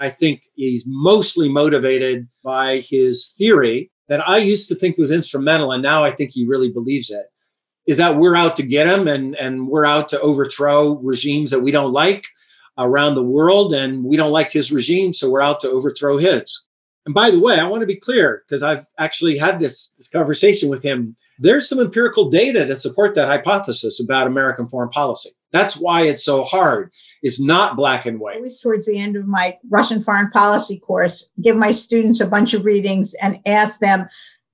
I 0.00 0.08
think 0.10 0.42
he's 0.54 0.84
mostly 0.86 1.48
motivated 1.48 2.28
by 2.44 2.78
his 2.78 3.34
theory 3.36 3.90
that 4.08 4.26
I 4.28 4.38
used 4.38 4.68
to 4.68 4.74
think 4.74 4.96
was 4.96 5.10
instrumental, 5.10 5.72
and 5.72 5.82
now 5.82 6.04
I 6.04 6.10
think 6.10 6.30
he 6.32 6.46
really 6.46 6.70
believes 6.70 7.10
it. 7.10 7.26
Is 7.86 7.96
that 7.96 8.16
we're 8.16 8.36
out 8.36 8.56
to 8.56 8.66
get 8.66 8.86
him 8.86 9.08
and, 9.08 9.34
and 9.36 9.68
we're 9.68 9.86
out 9.86 10.08
to 10.10 10.20
overthrow 10.20 10.98
regimes 11.02 11.50
that 11.50 11.60
we 11.60 11.70
don't 11.70 11.92
like 11.92 12.26
around 12.78 13.14
the 13.14 13.24
world, 13.24 13.74
and 13.74 14.04
we 14.04 14.16
don't 14.16 14.32
like 14.32 14.52
his 14.52 14.70
regime, 14.70 15.12
so 15.12 15.30
we're 15.30 15.42
out 15.42 15.60
to 15.60 15.68
overthrow 15.68 16.16
his. 16.16 16.64
And 17.06 17.14
by 17.14 17.30
the 17.30 17.40
way, 17.40 17.58
I 17.58 17.66
want 17.66 17.80
to 17.80 17.86
be 17.86 17.96
clear 17.96 18.44
because 18.46 18.62
I've 18.62 18.84
actually 18.98 19.38
had 19.38 19.58
this, 19.58 19.94
this 19.96 20.08
conversation 20.08 20.68
with 20.68 20.82
him. 20.82 21.16
There's 21.38 21.68
some 21.68 21.80
empirical 21.80 22.28
data 22.28 22.66
to 22.66 22.76
support 22.76 23.14
that 23.14 23.28
hypothesis 23.28 23.98
about 23.98 24.26
American 24.26 24.68
foreign 24.68 24.90
policy. 24.90 25.30
That's 25.52 25.74
why 25.74 26.02
it's 26.02 26.24
so 26.24 26.42
hard. 26.42 26.92
It's 27.22 27.40
not 27.40 27.76
black 27.76 28.06
and 28.06 28.20
white. 28.20 28.36
Always 28.36 28.60
towards 28.60 28.86
the 28.86 28.98
end 28.98 29.16
of 29.16 29.26
my 29.26 29.56
Russian 29.70 30.02
foreign 30.02 30.30
policy 30.30 30.78
course, 30.78 31.32
give 31.42 31.56
my 31.56 31.72
students 31.72 32.20
a 32.20 32.26
bunch 32.26 32.54
of 32.54 32.64
readings 32.64 33.14
and 33.22 33.38
ask 33.46 33.80
them, 33.80 34.08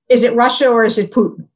is 0.08 0.22
it 0.22 0.34
Russia 0.34 0.68
or 0.68 0.84
is 0.84 0.98
it 0.98 1.10
Putin? 1.10 1.48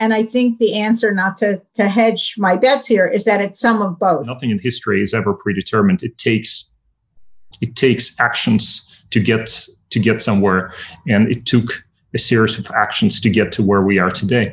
And 0.00 0.14
I 0.14 0.22
think 0.22 0.58
the 0.58 0.74
answer, 0.74 1.12
not 1.12 1.38
to, 1.38 1.60
to 1.74 1.88
hedge 1.88 2.36
my 2.38 2.56
bets 2.56 2.86
here, 2.86 3.06
is 3.06 3.24
that 3.24 3.40
it's 3.40 3.58
some 3.58 3.82
of 3.82 3.98
both. 3.98 4.26
Nothing 4.26 4.50
in 4.50 4.58
history 4.60 5.02
is 5.02 5.12
ever 5.12 5.34
predetermined. 5.34 6.02
It 6.02 6.18
takes 6.18 6.70
it 7.60 7.74
takes 7.74 8.14
actions 8.20 9.04
to 9.10 9.20
get 9.20 9.66
to 9.90 9.98
get 9.98 10.22
somewhere. 10.22 10.72
And 11.08 11.28
it 11.28 11.46
took 11.46 11.82
a 12.14 12.18
series 12.18 12.58
of 12.58 12.70
actions 12.70 13.20
to 13.22 13.30
get 13.30 13.50
to 13.52 13.62
where 13.62 13.82
we 13.82 13.98
are 13.98 14.10
today. 14.10 14.52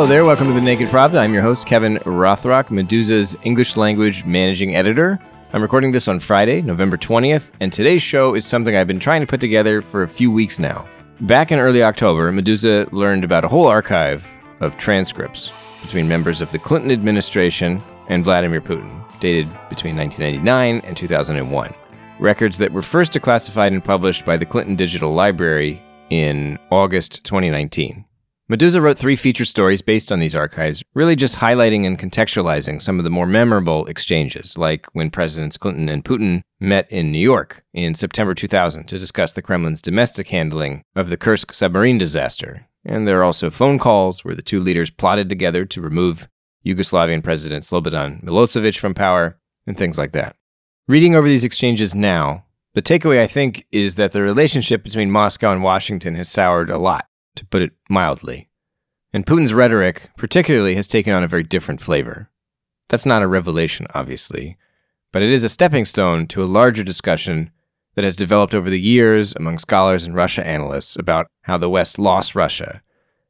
Hello 0.00 0.08
there, 0.08 0.24
welcome 0.24 0.46
to 0.46 0.54
the 0.54 0.62
Naked 0.62 0.88
Pravda. 0.88 1.18
I'm 1.18 1.34
your 1.34 1.42
host, 1.42 1.66
Kevin 1.66 1.98
Rothrock, 1.98 2.70
Meduza's 2.70 3.36
English 3.42 3.76
language 3.76 4.24
managing 4.24 4.74
editor. 4.74 5.18
I'm 5.52 5.60
recording 5.60 5.92
this 5.92 6.08
on 6.08 6.20
Friday, 6.20 6.62
November 6.62 6.96
20th, 6.96 7.52
and 7.60 7.70
today's 7.70 8.00
show 8.00 8.34
is 8.34 8.46
something 8.46 8.74
I've 8.74 8.86
been 8.86 8.98
trying 8.98 9.20
to 9.20 9.26
put 9.26 9.40
together 9.40 9.82
for 9.82 10.02
a 10.02 10.08
few 10.08 10.30
weeks 10.30 10.58
now. 10.58 10.88
Back 11.20 11.52
in 11.52 11.58
early 11.58 11.82
October, 11.82 12.32
Medusa 12.32 12.88
learned 12.92 13.24
about 13.24 13.44
a 13.44 13.48
whole 13.48 13.66
archive 13.66 14.26
of 14.60 14.78
transcripts 14.78 15.52
between 15.82 16.08
members 16.08 16.40
of 16.40 16.50
the 16.50 16.58
Clinton 16.58 16.92
administration 16.92 17.82
and 18.08 18.24
Vladimir 18.24 18.62
Putin, 18.62 19.04
dated 19.20 19.48
between 19.68 19.98
1999 19.98 20.80
and 20.82 20.96
2001. 20.96 21.74
Records 22.18 22.56
that 22.56 22.72
were 22.72 22.80
first 22.80 23.12
declassified 23.12 23.66
and 23.66 23.84
published 23.84 24.24
by 24.24 24.38
the 24.38 24.46
Clinton 24.46 24.76
Digital 24.76 25.12
Library 25.12 25.82
in 26.08 26.58
August 26.70 27.22
2019. 27.24 28.06
Meduza 28.50 28.82
wrote 28.82 28.98
three 28.98 29.14
feature 29.14 29.44
stories 29.44 29.80
based 29.80 30.10
on 30.10 30.18
these 30.18 30.34
archives, 30.34 30.82
really 30.92 31.14
just 31.14 31.36
highlighting 31.36 31.86
and 31.86 31.96
contextualizing 31.96 32.82
some 32.82 32.98
of 32.98 33.04
the 33.04 33.10
more 33.10 33.24
memorable 33.24 33.86
exchanges, 33.86 34.58
like 34.58 34.86
when 34.92 35.08
Presidents 35.08 35.56
Clinton 35.56 35.88
and 35.88 36.04
Putin 36.04 36.42
met 36.58 36.90
in 36.90 37.12
New 37.12 37.20
York 37.20 37.62
in 37.72 37.94
September 37.94 38.34
2000 38.34 38.88
to 38.88 38.98
discuss 38.98 39.32
the 39.34 39.40
Kremlin's 39.40 39.80
domestic 39.80 40.26
handling 40.30 40.82
of 40.96 41.10
the 41.10 41.16
Kursk 41.16 41.54
submarine 41.54 41.96
disaster. 41.96 42.66
And 42.84 43.06
there 43.06 43.20
are 43.20 43.22
also 43.22 43.50
phone 43.50 43.78
calls 43.78 44.24
where 44.24 44.34
the 44.34 44.42
two 44.42 44.58
leaders 44.58 44.90
plotted 44.90 45.28
together 45.28 45.64
to 45.66 45.80
remove 45.80 46.26
Yugoslavian 46.66 47.22
President 47.22 47.62
Slobodan 47.62 48.20
Milosevic 48.24 48.80
from 48.80 48.94
power, 48.94 49.38
and 49.64 49.78
things 49.78 49.96
like 49.96 50.10
that. 50.10 50.34
Reading 50.88 51.14
over 51.14 51.28
these 51.28 51.44
exchanges 51.44 51.94
now, 51.94 52.46
the 52.74 52.82
takeaway 52.82 53.20
I 53.20 53.28
think 53.28 53.64
is 53.70 53.94
that 53.94 54.10
the 54.10 54.22
relationship 54.22 54.82
between 54.82 55.12
Moscow 55.12 55.52
and 55.52 55.62
Washington 55.62 56.16
has 56.16 56.28
soured 56.28 56.68
a 56.68 56.78
lot 56.78 57.06
to 57.36 57.46
put 57.46 57.62
it 57.62 57.72
mildly. 57.88 58.48
And 59.12 59.26
Putin's 59.26 59.52
rhetoric, 59.52 60.10
particularly, 60.16 60.74
has 60.76 60.86
taken 60.86 61.12
on 61.12 61.24
a 61.24 61.28
very 61.28 61.42
different 61.42 61.80
flavor. 61.80 62.30
That's 62.88 63.06
not 63.06 63.22
a 63.22 63.28
revelation, 63.28 63.86
obviously, 63.94 64.56
but 65.12 65.22
it 65.22 65.30
is 65.30 65.44
a 65.44 65.48
stepping 65.48 65.84
stone 65.84 66.26
to 66.28 66.42
a 66.42 66.44
larger 66.44 66.84
discussion 66.84 67.50
that 67.94 68.04
has 68.04 68.16
developed 68.16 68.54
over 68.54 68.70
the 68.70 68.80
years 68.80 69.34
among 69.34 69.58
scholars 69.58 70.04
and 70.04 70.14
Russia 70.14 70.46
analysts 70.46 70.96
about 70.96 71.26
how 71.42 71.58
the 71.58 71.70
West 71.70 71.98
lost 71.98 72.34
Russia, 72.34 72.82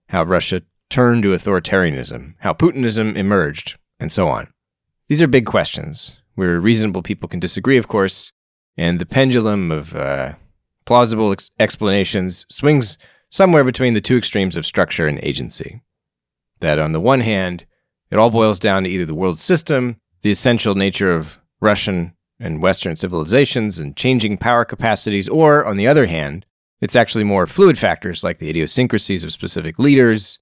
how 0.08 0.22
Russia 0.22 0.62
turned 0.90 1.22
to 1.22 1.30
authoritarianism, 1.30 2.34
how 2.40 2.52
Putinism 2.52 3.16
emerged, 3.16 3.78
and 3.98 4.12
so 4.12 4.28
on. 4.28 4.48
These 5.08 5.22
are 5.22 5.26
big 5.26 5.46
questions 5.46 6.20
where 6.34 6.60
reasonable 6.60 7.02
people 7.02 7.28
can 7.28 7.40
disagree, 7.40 7.76
of 7.76 7.88
course, 7.88 8.32
and 8.76 8.98
the 8.98 9.06
pendulum 9.06 9.70
of 9.70 9.94
uh, 9.94 10.34
plausible 10.84 11.32
ex- 11.32 11.50
explanations 11.58 12.46
swings 12.48 12.98
somewhere 13.30 13.64
between 13.64 13.94
the 13.94 14.00
two 14.00 14.16
extremes 14.16 14.56
of 14.56 14.66
structure 14.66 15.06
and 15.06 15.18
agency. 15.22 15.82
That 16.60 16.78
on 16.78 16.92
the 16.92 17.00
one 17.00 17.20
hand, 17.20 17.66
it 18.10 18.18
all 18.18 18.30
boils 18.30 18.58
down 18.58 18.84
to 18.84 18.90
either 18.90 19.06
the 19.06 19.14
world 19.14 19.38
system, 19.38 20.00
the 20.22 20.30
essential 20.30 20.74
nature 20.74 21.14
of 21.14 21.38
Russian 21.60 22.14
and 22.38 22.62
Western 22.62 22.96
civilizations 22.96 23.78
and 23.78 23.96
changing 23.96 24.38
power 24.38 24.64
capacities, 24.64 25.28
or 25.28 25.64
on 25.64 25.76
the 25.76 25.86
other 25.86 26.06
hand, 26.06 26.44
it's 26.80 26.96
actually 26.96 27.24
more 27.24 27.46
fluid 27.46 27.78
factors 27.78 28.24
like 28.24 28.38
the 28.38 28.48
idiosyncrasies 28.48 29.22
of 29.22 29.32
specific 29.32 29.78
leaders 29.78 30.38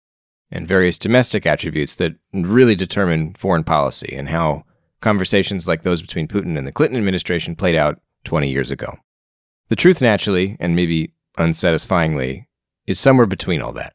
and 0.51 0.67
various 0.67 0.97
domestic 0.97 1.47
attributes 1.47 1.97
that 1.97 2.15
really 2.33 2.75
determine 2.75 3.35
foreign 3.35 3.65
policy 3.65 4.15
and 4.17 4.29
how 4.29 4.65
conversations 5.01 5.69
like 5.69 5.83
those 5.83 6.01
between 6.01 6.29
Putin 6.29 6.57
and 6.57 6.67
the 6.67 6.73
Clinton 6.73 6.97
administration 6.97 7.55
played 7.55 7.75
out 7.75 8.01
20 8.25 8.49
years 8.49 8.71
ago. 8.71 8.97
The 9.69 9.77
truth, 9.77 10.01
naturally, 10.01 10.57
and 10.59 10.75
maybe 10.75 11.13
unsatisfyingly, 11.37 12.48
is 12.89 12.99
somewhere 12.99 13.27
between 13.27 13.61
all 13.61 13.73
that. 13.75 13.93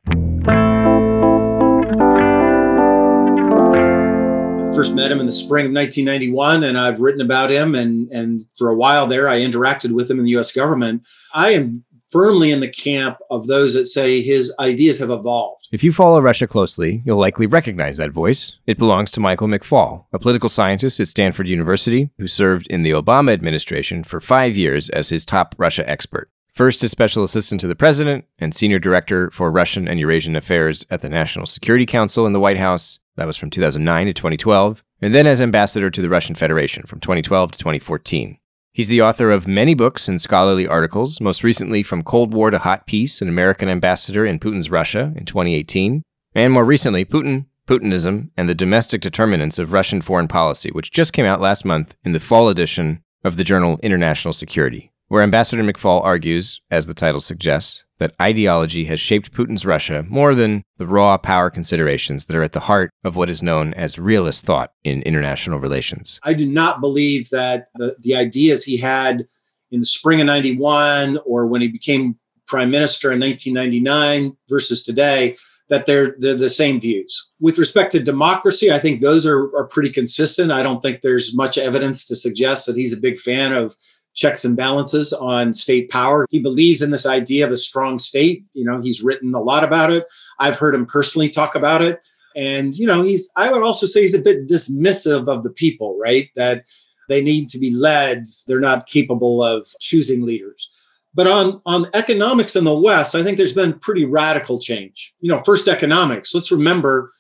First 4.73 4.93
met 4.95 5.11
him 5.11 5.19
in 5.19 5.25
the 5.25 5.31
spring 5.31 5.65
of 5.65 5.71
1991, 5.71 6.63
and 6.63 6.77
I've 6.77 7.01
written 7.01 7.21
about 7.21 7.51
him. 7.51 7.75
And, 7.75 8.09
and 8.11 8.41
for 8.55 8.69
a 8.69 8.75
while 8.75 9.07
there, 9.07 9.27
I 9.27 9.39
interacted 9.39 9.91
with 9.91 10.09
him 10.09 10.19
in 10.19 10.25
the 10.25 10.37
US 10.37 10.51
government. 10.51 11.07
I 11.33 11.51
am 11.51 11.83
firmly 12.13 12.51
in 12.51 12.59
the 12.59 12.69
camp 12.69 13.17
of 13.31 13.47
those 13.47 13.73
that 13.73 13.87
say 13.87 14.21
his 14.21 14.55
ideas 14.59 14.99
have 14.99 15.09
evolved. 15.09 15.67
If 15.71 15.83
you 15.83 15.91
follow 15.91 16.21
Russia 16.21 16.45
closely, 16.45 17.01
you'll 17.05 17.17
likely 17.17 17.47
recognize 17.47 17.97
that 17.97 18.11
voice. 18.11 18.57
It 18.67 18.77
belongs 18.77 19.09
to 19.11 19.19
Michael 19.19 19.47
McFaul, 19.47 20.05
a 20.13 20.19
political 20.19 20.49
scientist 20.49 20.99
at 20.99 21.07
Stanford 21.07 21.47
University 21.47 22.11
who 22.19 22.27
served 22.27 22.67
in 22.67 22.83
the 22.83 22.91
Obama 22.91 23.33
administration 23.33 24.03
for 24.03 24.19
five 24.19 24.55
years 24.55 24.89
as 24.89 25.09
his 25.09 25.25
top 25.25 25.55
Russia 25.57 25.87
expert. 25.89 26.29
First 26.53 26.84
as 26.84 26.91
Special 26.91 27.24
Assistant 27.24 27.62
to 27.62 27.68
the 27.68 27.75
President 27.75 28.25
and 28.38 28.53
Senior 28.53 28.78
Director 28.78 29.31
for 29.31 29.52
Russian 29.52 29.88
and 29.88 30.00
Eurasian 30.00 30.36
Affairs 30.36 30.86
at 30.91 31.02
the 31.02 31.09
National 31.09 31.47
Security 31.47 31.88
Council 31.88 32.28
in 32.28 32.34
the 32.34 32.40
White 32.40 32.58
House. 32.58 33.00
That 33.16 33.25
was 33.25 33.38
from 33.38 33.50
2009 33.50 34.06
to 34.06 34.14
2012. 34.14 34.84
And 35.02 35.16
then 35.16 35.25
as 35.25 35.41
Ambassador 35.41 35.90
to 35.90 36.00
the 36.00 36.09
Russian 36.09 36.36
Federation 36.36 36.84
from 36.84 37.00
2012 37.00 37.53
to 37.53 37.58
2014. 37.58 38.38
He's 38.72 38.88
the 38.88 39.02
author 39.02 39.31
of 39.31 39.47
many 39.47 39.74
books 39.74 40.08
and 40.08 40.22
scholarly 40.22 40.68
articles, 40.68 41.19
most 41.19 41.44
recently 41.44 41.81
from 41.81 42.03
Cold 42.03 42.36
War 42.36 42.52
to 42.52 42.59
Hot 42.59 42.85
Peace, 42.85 43.20
an 43.20 43.30
American 43.30 43.68
ambassador 43.68 44.24
in 44.24 44.38
Putin's 44.38 44.70
Russia 44.70 45.12
in 45.16 45.25
2018, 45.25 46.03
and 46.35 46.53
more 46.53 46.66
recently, 46.66 47.03
Putin, 47.03 47.47
Putinism, 47.68 48.30
and 48.38 48.47
the 48.47 48.56
Domestic 48.56 49.02
Determinants 49.02 49.58
of 49.58 49.74
Russian 49.74 50.02
Foreign 50.02 50.28
Policy, 50.28 50.70
which 50.70 50.91
just 50.91 51.14
came 51.14 51.25
out 51.25 51.41
last 51.41 51.66
month 51.66 51.96
in 52.03 52.12
the 52.12 52.20
fall 52.20 52.47
edition 52.47 53.02
of 53.24 53.38
the 53.38 53.44
journal 53.44 53.80
International 53.81 54.34
Security 54.34 54.92
where 55.13 55.22
Ambassador 55.22 55.62
McFaul 55.62 56.03
argues, 56.03 56.59
as 56.72 56.88
the 56.88 56.94
title 56.96 57.22
suggests, 57.22 57.84
that 58.00 58.16
ideology 58.19 58.85
has 58.85 59.00
shaped 59.00 59.31
Putin's 59.31 59.63
Russia 59.63 60.03
more 60.09 60.34
than 60.34 60.63
the 60.78 60.88
raw 60.88 61.19
power 61.19 61.51
considerations 61.51 62.25
that 62.25 62.35
are 62.35 62.41
at 62.41 62.53
the 62.53 62.62
heart 62.62 62.90
of 63.03 63.16
what 63.16 63.29
is 63.29 63.44
known 63.44 63.75
as 63.75 64.00
realist 64.00 64.44
thought 64.44 64.72
in 64.84 65.03
international 65.03 65.59
relations. 65.59 66.19
I 66.23 66.34
do 66.34 66.47
not 66.47 66.81
believe 66.81 67.29
that 67.29 67.67
the, 67.76 67.96
the 67.99 68.16
ideas 68.16 68.64
he 68.64 68.78
had 68.78 69.28
in 69.70 69.82
the 69.82 69.85
spring 69.85 70.20
of 70.20 70.26
91 70.26 71.20
or 71.28 71.46
when 71.46 71.61
he 71.61 71.67
became 71.67 72.17
prime 72.47 72.72
minister 72.72 73.11
in 73.11 73.20
1999 73.20 74.35
versus 74.49 74.84
today 74.84 75.37
that 75.70 75.85
they're, 75.85 76.16
they're 76.17 76.34
the 76.34 76.49
same 76.49 76.82
views. 76.82 77.32
With 77.40 77.59
respect 77.59 77.91
to 77.91 78.02
democracy, 78.02 78.72
I 78.72 78.79
think 78.79 79.02
those 79.02 79.28
are, 79.28 79.55
are 79.55 79.67
pretty 79.67 79.91
consistent. 79.91 80.52
I 80.52 80.64
don't 80.64 80.82
think 80.82 81.02
there's 81.02 81.37
much 81.37 81.59
evidence 81.59 82.03
to 82.05 82.16
suggest 82.16 82.66
that 82.66 82.76
he's 82.76 82.97
a 82.97 82.99
big 82.99 83.20
fan 83.20 83.53
of 83.53 83.76
checks 84.13 84.45
and 84.45 84.55
balances 84.55 85.13
on 85.13 85.53
state 85.53 85.89
power. 85.89 86.25
He 86.29 86.39
believes 86.39 86.81
in 86.81 86.91
this 86.91 87.05
idea 87.05 87.45
of 87.45 87.51
a 87.51 87.57
strong 87.57 87.99
state. 87.99 88.43
You 88.53 88.65
know, 88.65 88.79
he's 88.81 89.03
written 89.03 89.33
a 89.33 89.39
lot 89.39 89.63
about 89.63 89.91
it. 89.91 90.05
I've 90.39 90.57
heard 90.57 90.75
him 90.75 90.85
personally 90.85 91.29
talk 91.29 91.55
about 91.55 91.81
it. 91.81 92.05
And, 92.35 92.75
you 92.75 92.87
know, 92.87 93.01
he's, 93.01 93.31
I 93.35 93.51
would 93.51 93.63
also 93.63 93.85
say 93.85 94.01
he's 94.01 94.15
a 94.15 94.21
bit 94.21 94.47
dismissive 94.47 95.27
of 95.27 95.43
the 95.43 95.51
people, 95.51 95.97
right? 95.99 96.29
That 96.35 96.65
they 97.09 97.21
need 97.21 97.49
to 97.49 97.59
be 97.59 97.71
led. 97.71 98.23
They're 98.47 98.59
not 98.59 98.87
capable 98.87 99.43
of 99.43 99.67
choosing 99.79 100.25
leaders. 100.25 100.69
But 101.15 101.27
on, 101.27 101.61
on 101.65 101.85
economics 101.93 102.55
in 102.55 102.63
the 102.63 102.79
West, 102.79 103.13
I 103.13 103.21
think 103.21 103.37
there's 103.37 103.53
been 103.53 103.77
pretty 103.79 104.05
radical 104.05 104.59
change. 104.59 105.13
You 105.19 105.29
know, 105.29 105.43
first 105.43 105.67
economics. 105.67 106.33
Let's 106.33 106.51
remember 106.51 107.11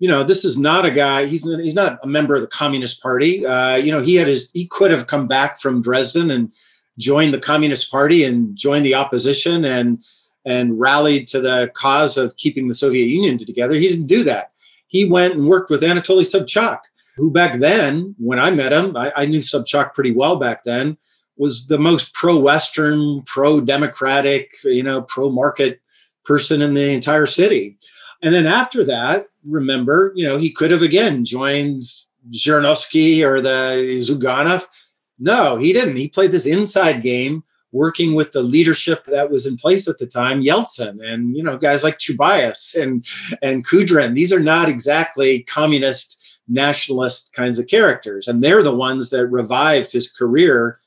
you 0.00 0.08
know, 0.08 0.24
this 0.24 0.44
is 0.44 0.58
not 0.58 0.86
a 0.86 0.90
guy. 0.90 1.26
He's 1.26 1.44
he's 1.44 1.74
not 1.74 2.00
a 2.02 2.06
member 2.06 2.34
of 2.34 2.40
the 2.40 2.48
Communist 2.48 3.02
Party. 3.02 3.46
Uh, 3.46 3.76
you 3.76 3.92
know, 3.92 4.00
he 4.00 4.16
had 4.16 4.26
his 4.26 4.50
he 4.52 4.66
could 4.66 4.90
have 4.90 5.06
come 5.06 5.28
back 5.28 5.60
from 5.60 5.82
Dresden 5.82 6.30
and 6.30 6.52
joined 6.98 7.34
the 7.34 7.38
Communist 7.38 7.90
Party 7.90 8.24
and 8.24 8.56
joined 8.56 8.84
the 8.84 8.94
opposition 8.94 9.64
and 9.64 10.02
and 10.46 10.80
rallied 10.80 11.28
to 11.28 11.40
the 11.40 11.70
cause 11.74 12.16
of 12.16 12.36
keeping 12.38 12.66
the 12.66 12.74
Soviet 12.74 13.06
Union 13.06 13.36
together. 13.36 13.74
He 13.74 13.88
didn't 13.88 14.06
do 14.06 14.24
that. 14.24 14.52
He 14.86 15.04
went 15.04 15.34
and 15.34 15.46
worked 15.46 15.70
with 15.70 15.82
Anatoly 15.82 16.24
Sobchak, 16.24 16.80
who 17.16 17.30
back 17.30 17.60
then, 17.60 18.14
when 18.18 18.38
I 18.38 18.50
met 18.50 18.72
him, 18.72 18.96
I, 18.96 19.12
I 19.14 19.26
knew 19.26 19.40
Sobchak 19.40 19.94
pretty 19.94 20.12
well 20.12 20.36
back 20.36 20.64
then, 20.64 20.96
was 21.36 21.66
the 21.66 21.78
most 21.78 22.14
pro-Western, 22.14 23.22
pro-democratic, 23.26 24.50
you 24.64 24.82
know, 24.82 25.02
pro-market 25.02 25.80
person 26.24 26.62
in 26.62 26.72
the 26.72 26.90
entire 26.90 27.26
city. 27.26 27.76
And 28.22 28.34
then 28.34 28.46
after 28.46 28.84
that, 28.84 29.28
remember, 29.44 30.12
you 30.14 30.26
know, 30.26 30.36
he 30.36 30.50
could 30.50 30.70
have 30.70 30.82
again 30.82 31.24
joined 31.24 31.82
Zhirinovsky 32.32 33.24
or 33.24 33.40
the 33.40 33.98
Zyuganov. 34.00 34.66
No, 35.18 35.56
he 35.56 35.72
didn't. 35.72 35.96
He 35.96 36.08
played 36.08 36.32
this 36.32 36.46
inside 36.46 37.02
game 37.02 37.44
working 37.72 38.14
with 38.14 38.32
the 38.32 38.42
leadership 38.42 39.04
that 39.06 39.30
was 39.30 39.46
in 39.46 39.56
place 39.56 39.88
at 39.88 39.98
the 39.98 40.06
time, 40.06 40.42
Yeltsin, 40.42 40.98
and 41.04 41.36
you 41.36 41.42
know 41.42 41.56
guys 41.56 41.84
like 41.84 41.98
Chubais 41.98 42.80
and 42.80 43.04
and 43.42 43.66
Kudrin. 43.66 44.14
These 44.14 44.32
are 44.32 44.40
not 44.40 44.68
exactly 44.68 45.42
communist 45.44 46.40
nationalist 46.48 47.32
kinds 47.32 47.58
of 47.58 47.68
characters, 47.68 48.26
and 48.26 48.42
they're 48.42 48.62
the 48.62 48.74
ones 48.74 49.10
that 49.10 49.26
revived 49.28 49.92
his 49.92 50.10
career 50.10 50.78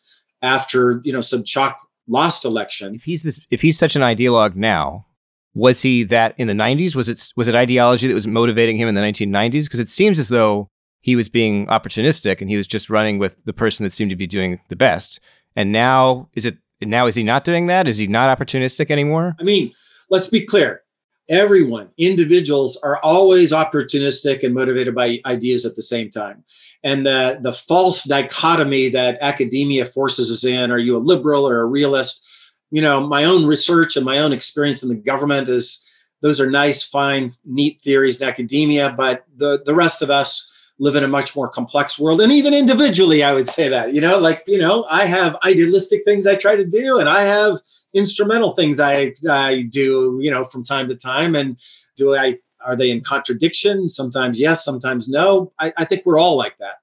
after 0.42 1.02
you 1.04 1.14
know 1.14 1.20
Sobchak 1.20 1.76
lost 2.08 2.46
election. 2.46 2.96
If 2.96 3.04
he's 3.04 3.24
this, 3.24 3.40
if 3.50 3.62
he's 3.62 3.78
such 3.78 3.96
an 3.96 4.02
ideologue 4.02 4.56
now, 4.56 5.06
was 5.54 5.82
he 5.82 6.04
that 6.04 6.34
in 6.38 6.48
the 6.48 6.54
90s? 6.54 6.96
Was 6.96 7.10
it 7.10 7.32
was 7.36 7.48
it 7.48 7.56
ideology 7.56 8.08
that 8.08 8.14
was 8.14 8.28
motivating 8.28 8.78
him 8.78 8.88
in 8.88 8.96
the 8.96 9.02
1990s? 9.02 9.66
Because 9.66 9.80
it 9.80 9.90
seems 9.90 10.20
as 10.20 10.30
though 10.30 10.70
he 11.02 11.16
was 11.16 11.30
being 11.30 11.68
opportunistic 11.68 12.42
and 12.42 12.50
he 12.50 12.58
was 12.58 12.66
just 12.66 12.90
running 12.90 13.20
with 13.20 13.38
the 13.46 13.54
person 13.54 13.84
that 13.84 13.92
seemed 13.92 14.10
to 14.10 14.16
be 14.16 14.28
doing 14.28 14.60
the 14.70 14.76
best. 14.76 15.20
And 15.56 15.72
now 15.72 16.30
is 16.34 16.46
it 16.46 16.58
now 16.82 17.06
is 17.06 17.16
he 17.16 17.24
not 17.24 17.44
doing 17.44 17.68
that? 17.68 17.88
Is 17.88 17.98
he 17.98 18.08
not 18.08 18.36
opportunistic 18.36 18.90
anymore? 18.90 19.36
I 19.40 19.44
mean, 19.44 19.72
let's 20.10 20.30
be 20.30 20.42
clear. 20.42 20.82
Everyone, 21.30 21.90
individuals 21.98 22.78
are 22.84 23.00
always 23.02 23.54
opportunistic 23.54 24.44
and 24.44 24.54
motivated 24.54 24.94
by 24.94 25.20
ideas 25.26 25.66
at 25.66 25.76
the 25.76 25.82
same 25.82 26.10
time. 26.10 26.44
And 26.84 27.06
the, 27.06 27.40
the 27.42 27.54
false 27.54 28.04
dichotomy 28.04 28.90
that 28.90 29.18
academia 29.22 29.86
forces 29.86 30.30
us 30.30 30.44
in 30.44 30.70
are 30.70 30.78
you 30.78 30.98
a 30.98 31.00
liberal 31.00 31.48
or 31.48 31.62
a 31.62 31.66
realist? 31.66 32.30
You 32.74 32.81
know, 32.81 33.08
my 33.08 33.24
own 33.24 33.46
research 33.46 33.96
and 33.96 34.04
my 34.04 34.18
own 34.18 34.34
experience 34.34 34.81
in 34.81 34.90
the 34.90 34.96
government 34.96 35.48
is 35.48 35.88
those 36.22 36.42
are 36.42 36.50
nice, 36.50 36.84
fine, 36.84 37.31
neat 37.46 37.80
theories 37.81 38.20
in 38.20 38.28
academia, 38.28 38.96
but 38.98 39.25
the, 39.38 39.62
the 39.64 39.75
rest 39.75 40.02
of 40.02 40.10
us, 40.10 40.50
live 40.80 40.96
in 40.96 41.04
a 41.04 41.08
much 41.08 41.36
more 41.36 41.48
complex 41.48 42.00
world. 42.00 42.20
And 42.20 42.31
even 42.31 42.54
individually 42.54 43.24
i 43.24 43.31
would 43.34 43.48
say 43.48 43.70
that 43.70 43.94
you 43.94 44.02
know 44.02 44.18
like 44.18 44.44
you 44.48 44.58
know 44.58 44.86
i 44.90 45.06
have 45.06 45.38
idealistic 45.46 46.04
things 46.04 46.25
i 46.25 46.36
try 46.36 46.56
to 46.56 46.66
do 46.66 47.00
and 47.00 47.08
i 47.08 47.22
have 47.22 47.58
instrumental 47.94 48.54
things 48.54 48.80
i 48.80 49.14
i 49.30 49.62
do 49.70 50.18
you 50.20 50.31
know 50.31 50.44
from 50.44 50.64
time 50.64 50.90
to 50.90 50.96
time. 50.96 51.36
And 51.36 51.60
do 51.96 52.16
i 52.16 52.40
are 52.66 52.75
they 52.75 52.90
in 52.90 53.02
contradiction? 53.02 53.88
Sometimes 53.90 54.40
yes 54.40 54.66
sometimes 54.66 55.08
no. 55.08 55.54
I, 55.60 55.74
I 55.78 55.86
think 55.86 56.06
we're 56.06 56.20
all 56.20 56.38
like 56.38 56.58
that. 56.60 56.75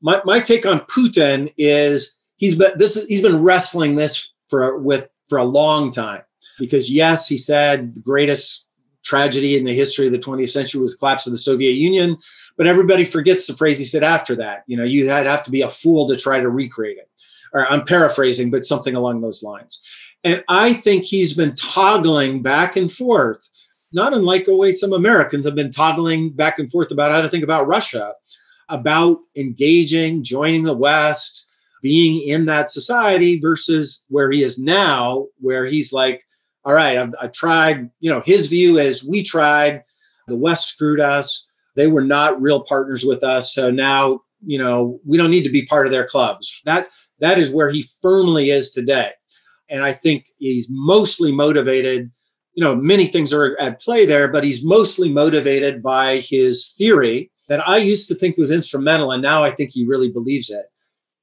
My, 0.00 0.20
my 0.24 0.38
take 0.38 0.64
on 0.64 0.80
putin 0.80 1.52
is 1.58 2.20
he's 2.36 2.54
been 2.54 2.72
this 2.76 2.96
is, 2.96 3.06
he's 3.06 3.22
been 3.22 3.42
wrestling 3.42 3.96
this 3.96 4.32
for 4.48 4.78
with 4.78 5.08
for 5.34 5.38
a 5.38 5.44
long 5.44 5.90
time 5.90 6.22
because 6.60 6.88
yes 6.88 7.26
he 7.26 7.36
said 7.36 7.92
the 7.92 8.00
greatest 8.00 8.70
tragedy 9.02 9.56
in 9.56 9.64
the 9.64 9.74
history 9.74 10.06
of 10.06 10.12
the 10.12 10.18
20th 10.18 10.50
century 10.50 10.80
was 10.80 10.94
collapse 10.94 11.26
of 11.26 11.32
the 11.32 11.38
Soviet 11.38 11.72
Union. 11.72 12.16
But 12.56 12.68
everybody 12.68 13.04
forgets 13.04 13.48
the 13.48 13.52
phrase 13.52 13.80
he 13.80 13.84
said 13.84 14.04
after 14.04 14.36
that. 14.36 14.62
You 14.68 14.76
know, 14.76 14.84
you 14.84 15.08
had 15.08 15.26
have 15.26 15.42
to 15.42 15.50
be 15.50 15.62
a 15.62 15.68
fool 15.68 16.06
to 16.06 16.16
try 16.16 16.38
to 16.38 16.48
recreate 16.48 16.98
it. 16.98 17.10
Or 17.52 17.66
I'm 17.66 17.84
paraphrasing, 17.84 18.52
but 18.52 18.64
something 18.64 18.94
along 18.94 19.22
those 19.22 19.42
lines. 19.42 19.82
And 20.22 20.44
I 20.48 20.72
think 20.72 21.02
he's 21.02 21.34
been 21.34 21.56
toggling 21.56 22.40
back 22.40 22.76
and 22.76 22.90
forth, 22.90 23.50
not 23.92 24.12
unlike 24.12 24.44
the 24.44 24.56
way 24.56 24.70
some 24.70 24.92
Americans 24.92 25.46
have 25.46 25.56
been 25.56 25.72
toggling 25.72 26.30
back 26.30 26.60
and 26.60 26.70
forth 26.70 26.92
about 26.92 27.10
how 27.10 27.22
to 27.22 27.28
think 27.28 27.42
about 27.42 27.66
Russia, 27.66 28.14
about 28.68 29.18
engaging, 29.34 30.22
joining 30.22 30.62
the 30.62 30.76
West, 30.76 31.43
being 31.84 32.26
in 32.26 32.46
that 32.46 32.70
society 32.70 33.38
versus 33.38 34.06
where 34.08 34.30
he 34.30 34.42
is 34.42 34.58
now, 34.58 35.26
where 35.40 35.66
he's 35.66 35.92
like, 35.92 36.22
all 36.64 36.72
right, 36.72 36.96
I've, 36.96 37.12
I 37.20 37.26
tried, 37.26 37.90
you 38.00 38.10
know, 38.10 38.22
his 38.24 38.46
view 38.46 38.78
is 38.78 39.06
we 39.06 39.22
tried, 39.22 39.82
the 40.26 40.36
West 40.36 40.66
screwed 40.66 40.98
us. 40.98 41.46
They 41.76 41.86
were 41.86 42.02
not 42.02 42.40
real 42.40 42.64
partners 42.64 43.04
with 43.04 43.22
us. 43.22 43.54
So 43.54 43.70
now, 43.70 44.20
you 44.46 44.56
know, 44.56 44.98
we 45.06 45.18
don't 45.18 45.30
need 45.30 45.44
to 45.44 45.50
be 45.50 45.66
part 45.66 45.84
of 45.84 45.92
their 45.92 46.06
clubs. 46.06 46.58
That 46.64 46.88
that 47.20 47.36
is 47.36 47.52
where 47.52 47.68
he 47.68 47.86
firmly 48.00 48.48
is 48.48 48.70
today. 48.70 49.10
And 49.68 49.82
I 49.84 49.92
think 49.92 50.24
he's 50.38 50.68
mostly 50.70 51.32
motivated, 51.32 52.10
you 52.54 52.64
know, 52.64 52.76
many 52.76 53.04
things 53.04 53.30
are 53.34 53.60
at 53.60 53.82
play 53.82 54.06
there, 54.06 54.32
but 54.32 54.42
he's 54.42 54.64
mostly 54.64 55.10
motivated 55.10 55.82
by 55.82 56.16
his 56.16 56.74
theory 56.78 57.30
that 57.50 57.68
I 57.68 57.76
used 57.76 58.08
to 58.08 58.14
think 58.14 58.38
was 58.38 58.50
instrumental. 58.50 59.10
And 59.10 59.22
now 59.22 59.44
I 59.44 59.50
think 59.50 59.72
he 59.72 59.86
really 59.86 60.10
believes 60.10 60.48
it 60.48 60.64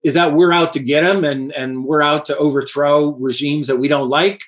is 0.03 0.13
that 0.15 0.33
we're 0.33 0.53
out 0.53 0.73
to 0.73 0.83
get 0.83 1.03
him 1.03 1.23
and, 1.23 1.51
and 1.53 1.85
we're 1.85 2.01
out 2.01 2.25
to 2.25 2.37
overthrow 2.37 3.13
regimes 3.15 3.67
that 3.67 3.77
we 3.77 3.87
don't 3.87 4.09
like 4.09 4.41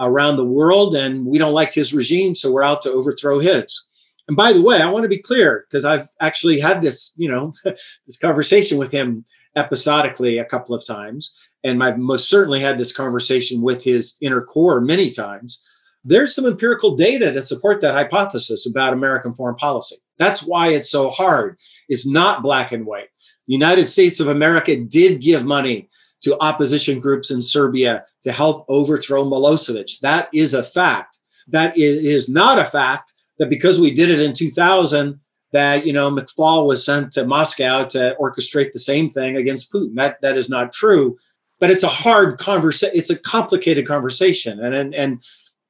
around 0.00 0.36
the 0.36 0.44
world, 0.44 0.94
and 0.94 1.26
we 1.26 1.38
don't 1.38 1.54
like 1.54 1.72
his 1.72 1.94
regime, 1.94 2.34
so 2.34 2.52
we're 2.52 2.62
out 2.62 2.82
to 2.82 2.90
overthrow 2.90 3.40
his. 3.40 3.86
And 4.28 4.36
by 4.36 4.52
the 4.52 4.62
way, 4.62 4.80
I 4.80 4.90
want 4.90 5.04
to 5.04 5.08
be 5.08 5.18
clear 5.18 5.64
because 5.68 5.84
I've 5.84 6.08
actually 6.20 6.60
had 6.60 6.82
this, 6.82 7.14
you 7.16 7.30
know, 7.30 7.54
this 7.64 8.18
conversation 8.20 8.78
with 8.78 8.92
him 8.92 9.24
episodically 9.54 10.38
a 10.38 10.44
couple 10.44 10.74
of 10.74 10.86
times, 10.86 11.34
and 11.64 11.82
I've 11.82 11.98
most 11.98 12.28
certainly 12.28 12.60
had 12.60 12.78
this 12.78 12.94
conversation 12.94 13.62
with 13.62 13.84
his 13.84 14.18
inner 14.20 14.42
core 14.42 14.80
many 14.80 15.10
times. 15.10 15.62
There's 16.04 16.34
some 16.34 16.46
empirical 16.46 16.94
data 16.94 17.32
to 17.32 17.42
support 17.42 17.80
that 17.80 17.94
hypothesis 17.94 18.68
about 18.68 18.92
American 18.92 19.34
foreign 19.34 19.56
policy. 19.56 19.96
That's 20.18 20.40
why 20.42 20.68
it's 20.68 20.90
so 20.90 21.10
hard. 21.10 21.58
It's 21.88 22.06
not 22.06 22.42
black 22.42 22.70
and 22.70 22.86
white. 22.86 23.08
The 23.46 23.54
United 23.54 23.86
States 23.86 24.20
of 24.20 24.28
America 24.28 24.76
did 24.76 25.20
give 25.20 25.44
money 25.44 25.88
to 26.22 26.36
opposition 26.40 26.98
groups 26.98 27.30
in 27.30 27.42
Serbia 27.42 28.04
to 28.22 28.32
help 28.32 28.64
overthrow 28.68 29.24
Milosevic. 29.24 30.00
That 30.00 30.28
is 30.32 30.54
a 30.54 30.62
fact. 30.62 31.18
That 31.48 31.76
is 31.76 32.28
not 32.28 32.58
a 32.58 32.64
fact 32.64 33.12
that 33.38 33.50
because 33.50 33.80
we 33.80 33.94
did 33.94 34.10
it 34.10 34.20
in 34.20 34.32
2000, 34.32 35.20
that 35.52 35.86
you 35.86 35.92
know 35.92 36.10
McFaul 36.10 36.66
was 36.66 36.84
sent 36.84 37.12
to 37.12 37.26
Moscow 37.26 37.84
to 37.84 38.16
orchestrate 38.20 38.72
the 38.72 38.78
same 38.78 39.08
thing 39.08 39.36
against 39.36 39.72
Putin. 39.72 39.94
That 39.94 40.20
that 40.22 40.36
is 40.36 40.48
not 40.48 40.72
true. 40.72 41.16
But 41.60 41.70
it's 41.70 41.84
a 41.84 41.88
hard 41.88 42.38
conversation. 42.38 42.98
It's 42.98 43.10
a 43.10 43.18
complicated 43.18 43.86
conversation, 43.86 44.60
and 44.60 44.74
and 44.74 44.94
and 44.94 45.22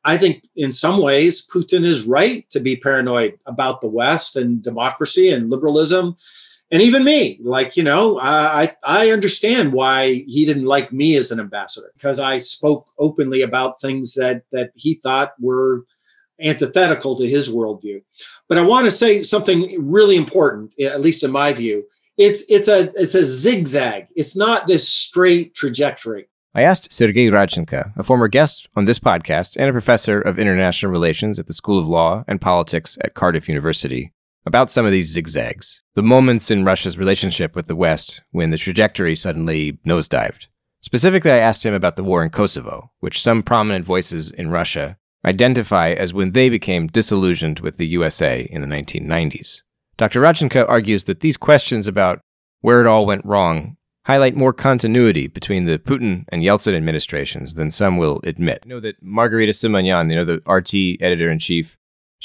I 0.05 0.17
think 0.17 0.45
in 0.57 0.73
some 0.73 1.03
ways 1.03 1.47
Putin 1.47 1.85
is 1.85 2.07
right 2.07 2.49
to 2.50 2.61
be 2.61 2.77
paranoid 2.77 3.39
about 3.47 3.81
the 3.81 3.89
West 3.89 4.37
and 4.37 4.62
democracy 4.62 5.31
and 5.31 5.50
liberalism 5.50 6.17
and 6.71 6.83
even 6.83 7.05
me 7.05 7.39
like 7.43 7.77
you 7.77 7.83
know 7.83 8.19
i 8.21 8.75
i 8.85 9.11
understand 9.11 9.73
why 9.73 10.25
he 10.27 10.45
didn't 10.45 10.65
like 10.65 10.93
me 10.93 11.17
as 11.17 11.31
an 11.31 11.41
ambassador 11.41 11.91
because 11.95 12.19
i 12.19 12.39
spoke 12.39 12.91
openly 12.99 13.43
about 13.43 13.81
things 13.81 14.15
that 14.15 14.43
that 14.53 14.71
he 14.75 14.95
thought 14.95 15.33
were 15.41 15.85
antithetical 16.41 17.17
to 17.17 17.27
his 17.27 17.49
worldview. 17.49 18.03
But 18.49 18.59
i 18.59 18.67
want 18.67 18.85
to 18.85 18.91
say 18.91 19.23
something 19.23 19.75
really 19.79 20.17
important 20.17 20.79
at 20.81 21.01
least 21.01 21.25
in 21.25 21.31
my 21.31 21.53
view. 21.53 21.85
It's 22.19 22.51
it's 22.51 22.69
a 22.69 22.91
it's 22.95 23.15
a 23.15 23.23
zigzag. 23.23 24.07
It's 24.17 24.37
not 24.37 24.67
this 24.67 24.89
straight 24.89 25.55
trajectory. 25.55 26.29
I 26.55 26.63
asked 26.63 26.91
Sergey 26.91 27.27
Radchenko, 27.27 27.93
a 27.99 28.03
former 28.03 28.29
guest 28.29 28.67
on 28.75 28.87
this 28.87 28.99
podcast 28.99 29.59
and 29.59 29.69
a 29.69 29.73
professor 29.73 30.19
of 30.19 30.39
international 30.39 30.91
relations 30.91 31.39
at 31.39 31.47
the 31.47 31.53
School 31.53 31.79
of 31.79 31.87
Law 31.87 32.25
and 32.27 32.41
Politics 32.41 32.97
at 33.05 33.13
Cardiff 33.13 33.47
University, 33.47 34.15
about 34.47 34.71
some 34.71 34.87
of 34.87 34.93
these 34.93 35.12
zigzags, 35.12 35.83
the 35.95 36.03
moments 36.03 36.50
in 36.50 36.65
Russia's 36.65 36.97
relationship 36.97 37.57
with 37.57 37.67
the 37.67 37.76
West 37.76 38.23
when 38.31 38.50
the 38.50 38.59
trajectory 38.59 39.17
suddenly 39.17 39.73
nosedived. 39.85 40.47
Specifically, 40.81 41.33
I 41.33 41.38
asked 41.38 41.67
him 41.67 41.75
about 41.75 41.97
the 41.97 42.05
war 42.05 42.23
in 42.23 42.31
Kosovo, 42.31 42.93
which 43.00 43.21
some 43.21 43.43
prominent 43.43 43.85
voices 43.85 44.31
in 44.31 44.50
Russia 44.50 44.97
identify 45.25 45.91
as 45.91 46.15
when 46.15 46.31
they 46.31 46.49
became 46.49 46.87
disillusioned 46.87 47.59
with 47.59 47.76
the 47.76 47.87
USA 47.88 48.43
in 48.50 48.61
the 48.61 48.69
1990s. 48.69 49.62
Dr. 49.97 50.21
Radchenko 50.21 50.69
argues 50.69 51.05
that 51.05 51.21
these 51.21 51.37
questions 51.37 51.88
about 51.88 52.21
where 52.61 52.81
it 52.81 52.87
all 52.87 53.05
went 53.05 53.25
wrong 53.25 53.76
highlight 54.05 54.37
more 54.37 54.53
continuity 54.53 55.26
between 55.26 55.65
the 55.65 55.81
Putin 55.81 56.25
and 56.29 56.43
Yeltsin 56.43 56.76
administrations 56.76 57.55
than 57.55 57.73
some 57.73 57.99
will 57.99 58.21
admit. 58.23 58.61
I 58.65 58.69
know 58.69 58.79
that 58.79 59.03
Margarita 59.03 59.50
Simonyan, 59.50 60.11
you 60.11 60.17
know, 60.17 60.25
the 60.25 60.41
RT 60.49 61.03
editor 61.03 61.29
in 61.29 61.41
chief, 61.41 61.76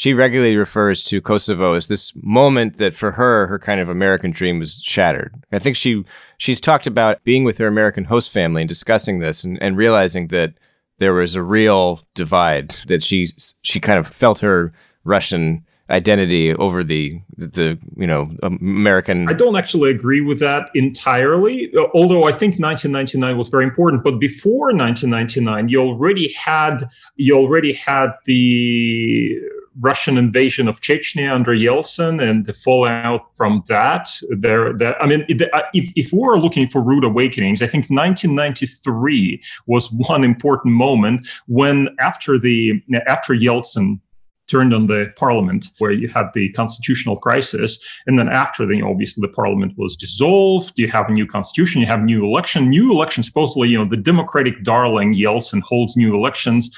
she 0.01 0.15
regularly 0.15 0.57
refers 0.57 1.03
to 1.03 1.21
Kosovo 1.21 1.73
as 1.73 1.85
this 1.85 2.11
moment 2.15 2.77
that 2.77 2.95
for 2.95 3.11
her, 3.11 3.45
her 3.45 3.59
kind 3.59 3.79
of 3.79 3.87
American 3.87 4.31
dream 4.31 4.57
was 4.57 4.81
shattered. 4.83 5.31
I 5.51 5.59
think 5.59 5.75
she 5.75 6.03
she's 6.39 6.59
talked 6.59 6.87
about 6.87 7.23
being 7.23 7.43
with 7.43 7.59
her 7.59 7.67
American 7.67 8.05
host 8.05 8.33
family 8.33 8.63
and 8.63 8.67
discussing 8.67 9.19
this 9.19 9.43
and, 9.43 9.61
and 9.61 9.77
realizing 9.77 10.29
that 10.29 10.55
there 10.97 11.13
was 11.13 11.35
a 11.35 11.43
real 11.43 12.01
divide 12.15 12.71
that 12.87 13.03
she 13.03 13.27
she 13.61 13.79
kind 13.79 13.99
of 13.99 14.07
felt 14.07 14.39
her 14.39 14.73
Russian 15.03 15.63
identity 15.91 16.51
over 16.55 16.83
the 16.83 17.21
the 17.37 17.77
you 17.95 18.07
know 18.07 18.27
um, 18.41 18.57
American. 18.59 19.29
I 19.29 19.33
don't 19.33 19.55
actually 19.55 19.91
agree 19.91 20.21
with 20.21 20.39
that 20.39 20.71
entirely. 20.73 21.71
Uh, 21.77 21.85
although 21.93 22.23
I 22.23 22.31
think 22.31 22.57
1999 22.57 23.37
was 23.37 23.49
very 23.49 23.65
important, 23.65 24.03
but 24.03 24.17
before 24.17 24.73
1999, 24.73 25.69
you 25.69 25.79
already 25.79 26.33
had 26.33 26.89
you 27.17 27.35
already 27.37 27.73
had 27.73 28.13
the 28.25 29.39
Russian 29.79 30.17
invasion 30.17 30.67
of 30.67 30.81
Chechnya 30.81 31.33
under 31.33 31.51
Yeltsin 31.51 32.21
and 32.21 32.45
the 32.45 32.53
fallout 32.53 33.33
from 33.35 33.63
that. 33.67 34.09
There, 34.29 34.73
that 34.73 35.01
I 35.01 35.07
mean, 35.07 35.25
uh, 35.53 35.61
if 35.73 35.91
if 35.95 36.11
we're 36.11 36.37
looking 36.37 36.67
for 36.67 36.81
rude 36.81 37.03
awakenings, 37.03 37.61
I 37.61 37.67
think 37.67 37.89
1993 37.89 39.41
was 39.67 39.91
one 39.91 40.23
important 40.23 40.73
moment 40.73 41.27
when 41.47 41.89
after 41.99 42.37
the 42.37 42.81
after 43.07 43.33
Yeltsin 43.33 43.99
turned 44.47 44.73
on 44.73 44.87
the 44.87 45.13
parliament 45.15 45.67
where 45.77 45.91
you 45.91 46.09
had 46.09 46.25
the 46.33 46.49
constitutional 46.49 47.15
crisis 47.15 47.79
and 48.05 48.19
then 48.19 48.27
after 48.27 48.65
then 48.65 48.83
obviously 48.83 49.21
the 49.21 49.33
parliament 49.33 49.71
was 49.77 49.95
dissolved 49.95 50.77
you 50.77 50.89
have 50.89 51.07
a 51.07 51.11
new 51.13 51.25
constitution 51.25 51.79
you 51.79 51.87
have 51.87 52.01
new 52.01 52.25
election 52.25 52.69
new 52.69 52.91
election 52.91 53.23
supposedly 53.23 53.69
you 53.69 53.77
know 53.77 53.87
the 53.87 53.95
democratic 53.95 54.61
darling 54.63 55.13
yeltsin 55.13 55.61
holds 55.61 55.95
new 55.95 56.13
elections 56.13 56.77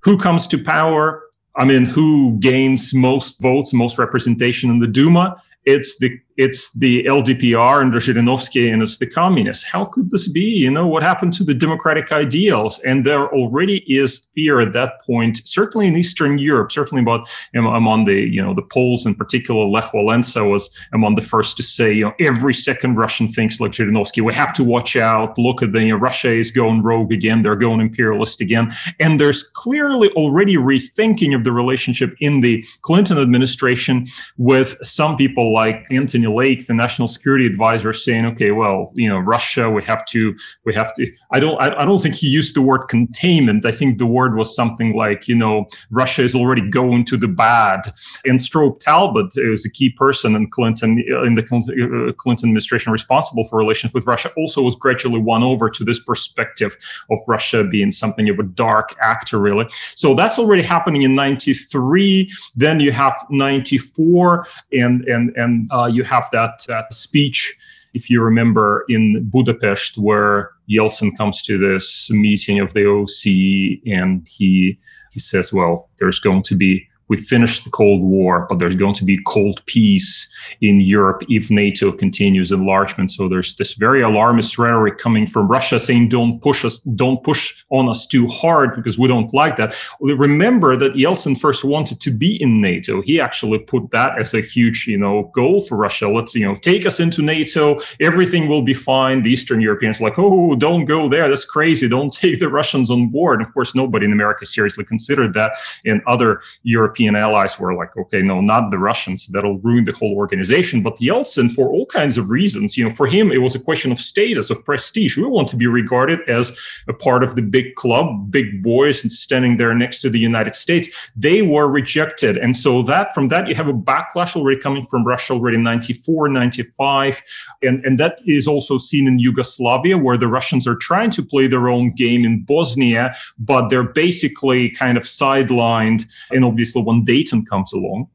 who 0.00 0.18
comes 0.18 0.46
to 0.46 0.62
power 0.62 1.22
I 1.60 1.66
mean, 1.66 1.84
who 1.84 2.38
gains 2.38 2.94
most 2.94 3.38
votes, 3.42 3.74
most 3.74 3.98
representation 3.98 4.70
in 4.70 4.78
the 4.78 4.86
Duma? 4.86 5.36
It's 5.66 5.98
the 5.98 6.18
it's 6.40 6.72
the 6.72 7.04
LDPR 7.04 7.82
under 7.82 7.98
Zhirinovsky 7.98 8.72
and 8.72 8.82
it's 8.82 8.96
the 8.96 9.06
communists. 9.06 9.62
How 9.62 9.84
could 9.84 10.10
this 10.10 10.26
be? 10.26 10.40
You 10.40 10.70
know, 10.70 10.86
what 10.86 11.02
happened 11.02 11.34
to 11.34 11.44
the 11.44 11.52
democratic 11.52 12.12
ideals? 12.12 12.78
And 12.78 13.04
there 13.04 13.28
already 13.28 13.84
is 13.92 14.26
fear 14.34 14.58
at 14.60 14.72
that 14.72 15.02
point, 15.02 15.42
certainly 15.44 15.86
in 15.86 15.96
Eastern 15.98 16.38
Europe, 16.38 16.72
certainly 16.72 17.02
about 17.02 17.28
among 17.54 18.04
the, 18.04 18.14
you 18.14 18.42
know, 18.42 18.54
the 18.54 18.62
Poles 18.62 19.04
in 19.04 19.14
particular, 19.14 19.66
Lech 19.66 19.92
Walesa 19.92 20.50
was 20.50 20.70
among 20.94 21.16
the 21.16 21.22
first 21.22 21.58
to 21.58 21.62
say, 21.62 21.92
you 21.92 22.04
know, 22.04 22.14
every 22.18 22.54
second 22.54 22.96
Russian 22.96 23.28
thinks 23.28 23.60
like 23.60 23.72
Zhirinovsky. 23.72 24.24
We 24.24 24.32
have 24.32 24.54
to 24.54 24.64
watch 24.64 24.96
out. 24.96 25.36
Look 25.36 25.62
at 25.62 25.72
the, 25.72 25.82
you 25.82 25.92
know, 25.92 25.98
Russia 25.98 26.34
is 26.34 26.50
going 26.50 26.82
rogue 26.82 27.12
again. 27.12 27.42
They're 27.42 27.54
going 27.54 27.80
imperialist 27.80 28.40
again. 28.40 28.72
And 28.98 29.20
there's 29.20 29.42
clearly 29.42 30.08
already 30.12 30.56
rethinking 30.56 31.36
of 31.36 31.44
the 31.44 31.52
relationship 31.52 32.14
in 32.20 32.40
the 32.40 32.64
Clinton 32.80 33.18
administration 33.18 34.06
with 34.38 34.78
some 34.82 35.18
people 35.18 35.52
like 35.52 35.84
Anthony 35.90 36.29
Lake, 36.34 36.66
the 36.66 36.74
national 36.74 37.08
security 37.08 37.46
advisor, 37.46 37.92
saying, 37.92 38.26
"Okay, 38.26 38.50
well, 38.50 38.92
you 38.94 39.08
know, 39.08 39.18
Russia, 39.18 39.70
we 39.70 39.82
have 39.84 40.04
to, 40.06 40.34
we 40.64 40.74
have 40.74 40.94
to." 40.94 41.10
I 41.32 41.40
don't, 41.40 41.60
I, 41.62 41.84
don't 41.84 42.00
think 42.00 42.14
he 42.14 42.26
used 42.26 42.54
the 42.56 42.62
word 42.62 42.88
containment. 42.88 43.64
I 43.64 43.72
think 43.72 43.98
the 43.98 44.06
word 44.06 44.36
was 44.36 44.54
something 44.54 44.94
like, 44.94 45.28
you 45.28 45.34
know, 45.34 45.66
Russia 45.90 46.22
is 46.22 46.34
already 46.34 46.68
going 46.68 47.04
to 47.06 47.16
the 47.16 47.28
bad. 47.28 47.80
And 48.24 48.40
Strobe 48.40 48.80
Talbott 48.80 49.32
is 49.36 49.64
a 49.64 49.70
key 49.70 49.90
person 49.90 50.34
in 50.34 50.50
Clinton, 50.50 51.04
uh, 51.12 51.22
in 51.22 51.34
the 51.34 51.42
uh, 51.42 52.12
Clinton 52.14 52.48
administration 52.48 52.92
responsible 52.92 53.44
for 53.44 53.58
relations 53.58 53.94
with 53.94 54.06
Russia, 54.06 54.32
also 54.36 54.62
was 54.62 54.74
gradually 54.74 55.20
won 55.20 55.42
over 55.42 55.70
to 55.70 55.84
this 55.84 56.00
perspective 56.00 56.76
of 57.10 57.18
Russia 57.28 57.64
being 57.64 57.90
something 57.90 58.28
of 58.28 58.38
a 58.38 58.42
dark 58.42 58.94
actor, 59.02 59.38
really. 59.38 59.66
So 59.94 60.14
that's 60.14 60.38
already 60.38 60.62
happening 60.62 61.02
in 61.02 61.14
'93. 61.14 62.30
Then 62.56 62.80
you 62.80 62.92
have 62.92 63.14
'94, 63.30 64.46
and 64.72 65.04
and 65.04 65.36
and 65.36 65.70
uh, 65.72 65.86
you 65.86 66.04
have 66.10 66.28
that 66.32 66.60
speech, 66.92 67.56
if 67.94 68.10
you 68.10 68.22
remember, 68.22 68.84
in 68.88 69.28
Budapest, 69.30 69.98
where 69.98 70.50
Yeltsin 70.70 71.16
comes 71.16 71.42
to 71.42 71.58
this 71.58 72.10
meeting 72.10 72.60
of 72.60 72.72
the 72.72 72.86
OC 72.86 73.92
and 73.92 74.26
he 74.28 74.78
he 75.12 75.20
says, 75.20 75.52
"Well, 75.52 75.88
there's 75.98 76.20
going 76.20 76.42
to 76.44 76.54
be 76.56 76.86
we 77.10 77.16
finished 77.16 77.64
the 77.64 77.70
Cold 77.70 78.02
War, 78.02 78.46
but 78.48 78.60
there's 78.60 78.76
going 78.76 78.94
to 78.94 79.04
be 79.04 79.20
cold 79.26 79.60
peace 79.66 80.32
in 80.60 80.80
Europe 80.80 81.22
if 81.28 81.50
NATO 81.50 81.90
continues 81.90 82.52
enlargement. 82.52 83.10
So 83.10 83.28
there's 83.28 83.56
this 83.56 83.74
very 83.74 84.00
alarmist 84.00 84.56
rhetoric 84.58 84.98
coming 84.98 85.26
from 85.26 85.48
Russia 85.48 85.80
saying, 85.80 86.08
don't 86.08 86.40
push 86.40 86.64
us, 86.64 86.78
don't 86.94 87.22
push 87.24 87.52
on 87.70 87.88
us 87.88 88.06
too 88.06 88.28
hard 88.28 88.76
because 88.76 88.96
we 88.96 89.08
don't 89.08 89.34
like 89.34 89.56
that. 89.56 89.74
Remember 90.00 90.76
that 90.76 90.94
Yeltsin 90.94 91.36
first 91.36 91.64
wanted 91.64 92.00
to 92.00 92.12
be 92.12 92.40
in 92.40 92.60
NATO. 92.60 93.02
He 93.02 93.20
actually 93.20 93.58
put 93.58 93.90
that 93.90 94.16
as 94.16 94.32
a 94.32 94.40
huge, 94.40 94.86
you 94.86 94.96
know, 94.96 95.32
goal 95.34 95.62
for 95.62 95.76
Russia. 95.76 96.08
Let's, 96.08 96.36
you 96.36 96.46
know, 96.46 96.54
take 96.58 96.86
us 96.86 97.00
into 97.00 97.22
NATO. 97.22 97.80
Everything 98.00 98.48
will 98.48 98.62
be 98.62 98.74
fine. 98.74 99.22
The 99.22 99.32
Eastern 99.32 99.60
Europeans 99.60 100.00
like, 100.00 100.14
oh, 100.16 100.54
don't 100.54 100.84
go 100.84 101.08
there. 101.08 101.28
That's 101.28 101.44
crazy. 101.44 101.88
Don't 101.88 102.12
take 102.22 102.38
the 102.38 102.48
Russians 102.48 102.88
on 102.88 103.08
board. 103.08 103.40
And 103.40 103.48
of 103.48 103.52
course, 103.52 103.74
nobody 103.74 104.06
in 104.06 104.12
America 104.12 104.46
seriously 104.46 104.84
considered 104.84 105.34
that. 105.34 105.58
And 105.84 106.02
other 106.06 106.42
European 106.62 106.99
European 107.00 107.16
allies 107.16 107.58
were 107.58 107.74
like, 107.74 107.96
okay, 107.96 108.20
no, 108.22 108.40
not 108.40 108.70
the 108.70 108.78
Russians. 108.78 109.26
That'll 109.28 109.58
ruin 109.60 109.84
the 109.84 109.92
whole 109.92 110.14
organization. 110.16 110.82
But 110.82 110.98
Yeltsin, 110.98 111.50
for 111.50 111.68
all 111.70 111.86
kinds 111.86 112.18
of 112.18 112.28
reasons, 112.28 112.76
you 112.76 112.84
know, 112.84 112.90
for 112.90 113.06
him, 113.06 113.32
it 113.32 113.38
was 113.38 113.54
a 113.54 113.60
question 113.60 113.90
of 113.90 113.98
status, 113.98 114.50
of 114.50 114.62
prestige. 114.64 115.16
We 115.16 115.24
want 115.24 115.48
to 115.48 115.56
be 115.56 115.66
regarded 115.66 116.20
as 116.28 116.56
a 116.88 116.92
part 116.92 117.24
of 117.24 117.36
the 117.36 117.42
big 117.42 117.74
club, 117.74 118.30
big 118.30 118.62
boys, 118.62 119.02
and 119.02 119.10
standing 119.10 119.56
there 119.56 119.74
next 119.74 120.00
to 120.02 120.10
the 120.10 120.18
United 120.18 120.54
States. 120.54 120.88
They 121.16 121.40
were 121.42 121.68
rejected. 121.68 122.36
And 122.36 122.54
so 122.54 122.82
that 122.82 123.14
from 123.14 123.28
that, 123.28 123.48
you 123.48 123.54
have 123.54 123.68
a 123.68 123.72
backlash 123.72 124.36
already 124.36 124.60
coming 124.60 124.84
from 124.84 125.04
Russia 125.04 125.32
already 125.32 125.56
in 125.56 125.62
94, 125.62 126.28
95. 126.28 127.22
And, 127.62 127.84
and 127.86 127.98
that 127.98 128.18
is 128.26 128.46
also 128.46 128.76
seen 128.76 129.06
in 129.06 129.18
Yugoslavia, 129.18 129.96
where 129.96 130.18
the 130.18 130.28
Russians 130.28 130.66
are 130.66 130.76
trying 130.76 131.10
to 131.10 131.22
play 131.22 131.46
their 131.46 131.68
own 131.68 131.92
game 131.92 132.24
in 132.24 132.42
Bosnia, 132.42 133.14
but 133.38 133.68
they're 133.70 133.92
basically 134.04 134.68
kind 134.70 134.98
of 134.98 135.04
sidelined. 135.04 136.04
And 136.30 136.44
obviously, 136.44 136.82
when 136.90 137.04
Dayton 137.04 137.44
comes 137.46 137.72
along, 137.72 138.08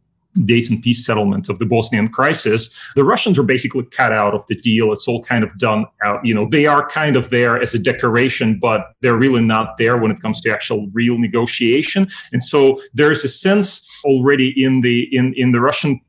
Dayton 0.43 0.81
peace 0.81 1.05
settlement 1.05 1.47
of 1.49 1.59
the 1.59 1.65
Bosnian 1.65 2.09
crisis, 2.09 2.69
the 2.95 3.03
Russians 3.03 3.39
are 3.39 3.43
basically 3.43 3.85
cut 3.85 4.11
out 4.11 4.33
of 4.33 4.45
the 4.47 4.55
deal. 4.55 4.91
It's 4.91 5.07
all 5.07 5.23
kind 5.23 5.43
of 5.43 5.57
done 5.57 5.85
out. 6.03 6.25
You 6.25 6.33
know, 6.33 6.47
they 6.49 6.65
are 6.65 6.87
kind 6.87 7.15
of 7.15 7.29
there 7.29 7.61
as 7.61 7.73
a 7.73 7.79
decoration, 7.79 8.59
but 8.59 8.81
they're 9.01 9.15
really 9.15 9.41
not 9.41 9.77
there 9.77 9.97
when 9.97 10.11
it 10.11 10.21
comes 10.21 10.41
to 10.41 10.51
actual 10.51 10.89
real 10.93 11.17
negotiation. 11.17 12.07
And 12.33 12.43
so 12.43 12.81
there's 12.93 13.23
a 13.23 13.29
sense 13.29 13.87
already 14.03 14.53
in 14.61 14.81
the 14.81 15.07
in 15.15 15.33
in 15.35 15.51
the 15.51 15.61
Russian 15.61 16.01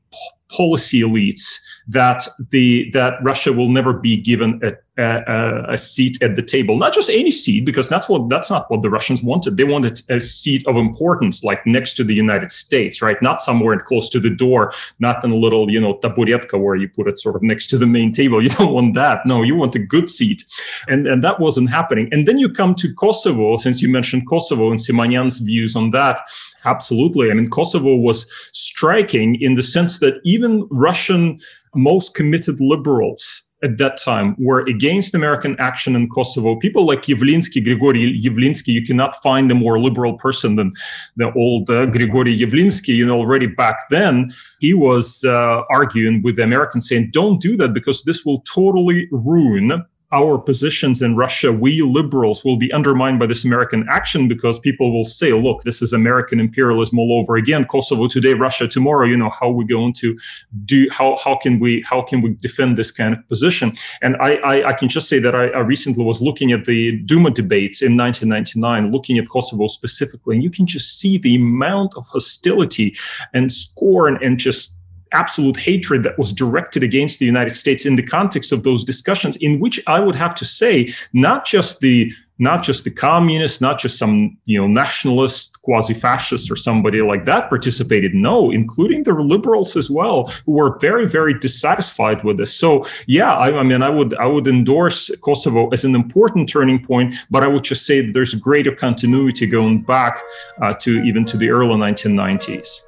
policy 0.48 1.00
elites 1.00 1.60
that 1.88 2.26
the 2.50 2.90
that 2.92 3.14
Russia 3.22 3.52
will 3.52 3.68
never 3.68 3.92
be 3.92 4.16
given 4.16 4.60
a, 4.62 4.72
a, 4.98 5.64
a, 5.68 5.78
seat 5.78 6.22
at 6.22 6.36
the 6.36 6.42
table. 6.42 6.76
Not 6.78 6.94
just 6.94 7.10
any 7.10 7.30
seat, 7.30 7.64
because 7.64 7.88
that's 7.88 8.08
what 8.08 8.28
that's 8.28 8.50
not 8.50 8.70
what 8.70 8.82
the 8.82 8.90
Russians 8.90 9.22
wanted. 9.22 9.56
They 9.56 9.64
wanted 9.64 10.00
a 10.08 10.20
seat 10.20 10.66
of 10.66 10.76
importance, 10.76 11.44
like 11.44 11.66
next 11.66 11.94
to 11.94 12.04
the 12.04 12.14
United 12.14 12.50
States, 12.50 13.02
right? 13.02 13.20
Not 13.20 13.40
somewhere 13.40 13.78
close 13.78 14.08
to 14.10 14.20
the 14.20 14.30
door, 14.30 14.72
not 14.98 15.22
in 15.24 15.30
a 15.30 15.36
little 15.36 15.70
you 15.70 15.80
know 15.80 15.98
taburetka 15.98 16.58
where 16.58 16.76
you 16.76 16.88
put 16.88 17.08
it 17.08 17.18
sort 17.18 17.36
of 17.36 17.42
next 17.42 17.66
to 17.68 17.78
the 17.78 17.86
main 17.86 18.12
table. 18.12 18.42
You 18.46 18.50
don't 18.50 18.74
want 18.74 18.94
that. 18.94 19.26
No, 19.26 19.42
you 19.42 19.56
want 19.56 19.74
a 19.74 19.80
good 19.80 20.08
seat, 20.08 20.44
and 20.86 21.06
and 21.06 21.22
that 21.24 21.40
wasn't 21.40 21.72
happening. 21.72 22.08
And 22.12 22.26
then 22.26 22.38
you 22.38 22.48
come 22.48 22.76
to 22.76 22.94
Kosovo, 22.94 23.56
since 23.56 23.82
you 23.82 23.88
mentioned 23.88 24.28
Kosovo 24.28 24.70
and 24.70 24.78
Simonyan's 24.78 25.40
views 25.40 25.74
on 25.74 25.90
that. 25.90 26.20
Absolutely. 26.64 27.30
I 27.30 27.34
mean, 27.34 27.50
Kosovo 27.50 27.94
was 27.94 28.26
striking 28.52 29.40
in 29.40 29.54
the 29.54 29.62
sense 29.62 29.98
that 30.00 30.20
even 30.24 30.66
Russian 30.70 31.38
most 31.74 32.14
committed 32.14 32.60
liberals 32.60 33.45
at 33.62 33.78
that 33.78 33.96
time 33.96 34.36
were 34.38 34.60
against 34.60 35.14
American 35.14 35.56
action 35.58 35.96
in 35.96 36.08
Kosovo. 36.08 36.56
People 36.56 36.84
like 36.84 37.02
Yavlinsky, 37.02 37.62
Grigory 37.62 38.18
Yavlinsky, 38.20 38.68
you 38.68 38.84
cannot 38.84 39.14
find 39.22 39.50
a 39.50 39.54
more 39.54 39.78
liberal 39.78 40.14
person 40.14 40.56
than 40.56 40.72
the 41.16 41.32
old 41.32 41.70
uh, 41.70 41.86
Grigory 41.86 42.36
Yavlinsky. 42.38 42.94
You 42.94 43.06
know, 43.06 43.18
already 43.18 43.46
back 43.46 43.88
then, 43.88 44.32
he 44.60 44.74
was 44.74 45.24
uh, 45.24 45.62
arguing 45.70 46.22
with 46.22 46.36
the 46.36 46.42
Americans 46.42 46.88
saying, 46.88 47.10
don't 47.12 47.40
do 47.40 47.56
that 47.56 47.72
because 47.72 48.02
this 48.04 48.24
will 48.24 48.40
totally 48.42 49.08
ruin 49.10 49.84
our 50.12 50.38
positions 50.38 51.02
in 51.02 51.16
Russia, 51.16 51.52
we 51.52 51.82
liberals 51.82 52.44
will 52.44 52.56
be 52.56 52.72
undermined 52.72 53.18
by 53.18 53.26
this 53.26 53.44
American 53.44 53.84
action 53.90 54.28
because 54.28 54.58
people 54.58 54.92
will 54.92 55.04
say, 55.04 55.32
look, 55.32 55.62
this 55.62 55.82
is 55.82 55.92
American 55.92 56.38
imperialism 56.38 56.98
all 56.98 57.18
over 57.18 57.36
again. 57.36 57.64
Kosovo 57.64 58.06
today, 58.06 58.34
Russia 58.34 58.68
tomorrow. 58.68 59.06
You 59.06 59.16
know, 59.16 59.30
how 59.30 59.48
are 59.48 59.52
we 59.52 59.64
going 59.64 59.92
to 59.94 60.16
do 60.64 60.88
how 60.90 61.16
how 61.22 61.36
can 61.36 61.58
we 61.58 61.82
how 61.82 62.02
can 62.02 62.22
we 62.22 62.30
defend 62.34 62.76
this 62.76 62.90
kind 62.90 63.16
of 63.16 63.28
position? 63.28 63.72
And 64.00 64.16
I 64.20 64.34
I, 64.44 64.68
I 64.68 64.72
can 64.74 64.88
just 64.88 65.08
say 65.08 65.18
that 65.18 65.34
I, 65.34 65.48
I 65.48 65.60
recently 65.60 66.04
was 66.04 66.22
looking 66.22 66.52
at 66.52 66.66
the 66.66 66.98
Duma 66.98 67.30
debates 67.30 67.82
in 67.82 67.96
1999, 67.96 68.92
looking 68.92 69.18
at 69.18 69.28
Kosovo 69.28 69.66
specifically, 69.66 70.36
and 70.36 70.44
you 70.44 70.50
can 70.50 70.66
just 70.66 71.00
see 71.00 71.18
the 71.18 71.34
amount 71.34 71.94
of 71.96 72.06
hostility 72.08 72.96
and 73.34 73.50
scorn 73.50 74.18
and 74.22 74.38
just 74.38 74.75
absolute 75.12 75.56
hatred 75.56 76.02
that 76.02 76.18
was 76.18 76.32
directed 76.32 76.82
against 76.82 77.18
the 77.18 77.26
United 77.26 77.54
States 77.54 77.86
in 77.86 77.96
the 77.96 78.02
context 78.02 78.52
of 78.52 78.62
those 78.62 78.84
discussions, 78.84 79.36
in 79.36 79.60
which 79.60 79.80
I 79.86 80.00
would 80.00 80.14
have 80.14 80.34
to 80.36 80.44
say, 80.44 80.92
not 81.12 81.44
just 81.44 81.80
the 81.80 82.12
not 82.38 82.62
just 82.62 82.84
the 82.84 82.90
communists, 82.90 83.60
not 83.60 83.78
just 83.78 83.98
some 83.98 84.36
you 84.44 84.60
know 84.60 84.66
nationalist, 84.66 85.60
quasi-fascist, 85.62 86.50
or 86.50 86.56
somebody 86.56 87.00
like 87.00 87.24
that 87.24 87.48
participated. 87.48 88.14
No, 88.14 88.50
including 88.50 89.02
the 89.04 89.14
liberals 89.14 89.76
as 89.76 89.90
well, 89.90 90.26
who 90.44 90.52
were 90.52 90.78
very, 90.78 91.08
very 91.08 91.38
dissatisfied 91.38 92.24
with 92.24 92.36
this. 92.36 92.54
So 92.54 92.86
yeah, 93.06 93.32
I, 93.32 93.58
I 93.58 93.62
mean, 93.62 93.82
I 93.82 93.88
would 93.88 94.14
I 94.16 94.26
would 94.26 94.46
endorse 94.46 95.10
Kosovo 95.22 95.68
as 95.68 95.84
an 95.84 95.94
important 95.94 96.48
turning 96.48 96.82
point, 96.84 97.14
but 97.30 97.42
I 97.42 97.48
would 97.48 97.64
just 97.64 97.86
say 97.86 98.10
there's 98.10 98.34
greater 98.34 98.74
continuity 98.74 99.46
going 99.46 99.82
back 99.82 100.20
uh, 100.62 100.74
to 100.80 101.02
even 101.04 101.24
to 101.26 101.36
the 101.36 101.50
early 101.50 101.76
1990s. 101.76 102.85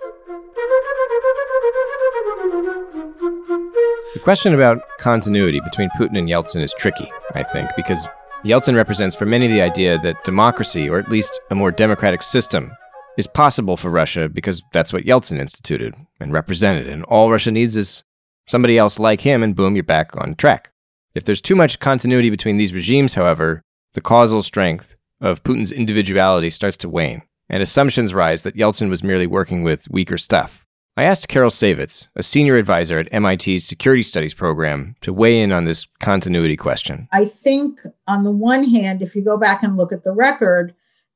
Question 4.29 4.53
about 4.53 4.83
continuity 4.99 5.59
between 5.59 5.89
Putin 5.99 6.19
and 6.19 6.29
Yeltsin 6.29 6.61
is 6.61 6.75
tricky, 6.75 7.11
I 7.35 7.43
think, 7.43 7.71
because 7.77 8.07
Yeltsin 8.45 8.77
represents 8.77 9.17
for 9.17 9.25
many 9.25 9.47
the 9.47 9.63
idea 9.63 9.97
that 10.01 10.23
democracy, 10.23 10.87
or 10.87 10.99
at 10.99 11.09
least 11.09 11.41
a 11.51 11.55
more 11.55 11.71
democratic 11.71 12.21
system, 12.21 12.71
is 13.17 13.27
possible 13.27 13.79
for 13.79 13.89
Russia 13.89 14.29
because 14.29 14.63
that's 14.71 14.93
what 14.93 15.05
Yeltsin 15.05 15.39
instituted 15.39 15.95
and 16.21 16.31
represented, 16.31 16.89
and 16.89 17.05
all 17.05 17.31
Russia 17.31 17.51
needs 17.51 17.75
is 17.75 18.03
somebody 18.47 18.77
else 18.77 18.99
like 18.99 19.23
him, 19.23 19.43
and 19.43 19.57
boom, 19.57 19.75
you're 19.75 19.83
back 19.83 20.15
on 20.19 20.35
track. 20.35 20.73
If 21.15 21.25
there's 21.25 21.41
too 21.41 21.57
much 21.57 21.79
continuity 21.79 22.29
between 22.29 22.59
these 22.59 22.75
regimes, 22.75 23.15
however, 23.15 23.63
the 23.95 24.03
causal 24.03 24.43
strength 24.43 24.95
of 25.23 25.43
Putin's 25.43 25.73
individuality 25.73 26.51
starts 26.51 26.77
to 26.77 26.91
wane, 26.91 27.23
and 27.49 27.63
assumptions 27.63 28.13
rise 28.13 28.43
that 28.43 28.57
Yeltsin 28.57 28.91
was 28.91 29.03
merely 29.03 29.27
working 29.27 29.63
with 29.63 29.91
weaker 29.91 30.19
stuff. 30.19 30.67
I 30.99 31.05
asked 31.05 31.29
Carol 31.29 31.51
Saivetz, 31.51 32.09
a 32.17 32.25
senior 32.25 32.57
advisor 32.57 32.99
at 32.99 33.13
MIT's 33.13 33.65
Security 33.65 34.03
Studies 34.03 34.35
program, 34.35 34.97
to 35.03 35.13
weigh 35.13 35.41
in 35.41 35.53
on 35.53 35.63
this 35.63 35.87
continuity 36.01 36.57
question. 36.57 37.07
I 37.13 37.25
think, 37.25 37.79
on 38.09 38.25
the 38.25 38.33
one 38.33 38.65
hand, 38.65 39.01
if 39.01 39.15
you 39.15 39.23
go 39.23 39.39
back 39.39 39.63
and 39.63 39.77
look 39.77 39.93
at 39.93 40.03
the 40.03 40.11
record, 40.11 40.75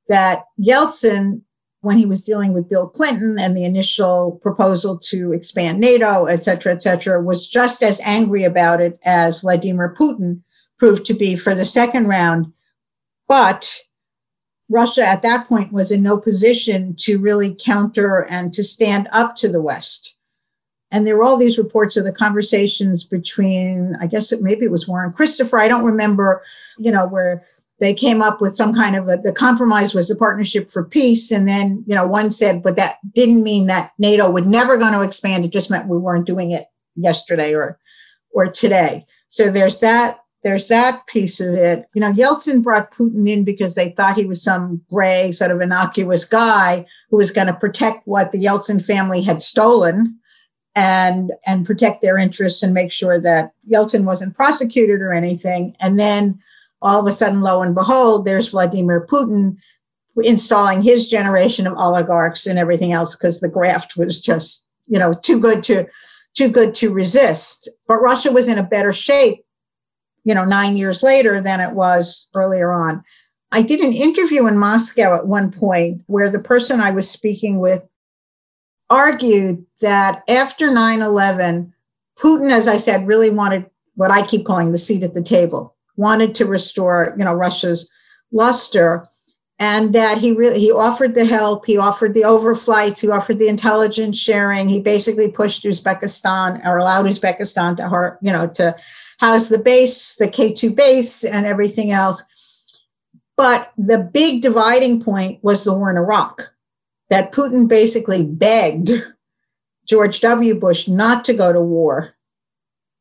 that 0.09 0.45
Yeltsin, 0.57 1.43
when 1.81 1.99
he 1.99 2.07
was 2.07 2.23
dealing 2.23 2.53
with 2.53 2.69
Bill 2.69 2.87
Clinton 2.87 3.39
and 3.41 3.57
the 3.57 3.65
initial 3.65 4.39
proposal 4.41 5.01
to 5.11 5.33
expand 5.33 5.81
NATO, 5.81 6.27
et 6.27 6.45
cetera, 6.45 6.73
et 6.73 6.81
cetera, 6.81 7.21
was 7.21 7.49
just 7.49 7.83
as 7.83 8.01
angry 8.05 8.45
about 8.45 8.81
it 8.81 9.01
as 9.05 9.41
Vladimir 9.41 9.97
Putin 9.99 10.43
proved 10.79 11.05
to 11.07 11.15
be 11.15 11.35
for 11.35 11.57
the 11.57 11.65
second 11.65 12.07
round. 12.07 12.53
But 13.27 13.81
Russia 14.69 15.03
at 15.03 15.23
that 15.23 15.47
point 15.47 15.73
was 15.73 15.91
in 15.91 16.03
no 16.03 16.19
position 16.19 16.95
to 16.97 17.19
really 17.19 17.57
counter 17.63 18.27
and 18.31 18.53
to 18.55 18.63
stand 18.63 19.09
up 19.13 19.37
to 19.37 19.49
the 19.49 19.63
West. 19.63 20.17
And 20.91 21.07
there 21.07 21.17
were 21.17 21.25
all 21.25 21.39
these 21.39 21.59
reports 21.59 21.97
of 21.97 22.05
the 22.05 22.13
conversations 22.13 23.05
between, 23.05 23.97
I 24.01 24.07
guess 24.07 24.31
it, 24.31 24.43
maybe 24.43 24.67
it 24.67 24.71
was 24.71 24.87
Warren 24.87 25.13
Christopher. 25.13 25.59
I 25.59 25.69
don't 25.69 25.87
remember, 25.87 26.43
you 26.79 26.93
know, 26.93 27.07
where 27.09 27.45
they 27.81 27.95
came 27.95 28.23
up 28.23 28.41
with 28.41 28.55
some 28.55 28.75
kind 28.75 28.95
of 28.95 29.09
a, 29.09 29.17
the 29.17 29.33
compromise 29.33 29.95
was 29.95 30.09
the 30.09 30.17
partnership 30.17 30.71
for 30.71 30.85
peace. 30.85 31.33
And 31.33 31.49
then, 31.49 31.83
you 31.87 31.95
know, 31.95 32.07
one 32.07 32.31
said, 32.31 32.63
but 32.63 32.77
that 32.77 32.99
didn't 33.15 33.43
mean 33.43 33.67
that 33.67 33.93
NATO 33.99 34.31
would 34.31 34.47
never 34.47 34.77
going 34.77 34.93
to 34.93 35.03
expand. 35.03 35.45
It 35.45 35.53
just 35.53 35.71
meant 35.71 35.89
we 35.89 35.99
weren't 35.99 36.27
doing 36.27 36.53
it 36.53 36.67
yesterday 36.95 37.55
or, 37.55 37.79
or 38.31 38.51
today. 38.51 39.07
So 39.29 39.51
there's 39.51 39.81
that 39.81 40.22
there's 40.43 40.69
that 40.69 41.07
piece 41.07 41.41
of 41.41 41.55
it. 41.55 41.87
You 41.95 42.01
know, 42.01 42.13
Yeltsin 42.13 42.63
brought 42.63 42.93
Putin 42.93 43.31
in 43.31 43.45
because 43.45 43.75
they 43.75 43.91
thought 43.91 44.17
he 44.17 44.25
was 44.25 44.43
some 44.43 44.83
gray, 44.91 45.31
sort 45.31 45.51
of 45.51 45.61
innocuous 45.61 46.25
guy 46.25 46.85
who 47.11 47.17
was 47.17 47.31
going 47.31 47.47
to 47.47 47.55
protect 47.55 48.07
what 48.07 48.33
the 48.33 48.43
Yeltsin 48.43 48.85
family 48.85 49.23
had 49.23 49.41
stolen 49.41 50.19
and 50.75 51.33
and 51.47 51.67
protect 51.67 52.03
their 52.03 52.17
interests 52.17 52.63
and 52.63 52.75
make 52.75 52.91
sure 52.91 53.21
that 53.21 53.53
Yeltsin 53.71 54.05
wasn't 54.05 54.35
prosecuted 54.35 55.01
or 55.01 55.13
anything. 55.13 55.77
And 55.81 55.99
then 55.99 56.41
all 56.81 57.01
of 57.01 57.07
a 57.07 57.15
sudden, 57.15 57.41
lo 57.41 57.63
and 57.63 57.75
behold, 57.75 58.25
there's 58.25 58.49
Vladimir 58.49 59.07
Putin 59.07 59.57
installing 60.23 60.83
his 60.83 61.09
generation 61.09 61.67
of 61.67 61.75
oligarchs 61.79 62.47
and 62.47 62.59
everything 62.59 62.93
else 62.93 63.17
because 63.17 63.41
the 63.41 63.49
graft 63.49 63.97
was 63.97 64.21
just, 64.21 64.67
you 64.89 64.99
know, 64.99 65.13
too 65.23 65.41
good 65.41 65.63
to 65.65 65.87
too 66.35 66.49
good 66.49 66.75
to 66.75 66.93
resist. 66.93 67.69
But 67.87 68.01
Russia 68.01 68.33
was 68.33 68.49
in 68.49 68.59
a 68.59 68.67
better 68.67 68.93
shape 68.93 69.45
you 70.25 70.35
know, 70.35 70.45
nine 70.45 70.77
years 70.77 71.03
later 71.03 71.41
than 71.41 71.61
it 71.61 71.73
was 71.73 72.31
earlier 72.35 72.73
on. 72.73 73.03
I 73.51 73.63
did 73.63 73.81
an 73.81 73.93
interview 73.93 74.47
in 74.47 74.57
Moscow 74.57 75.15
at 75.17 75.27
one 75.27 75.51
point 75.51 76.03
where 76.07 76.31
the 76.31 76.39
person 76.39 76.81
I 76.81 76.91
was 76.91 77.11
speaking 77.11 77.59
with 77.61 77.87
argued 78.89 79.65
that 79.81 80.23
after 80.29 80.73
9 80.73 81.03
11, 81.03 81.73
Putin, 82.19 82.51
as 82.51 82.69
I 82.69 82.77
said, 82.77 83.07
really 83.07 83.31
wanted 83.31 83.69
what 83.95 84.11
I 84.11 84.27
keep 84.27 84.47
calling 84.47 84.71
the 84.71 84.79
seat 84.79 85.03
at 85.03 85.15
the 85.15 85.23
table, 85.23 85.75
wanted 85.97 86.35
to 86.37 86.47
restore, 86.47 87.15
you 87.19 87.25
know, 87.25 87.35
Russia's 87.35 87.93
luster 88.33 89.05
and 89.59 89.95
that 89.95 90.19
he 90.19 90.33
really 90.33 90.59
he 90.59 90.73
offered 90.73 91.15
the 91.15 91.25
help 91.25 91.65
he 91.67 91.79
offered 91.79 92.15
the 92.15 92.23
overflights 92.23 93.01
he 93.01 93.09
offered 93.09 93.39
the 93.39 93.49
intelligence 93.49 94.19
sharing 94.19 94.69
he 94.69 94.81
basically 94.81 95.31
pushed 95.31 95.65
uzbekistan 95.65 96.65
or 96.67 96.79
allowed 96.79 97.07
uzbekistan 97.07 97.77
to 97.77 98.19
you 98.23 98.33
know 98.33 98.49
to 98.49 98.75
house 99.23 99.49
the 99.49 99.59
base 99.59 100.17
the 100.17 100.27
k2 100.27 100.75
base 100.75 101.25
and 101.25 101.47
everything 101.47 101.93
else 101.93 102.23
but 103.37 103.73
the 103.79 104.11
big 104.13 104.43
dividing 104.43 105.01
point 105.01 105.43
was 105.43 105.65
the 105.65 105.73
war 105.73 105.91
in 105.91 105.97
iraq 105.97 106.43
that 107.09 107.33
putin 107.33 107.69
basically 107.69 108.25
begged 108.25 108.91
george 109.87 110.21
w 110.21 110.59
bush 110.59 110.89
not 110.89 111.25
to 111.25 111.33
go 111.33 111.53
to 111.53 111.61
war 111.61 112.15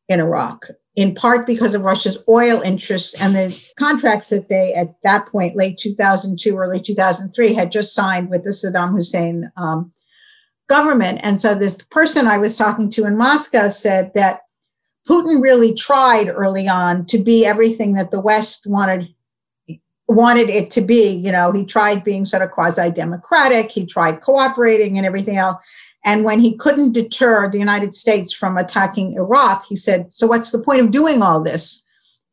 in 0.10 0.20
iraq 0.20 0.68
in 0.96 1.16
part 1.16 1.48
because 1.48 1.74
of 1.74 1.84
Russia's 1.84 2.22
oil 2.28 2.62
interests 2.62 3.20
and 3.22 3.34
the 3.34 3.58
contracts 3.78 4.30
that 4.30 4.50
they, 4.50 4.74
at 4.74 4.94
that 5.04 5.26
point, 5.28 5.56
late 5.56 5.78
2002, 5.78 6.58
early 6.58 6.82
2003, 6.82 7.54
had 7.54 7.72
just 7.72 7.96
signed 7.96 8.30
with 8.30 8.44
the 8.44 8.50
Saddam 8.50 8.92
Hussein 8.92 9.52
um, 9.56 9.94
government. 10.68 11.22
And 11.24 11.40
so 11.40 11.56
this 11.56 11.86
person 11.86 12.28
I 12.28 12.38
was 12.38 12.58
talking 12.58 12.90
to 12.92 13.06
in 13.06 13.18
Moscow 13.18 13.70
said 13.70 14.12
that 14.16 14.42
Putin 15.10 15.42
really 15.42 15.74
tried 15.74 16.28
early 16.28 16.68
on 16.68 17.06
to 17.08 17.18
be 17.18 17.46
everything 17.46 17.94
that 17.94 18.12
the 18.12 18.20
West 18.20 18.68
wanted 18.68 19.14
wanted 20.08 20.50
it 20.50 20.70
to 20.72 20.82
be. 20.82 21.10
You 21.10 21.32
know, 21.32 21.52
he 21.52 21.66
tried 21.66 22.04
being 22.04 22.26
sort 22.26 22.44
of 22.44 22.52
quasi 22.52 22.92
democratic, 22.92 23.72
he 23.72 23.86
tried 23.86 24.22
cooperating 24.22 24.98
and 24.98 25.06
everything 25.06 25.38
else. 25.38 25.58
And 26.04 26.26
when 26.26 26.40
he 26.40 26.58
couldn't 26.58 26.94
deter 26.94 27.50
the 27.50 27.60
United 27.60 27.94
States 27.94 28.34
from 28.34 28.58
attacking 28.58 29.14
Iraq, 29.14 29.66
he 29.68 29.76
said, 29.76 30.12
So 30.12 30.28
what's 30.28 30.52
the 30.52 30.64
point 30.64 30.82
of 30.82 30.92
doing 30.92 31.22
all 31.22 31.42
this? 31.42 31.86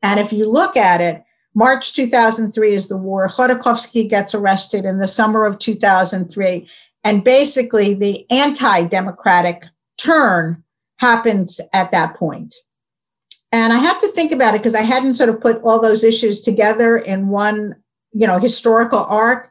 And 0.02 0.18
if 0.18 0.32
you 0.32 0.50
look 0.50 0.76
at 0.76 1.00
it, 1.00 1.22
March 1.54 1.92
2003 1.94 2.72
is 2.72 2.88
the 2.88 2.96
war. 2.96 3.26
Khodorkovsky 3.28 4.08
gets 4.08 4.34
arrested 4.34 4.84
in 4.84 4.98
the 4.98 5.08
summer 5.08 5.44
of 5.44 5.58
2003. 5.58 6.68
And 7.04 7.24
basically, 7.24 7.94
the 7.94 8.24
anti 8.30 8.84
democratic 8.84 9.64
turn 9.96 10.62
happens 10.98 11.60
at 11.72 11.90
that 11.90 12.14
point. 12.14 12.54
And 13.50 13.72
I 13.72 13.78
had 13.78 13.98
to 14.00 14.08
think 14.08 14.30
about 14.30 14.54
it 14.54 14.58
because 14.58 14.74
I 14.74 14.82
hadn't 14.82 15.14
sort 15.14 15.30
of 15.30 15.40
put 15.40 15.62
all 15.62 15.80
those 15.80 16.04
issues 16.04 16.42
together 16.42 16.98
in 16.98 17.28
one, 17.28 17.74
you 18.12 18.26
know, 18.26 18.38
historical 18.38 18.98
arc. 18.98 19.48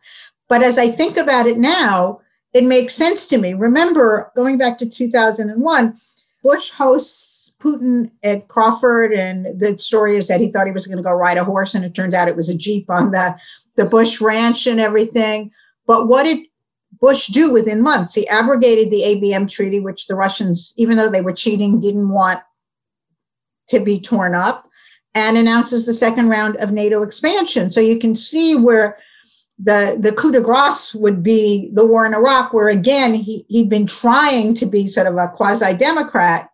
But 0.48 0.62
as 0.62 0.78
I 0.78 0.90
think 0.90 1.18
about 1.18 1.48
it 1.48 1.58
now, 1.58 2.22
it 2.54 2.64
makes 2.64 2.94
sense 2.94 3.28
to 3.28 3.38
me. 3.38 3.54
Remember, 3.54 4.32
going 4.36 4.58
back 4.58 4.78
to 4.80 4.86
2001, 4.90 5.98
Bush 6.44 6.72
hosts 6.72 7.52
Putin 7.60 8.12
at 8.24 8.48
Crawford, 8.48 9.14
and 9.14 9.60
the 9.60 9.78
story 9.78 10.16
is 10.16 10.28
that 10.28 10.40
he 10.40 10.52
thought 10.52 10.68
he 10.68 10.72
was 10.72 10.86
going 10.86 10.98
to 10.98 11.04
go 11.04 11.12
ride 11.12 11.38
a 11.38 11.44
horse, 11.44 11.74
and 11.74 11.84
it 11.84 11.96
turned 11.96 12.14
out 12.14 12.28
it 12.28 12.36
was 12.36 12.50
a 12.50 12.58
Jeep 12.58 12.90
on 12.90 13.12
the, 13.12 13.38
the 13.76 13.86
Bush 13.86 14.22
ranch 14.22 14.68
and 14.68 14.80
everything. 14.80 15.52
But 15.88 16.08
what 16.08 16.24
did 16.24 16.46
Bush 17.00 17.28
do 17.28 17.52
within 17.52 17.82
months? 17.82 18.14
He 18.14 18.28
abrogated 18.30 18.92
the 18.92 19.02
ABM 19.02 19.50
treaty, 19.50 19.80
which 19.80 20.08
the 20.08 20.16
Russians, 20.16 20.74
even 20.78 20.98
though 20.98 21.10
they 21.10 21.22
were 21.22 21.34
cheating, 21.34 21.80
didn't 21.80 22.10
want 22.10 22.40
to 23.68 23.80
be 23.80 24.00
torn 24.00 24.34
up, 24.34 24.68
and 25.14 25.38
announces 25.38 25.86
the 25.86 25.94
second 25.94 26.30
round 26.30 26.56
of 26.58 26.72
NATO 26.72 27.04
expansion. 27.04 27.70
So 27.70 27.82
you 27.82 27.98
can 27.98 28.16
see 28.16 28.56
where 28.56 28.98
the 29.60 29.98
the 30.00 30.12
coup 30.12 30.32
de 30.32 30.42
grace 30.42 30.94
would 30.94 31.24
be 31.24 31.72
the 31.74 31.86
war 31.86 32.06
in 32.06 32.14
Iraq, 32.14 32.54
where 32.54 32.70
again 32.70 33.14
he 33.14 33.46
he'd 33.50 33.70
been 33.70 33.88
trying 33.88 34.54
to 34.56 34.66
be 34.66 34.88
sort 34.88 35.08
of 35.08 35.16
a 35.16 35.28
quasi 35.34 35.76
democrat, 35.76 36.50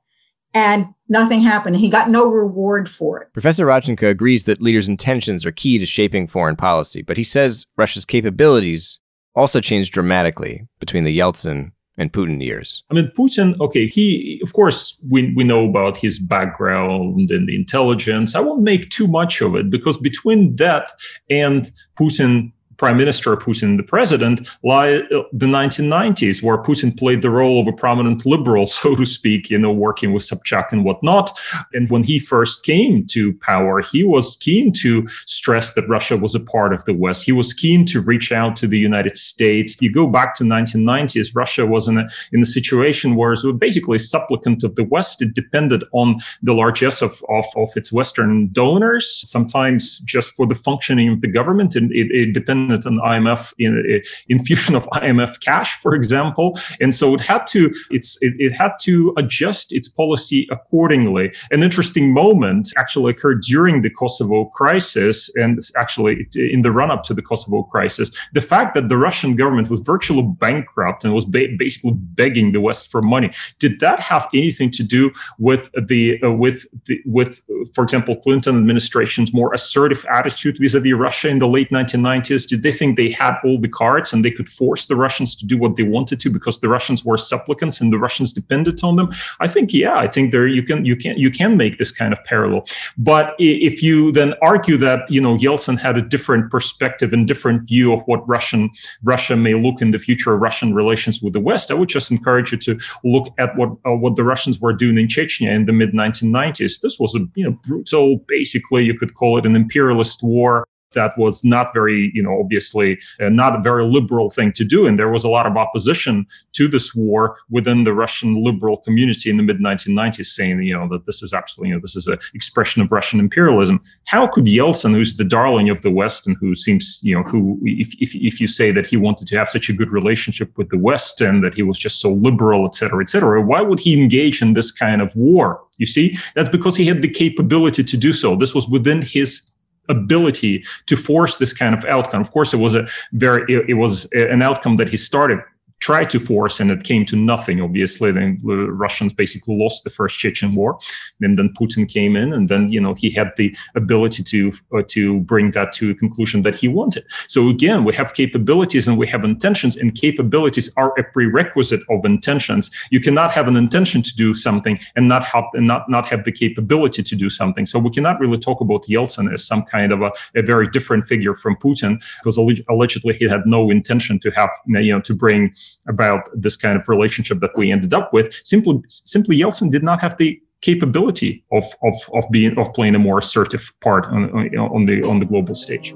and 0.54 0.88
nothing 1.10 1.42
happened. 1.42 1.76
He 1.76 1.90
got 1.90 2.10
no 2.10 2.32
reward 2.32 2.88
for 2.88 3.22
it. 3.22 3.34
Professor 3.34 3.66
Radchenko 3.66 4.10
agrees 4.10 4.46
that 4.46 4.62
leaders' 4.62 4.88
intentions 4.88 5.46
are 5.46 5.52
key 5.52 5.78
to 5.78 5.86
shaping 5.86 6.28
foreign 6.28 6.56
policy, 6.56 7.02
but 7.02 7.18
he 7.18 7.24
says 7.24 7.66
Russia's 7.78 8.06
capabilities 8.06 9.00
also 9.36 9.60
changed 9.60 9.94
dramatically 9.94 10.68
between 10.80 11.04
the 11.04 11.18
Yeltsin 11.18 11.72
and 11.98 12.12
Putin 12.12 12.42
years? 12.44 12.84
I 12.90 12.96
mean, 12.96 13.12
Putin, 13.18 13.60
okay, 13.60 13.88
he, 13.88 14.40
of 14.44 14.54
course, 14.54 14.98
we, 15.10 15.34
we 15.36 15.44
know 15.44 15.68
about 15.68 15.98
his 15.98 16.20
background 16.20 17.32
and 17.32 17.48
the 17.48 17.56
intelligence. 17.56 18.36
I 18.36 18.40
won't 18.40 18.62
make 18.62 18.90
too 18.90 19.08
much 19.08 19.42
of 19.42 19.56
it 19.56 19.70
because 19.70 19.98
between 19.98 20.56
that 20.58 20.92
and 21.30 21.72
Putin 21.98 22.52
prime 22.84 22.98
minister 22.98 23.34
Putin, 23.38 23.78
the 23.78 23.84
president, 23.84 24.46
lie 24.62 24.96
uh, 24.96 25.24
the 25.32 25.46
1990s, 25.46 26.44
where 26.44 26.58
Putin 26.58 26.92
played 26.98 27.22
the 27.22 27.30
role 27.30 27.62
of 27.62 27.68
a 27.70 27.72
prominent 27.72 28.26
liberal, 28.26 28.66
so 28.78 28.94
to 28.94 29.06
speak, 29.06 29.50
you 29.50 29.58
know, 29.58 29.72
working 29.72 30.12
with 30.12 30.22
Sobchak 30.24 30.74
and 30.74 30.84
whatnot. 30.84 31.32
And 31.74 31.90
when 31.90 32.04
he 32.04 32.20
first 32.20 32.66
came 32.66 33.06
to 33.06 33.34
power, 33.36 33.80
he 33.80 34.04
was 34.04 34.36
keen 34.36 34.74
to 34.82 35.08
stress 35.26 35.74
that 35.76 35.88
Russia 35.88 36.18
was 36.18 36.36
a 36.36 36.42
part 36.42 36.74
of 36.74 36.84
the 36.84 36.94
West. 36.94 37.24
He 37.24 37.32
was 37.32 37.54
keen 37.54 37.86
to 37.86 38.02
reach 38.02 38.34
out 38.34 38.58
to 38.58 38.68
the 38.68 38.80
United 38.80 39.16
States. 39.16 39.78
You 39.80 39.90
go 39.90 40.06
back 40.06 40.36
to 40.36 40.44
1990s, 40.44 41.34
Russia 41.34 41.66
was 41.66 41.88
in 41.88 41.98
a 41.98 42.06
in 42.34 42.42
a 42.42 42.46
situation 42.46 43.16
where 43.16 43.32
it 43.32 43.44
was 43.46 43.58
basically 43.58 43.96
a 43.96 44.08
supplicant 44.14 44.62
of 44.66 44.76
the 44.76 44.84
West. 44.84 45.22
It 45.22 45.34
depended 45.34 45.86
on 45.94 46.18
the 46.42 46.54
largesse 46.54 47.02
of, 47.02 47.24
of, 47.30 47.46
of 47.56 47.70
its 47.78 47.94
Western 47.94 48.50
donors, 48.52 49.24
sometimes 49.26 50.00
just 50.00 50.36
for 50.36 50.46
the 50.46 50.56
functioning 50.56 51.08
of 51.08 51.22
the 51.22 51.32
government, 51.32 51.78
and 51.78 51.90
it, 51.94 52.12
it 52.12 52.34
depended 52.34 52.73
an 52.74 53.00
IMF 53.00 53.54
in, 53.58 54.02
infusion 54.30 54.76
of 54.76 54.88
IMF 54.88 55.40
cash, 55.40 55.80
for 55.80 55.94
example, 55.96 56.60
and 56.82 56.94
so 56.94 57.14
it 57.14 57.22
had 57.22 57.46
to 57.48 57.72
it's 57.90 58.18
it, 58.22 58.34
it 58.40 58.52
had 58.54 58.72
to 58.82 59.14
adjust 59.18 59.74
its 59.74 59.88
policy 59.88 60.48
accordingly. 60.52 61.34
An 61.52 61.64
interesting 61.64 62.14
moment 62.14 62.72
actually 62.78 63.12
occurred 63.12 63.42
during 63.42 63.82
the 63.82 63.90
Kosovo 63.90 64.46
crisis, 64.46 65.30
and 65.36 65.60
actually 65.78 66.28
in 66.36 66.62
the 66.62 66.72
run 66.72 66.92
up 66.92 67.04
to 67.04 67.14
the 67.14 67.22
Kosovo 67.22 67.64
crisis. 67.64 68.12
The 68.34 68.42
fact 68.42 68.76
that 68.76 68.90
the 68.90 68.98
Russian 68.98 69.36
government 69.36 69.70
was 69.70 69.80
virtually 69.80 70.24
bankrupt 70.24 71.04
and 71.04 71.14
was 71.14 71.26
ba- 71.26 71.56
basically 71.58 71.94
begging 71.94 72.52
the 72.52 72.62
West 72.62 72.92
for 72.92 73.02
money 73.02 73.32
did 73.60 73.80
that 73.80 74.00
have 74.00 74.28
anything 74.34 74.70
to 74.72 74.84
do 74.84 75.12
with 75.40 75.70
the 75.88 76.22
uh, 76.24 76.32
with 76.32 76.66
the, 76.86 77.02
with 77.06 77.42
for 77.74 77.84
example 77.84 78.16
Clinton 78.16 78.58
administration's 78.58 79.34
more 79.34 79.54
assertive 79.54 80.06
attitude 80.10 80.58
vis-a-vis 80.60 80.94
Russia 80.94 81.30
in 81.30 81.40
the 81.40 81.48
late 81.48 81.70
1990s? 81.70 82.48
Did 82.54 82.62
they 82.62 82.72
think 82.72 82.98
they 82.98 83.10
had 83.10 83.34
all 83.44 83.60
the 83.60 83.68
cards 83.68 84.14
and 84.14 84.24
they 84.24 84.30
could 84.30 84.48
force 84.48 84.86
the 84.86 84.96
Russians 84.96 85.36
to 85.38 85.44
do 85.48 85.58
what 85.58 85.76
they 85.76 85.82
wanted 85.82 86.20
to 86.20 86.30
because 86.30 86.60
the 86.60 86.70
Russians 86.70 87.04
were 87.04 87.18
supplicants 87.18 87.82
and 87.82 87.92
the 87.92 87.98
Russians 87.98 88.32
depended 88.32 88.84
on 88.84 88.96
them? 88.96 89.10
I 89.40 89.48
think 89.48 89.74
yeah, 89.74 89.98
I 89.98 90.08
think 90.08 90.32
there 90.32 90.46
you 90.46 90.62
can 90.62 90.86
you 90.86 90.96
can 90.96 91.18
you 91.18 91.32
can 91.32 91.58
make 91.58 91.80
this 91.80 91.92
kind 91.92 92.14
of 92.14 92.24
parallel. 92.26 92.62
But 92.96 93.34
if 93.40 93.82
you 93.82 94.12
then 94.12 94.36
argue 94.44 94.78
that 94.78 95.00
you 95.10 95.20
know 95.20 95.36
Yeltsin 95.36 95.80
had 95.80 95.98
a 95.98 96.04
different 96.04 96.52
perspective 96.52 97.12
and 97.12 97.28
different 97.28 97.68
view 97.68 97.92
of 97.92 98.02
what 98.06 98.22
Russian 98.28 98.70
Russia 99.02 99.36
may 99.36 99.56
look 99.56 99.82
in 99.82 99.90
the 99.90 99.98
future 99.98 100.38
Russian 100.38 100.76
relations 100.76 101.24
with 101.24 101.34
the 101.34 101.40
West, 101.40 101.72
I 101.72 101.74
would 101.74 101.90
just 101.90 102.12
encourage 102.12 102.52
you 102.52 102.60
to 102.60 102.80
look 103.04 103.34
at 103.40 103.58
what 103.58 103.70
uh, 103.84 103.96
what 104.04 104.16
the 104.16 104.24
Russians 104.24 104.60
were 104.60 104.74
doing 104.74 105.00
in 105.00 105.08
Chechnya 105.08 105.50
in 105.52 105.66
the 105.66 105.74
mid 105.74 105.94
1990s. 105.94 106.82
This 106.82 107.00
was 107.00 107.16
a 107.16 107.22
you 107.34 107.46
know 107.46 107.58
brutal, 107.68 108.20
basically 108.28 108.84
you 108.84 108.96
could 108.96 109.16
call 109.16 109.40
it 109.40 109.46
an 109.48 109.56
imperialist 109.56 110.22
war 110.22 110.68
that 110.94 111.18
was 111.18 111.44
not 111.44 111.74
very, 111.74 112.12
you 112.14 112.24
know, 112.24 112.40
obviously 112.40 113.00
uh, 113.20 113.30
not 113.30 113.56
a 113.56 113.62
very 113.62 113.86
liberal 113.86 114.30
thing 114.30 114.52
to 114.54 114.64
do. 114.64 114.86
And 114.86 114.98
there 114.98 115.10
was 115.10 115.24
a 115.24 115.30
lot 115.30 115.46
of 115.46 115.58
opposition 115.58 116.26
to 116.54 116.68
this 116.68 116.96
war 116.96 117.38
within 117.50 117.84
the 117.84 117.94
Russian 117.94 118.44
liberal 118.44 118.78
community 118.78 119.30
in 119.30 119.38
the 119.38 119.44
mid 119.44 119.60
1990s, 119.60 120.28
saying, 120.28 120.62
you 120.64 120.78
know, 120.78 120.88
that 120.90 121.06
this 121.06 121.22
is 121.24 121.34
absolutely, 121.34 121.70
you 121.70 121.76
know, 121.76 121.82
this 121.82 121.96
is 121.96 122.08
an 122.08 122.18
expression 122.34 122.82
of 122.82 122.92
Russian 122.92 123.20
imperialism. 123.20 123.80
How 124.06 124.28
could 124.28 124.46
Yeltsin, 124.46 124.94
who's 124.94 125.18
the 125.18 125.24
darling 125.24 125.70
of 125.70 125.82
the 125.82 125.92
West 125.92 126.28
and 126.28 126.36
who 126.40 126.56
seems, 126.56 127.00
you 127.04 127.16
know, 127.16 127.24
who, 127.24 127.60
if, 127.64 127.94
if, 128.00 128.16
if 128.16 128.40
you 128.40 128.48
say 128.48 128.72
that 128.72 128.88
he 128.88 128.98
wanted 128.98 129.28
to 129.28 129.38
have 129.38 129.50
such 129.50 129.70
a 129.70 129.74
good 129.74 129.92
relationship 129.92 130.58
with 130.58 130.70
the 130.70 130.78
West 130.78 131.22
and 131.22 131.44
that 131.44 131.54
he 131.54 131.64
was 131.64 131.78
just 131.78 132.00
so 132.00 132.12
liberal, 132.14 132.66
et 132.66 132.76
cetera, 132.76 133.02
et 133.02 133.10
cetera, 133.10 133.42
why 133.42 133.62
would 133.62 133.80
he 133.80 134.00
engage 134.00 134.42
in 134.42 134.54
this 134.54 134.72
kind 134.72 135.02
of 135.02 135.16
war? 135.16 135.62
You 135.78 135.86
see, 135.86 136.16
that's 136.36 136.50
because 136.50 136.78
he 136.78 136.86
had 136.86 137.02
the 137.02 137.10
capability 137.10 137.84
to 137.84 137.98
do 137.98 138.14
so. 138.14 138.36
This 138.36 138.54
was 138.54 138.68
within 138.68 139.02
his 139.02 139.42
ability 139.90 140.64
to 140.86 140.96
force 140.96 141.38
this 141.38 141.54
kind 141.54 141.74
of 141.74 141.84
outcome. 141.86 142.22
Of 142.22 142.32
course, 142.32 142.54
it 142.54 142.58
was 142.58 142.74
a 142.74 142.88
very 143.12 143.44
it, 143.68 143.74
was 143.76 144.08
an 144.14 144.42
outcome 144.42 144.78
that 144.78 144.90
he 144.90 144.98
started 144.98 145.40
tried 145.84 146.10
to 146.10 146.18
force 146.18 146.62
and 146.62 146.72
it 146.72 146.82
came 146.84 147.04
to 147.06 147.18
nothing 147.18 147.60
obviously. 147.60 148.10
Then 148.12 148.40
the 148.42 148.72
russians 148.86 149.12
basically 149.12 149.56
lost 149.64 149.84
the 149.84 149.90
first 149.90 150.18
chechen 150.18 150.56
war. 150.56 150.80
And 151.22 151.38
then 151.38 151.50
putin 151.60 151.84
came 151.98 152.16
in 152.16 152.32
and 152.32 152.48
then 152.48 152.72
you 152.72 152.82
know 152.84 152.94
he 152.94 153.10
had 153.20 153.30
the 153.36 153.48
ability 153.76 154.24
to 154.34 154.40
uh, 154.76 154.84
to 154.96 155.20
bring 155.32 155.52
that 155.52 155.74
to 155.74 155.92
a 155.92 155.96
conclusion 156.04 156.44
that 156.44 156.56
he 156.56 156.68
wanted. 156.80 157.04
So 157.28 157.50
again 157.50 157.84
we 157.84 157.94
have 158.00 158.14
capabilities 158.14 158.88
and 158.88 158.98
we 158.98 159.08
have 159.14 159.24
intentions 159.26 159.76
and 159.76 159.94
capabilities 160.06 160.68
are 160.78 160.92
a 161.02 161.04
prerequisite 161.04 161.84
of 161.90 162.06
intentions. 162.06 162.72
You 162.96 163.02
cannot 163.02 163.32
have 163.38 163.48
an 163.52 163.58
intention 163.66 164.02
to 164.04 164.16
do 164.16 164.34
something 164.34 164.80
and 164.96 165.10
not 165.14 165.24
have 165.32 165.46
and 165.54 165.68
not 165.68 165.90
not 165.90 166.06
have 166.06 166.24
the 166.24 166.32
capability 166.32 167.04
to 167.04 167.16
do 167.24 167.30
something. 167.30 167.66
So 167.66 167.78
we 167.78 167.92
cannot 167.98 168.22
really 168.24 168.42
talk 168.48 168.62
about 168.62 168.84
yeltsin 168.96 169.34
as 169.34 169.46
some 169.52 169.64
kind 169.64 169.92
of 169.92 170.02
a, 170.02 170.12
a 170.42 170.44
very 170.54 170.68
different 170.76 171.04
figure 171.12 171.36
from 171.44 171.54
putin 171.66 171.94
because 172.20 172.38
allegedly 172.74 173.14
he 173.22 173.26
had 173.36 173.44
no 173.46 173.62
intention 173.78 174.20
to 174.24 174.30
have 174.40 174.52
you 174.88 174.94
know 174.94 175.02
to 175.10 175.14
bring 175.24 175.42
about 175.88 176.30
this 176.34 176.56
kind 176.56 176.76
of 176.76 176.88
relationship 176.88 177.40
that 177.42 177.52
we 177.56 177.72
ended 177.72 177.94
up 177.94 178.14
with. 178.14 178.34
Simply, 178.44 178.82
simply 178.88 179.38
Yeltsin 179.38 179.72
did 179.72 179.84
not 179.84 180.02
have 180.02 180.18
the 180.18 180.42
capability 180.62 181.44
of 181.52 181.66
of 181.84 181.94
of 182.14 182.24
being 182.32 182.58
of 182.58 182.74
playing 182.74 182.96
a 182.96 183.00
more 183.00 183.20
assertive 183.20 183.72
part 183.82 184.06
on, 184.06 184.30
on 184.58 184.86
the 184.86 185.04
on 185.04 185.20
the 185.20 185.26
global 185.26 185.54
stage. 185.54 185.94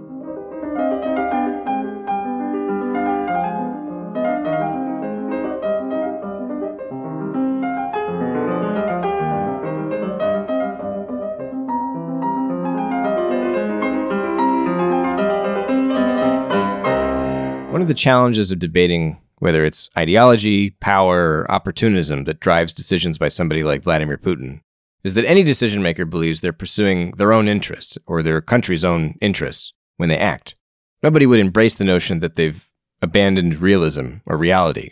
One 17.71 17.81
of 17.81 17.87
the 17.87 17.93
challenges 17.93 18.51
of 18.51 18.59
debating 18.59 19.17
whether 19.39 19.65
it's 19.65 19.89
ideology, 19.97 20.71
power, 20.79 21.41
or 21.41 21.51
opportunism 21.51 22.23
that 22.25 22.39
drives 22.39 22.73
decisions 22.73 23.17
by 23.17 23.27
somebody 23.27 23.63
like 23.63 23.83
Vladimir 23.83 24.17
Putin, 24.17 24.61
is 25.03 25.13
that 25.13 25.25
any 25.25 25.43
decision 25.43 25.81
maker 25.81 26.05
believes 26.05 26.41
they're 26.41 26.53
pursuing 26.53 27.11
their 27.11 27.31
own 27.31 27.47
interests 27.47 27.97
or 28.05 28.23
their 28.23 28.41
country's 28.41 28.83
own 28.83 29.15
interests 29.21 29.73
when 29.97 30.09
they 30.09 30.17
act. 30.17 30.55
Nobody 31.03 31.25
would 31.25 31.39
embrace 31.39 31.75
the 31.75 31.83
notion 31.83 32.19
that 32.19 32.35
they've 32.35 32.69
abandoned 33.01 33.59
realism 33.59 34.15
or 34.25 34.37
reality. 34.37 34.91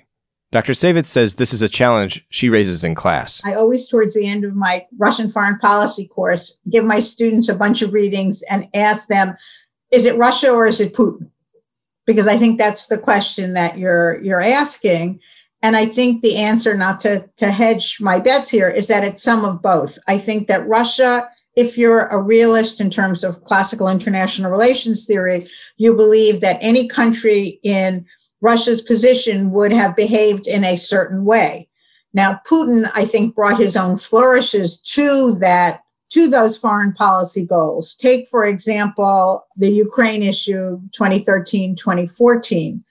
Dr. 0.51 0.73
Saivetz 0.73 1.07
says 1.07 1.35
this 1.35 1.51
is 1.51 1.61
a 1.61 1.67
challenge 1.67 2.25
she 2.29 2.49
raises 2.49 2.83
in 2.83 2.95
class. 2.95 3.41
I 3.43 3.55
always, 3.55 3.87
towards 3.87 4.13
the 4.13 4.27
end 4.27 4.45
of 4.45 4.55
my 4.55 4.85
Russian 4.97 5.29
foreign 5.29 5.57
policy 5.59 6.07
course, 6.07 6.61
give 6.69 6.85
my 6.85 6.99
students 6.99 7.49
a 7.49 7.55
bunch 7.55 7.81
of 7.81 7.93
readings 7.93 8.43
and 8.49 8.67
ask 8.73 9.07
them, 9.07 9.35
is 9.91 10.05
it 10.05 10.17
Russia 10.17 10.51
or 10.51 10.65
is 10.65 10.79
it 10.79 10.93
Putin? 10.93 11.29
Because 12.05 12.27
I 12.27 12.37
think 12.37 12.57
that's 12.57 12.87
the 12.87 12.97
question 12.97 13.53
that 13.53 13.77
you're 13.77 14.21
you're 14.21 14.41
asking. 14.41 15.19
And 15.61 15.75
I 15.75 15.87
think 15.87 16.21
the 16.21 16.37
answer, 16.37 16.75
not 16.75 16.99
to, 17.01 17.27
to 17.37 17.49
hedge 17.49 17.97
my 17.99 18.19
bets 18.19 18.51
here, 18.51 18.69
is 18.69 18.87
that 18.87 19.03
it's 19.03 19.23
some 19.23 19.43
of 19.43 19.63
both. 19.63 19.97
I 20.07 20.19
think 20.19 20.47
that 20.47 20.67
Russia, 20.67 21.27
if 21.55 21.75
you're 21.75 22.05
a 22.07 22.21
realist 22.21 22.79
in 22.79 22.91
terms 22.91 23.23
of 23.23 23.43
classical 23.45 23.87
international 23.87 24.51
relations 24.51 25.05
theory, 25.05 25.41
you 25.77 25.95
believe 25.95 26.41
that 26.41 26.59
any 26.61 26.87
country 26.87 27.59
in 27.63 28.05
Russia's 28.41 28.81
position 28.81 29.49
would 29.51 29.71
have 29.71 29.95
behaved 29.95 30.47
in 30.47 30.63
a 30.63 30.77
certain 30.77 31.25
way. 31.25 31.67
Now, 32.13 32.39
Putin, 32.47 32.89
I 32.93 33.05
think, 33.05 33.33
brought 33.33 33.57
his 33.57 33.75
own 33.75 33.97
flourishes 33.97 34.79
to 34.93 35.35
that 35.39 35.81
to 36.15 36.29
those 36.29 36.57
foreign 36.57 36.93
policy 36.93 37.45
goals. 37.45 37.93
Take, 37.93 38.29
for 38.29 38.45
example, 38.45 39.45
the 39.57 39.69
Ukraine 39.69 40.23
issue 40.23 40.79
2013 40.93 41.75
2014. 41.75 42.81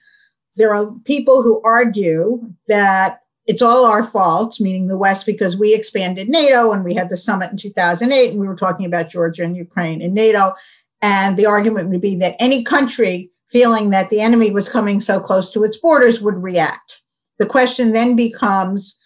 There 0.57 0.75
are 0.75 0.91
people 1.05 1.41
who 1.41 1.59
argue 1.65 2.47
that 2.67 3.21
it's 3.47 3.63
all 3.63 3.85
our 3.85 4.03
fault, 4.03 4.61
meaning 4.61 4.87
the 4.87 4.97
West, 4.97 5.25
because 5.25 5.57
we 5.57 5.73
expanded 5.73 6.29
NATO 6.29 6.71
and 6.71 6.85
we 6.85 6.93
had 6.93 7.09
the 7.09 7.17
summit 7.17 7.49
in 7.49 7.57
2008 7.57 8.29
and 8.29 8.39
we 8.39 8.47
were 8.47 8.55
talking 8.55 8.85
about 8.85 9.09
Georgia 9.09 9.43
and 9.43 9.57
Ukraine 9.57 10.03
and 10.03 10.13
NATO. 10.13 10.53
And 11.01 11.35
the 11.35 11.47
argument 11.47 11.89
would 11.89 12.01
be 12.01 12.15
that 12.17 12.35
any 12.37 12.63
country 12.63 13.31
feeling 13.49 13.89
that 13.89 14.11
the 14.11 14.21
enemy 14.21 14.51
was 14.51 14.69
coming 14.69 15.01
so 15.01 15.19
close 15.19 15.51
to 15.51 15.63
its 15.63 15.77
borders 15.77 16.21
would 16.21 16.37
react. 16.43 17.01
The 17.39 17.47
question 17.47 17.91
then 17.91 18.15
becomes 18.15 18.99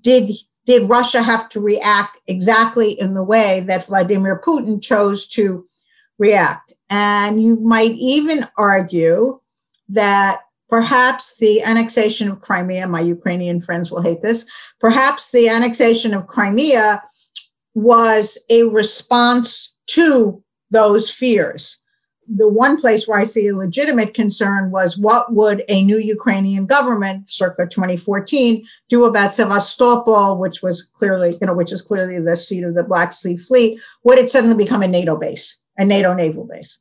did 0.00 0.30
did 0.66 0.90
Russia 0.90 1.22
have 1.22 1.48
to 1.50 1.60
react 1.60 2.18
exactly 2.26 2.90
in 2.92 3.14
the 3.14 3.24
way 3.24 3.60
that 3.66 3.86
Vladimir 3.86 4.40
Putin 4.44 4.82
chose 4.82 5.26
to 5.28 5.66
react? 6.18 6.74
And 6.90 7.42
you 7.42 7.60
might 7.60 7.92
even 7.92 8.46
argue 8.58 9.40
that 9.88 10.40
perhaps 10.68 11.36
the 11.38 11.62
annexation 11.62 12.28
of 12.28 12.40
Crimea, 12.40 12.88
my 12.88 13.00
Ukrainian 13.00 13.60
friends 13.60 13.90
will 13.90 14.02
hate 14.02 14.22
this, 14.22 14.44
perhaps 14.80 15.30
the 15.30 15.48
annexation 15.48 16.12
of 16.12 16.26
Crimea 16.26 17.02
was 17.74 18.44
a 18.50 18.64
response 18.64 19.76
to 19.86 20.42
those 20.70 21.08
fears 21.08 21.78
the 22.28 22.48
one 22.48 22.80
place 22.80 23.06
where 23.06 23.18
I 23.18 23.24
see 23.24 23.46
a 23.46 23.56
legitimate 23.56 24.14
concern 24.14 24.70
was 24.70 24.98
what 24.98 25.32
would 25.32 25.62
a 25.68 25.82
new 25.84 25.98
Ukrainian 25.98 26.66
government, 26.66 27.30
circa 27.30 27.66
2014, 27.66 28.66
do 28.88 29.04
about 29.04 29.32
Sevastopol, 29.32 30.38
which 30.38 30.62
was 30.62 30.82
clearly, 30.82 31.32
you 31.40 31.46
know, 31.46 31.54
which 31.54 31.72
is 31.72 31.82
clearly 31.82 32.18
the 32.20 32.36
seat 32.36 32.64
of 32.64 32.74
the 32.74 32.84
Black 32.84 33.12
Sea 33.12 33.36
Fleet? 33.36 33.80
Would 34.04 34.18
it 34.18 34.28
suddenly 34.28 34.56
become 34.56 34.82
a 34.82 34.88
NATO 34.88 35.16
base, 35.16 35.60
a 35.78 35.84
NATO 35.84 36.14
naval 36.14 36.44
base? 36.44 36.80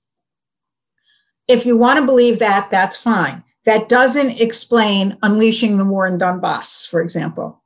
If 1.47 1.65
you 1.65 1.77
want 1.77 1.99
to 1.99 2.05
believe 2.05 2.39
that, 2.39 2.69
that's 2.71 2.97
fine. 2.97 3.43
That 3.65 3.89
doesn't 3.89 4.41
explain 4.41 5.17
unleashing 5.23 5.77
the 5.77 5.85
war 5.85 6.07
in 6.07 6.17
Donbass, 6.17 6.87
for 6.87 7.01
example. 7.01 7.63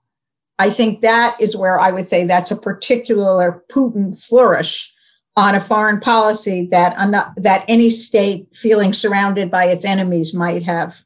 I 0.58 0.70
think 0.70 1.02
that 1.02 1.38
is 1.40 1.56
where 1.56 1.80
I 1.80 1.92
would 1.92 2.08
say 2.08 2.26
that's 2.26 2.52
a 2.52 2.58
particular 2.58 3.64
Putin 3.72 4.18
flourish 4.22 4.94
on 5.40 5.56
a 5.56 5.60
foreign 5.60 6.02
policy 6.02 6.68
that 6.70 6.94
that 7.38 7.64
any 7.70 7.90
state 7.90 8.54
feeling 8.54 8.92
surrounded 8.92 9.50
by 9.50 9.66
its 9.66 9.86
enemies 9.86 10.34
might 10.34 10.64
have 10.64 11.06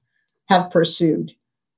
have 0.49 0.71
pursued. 0.71 1.31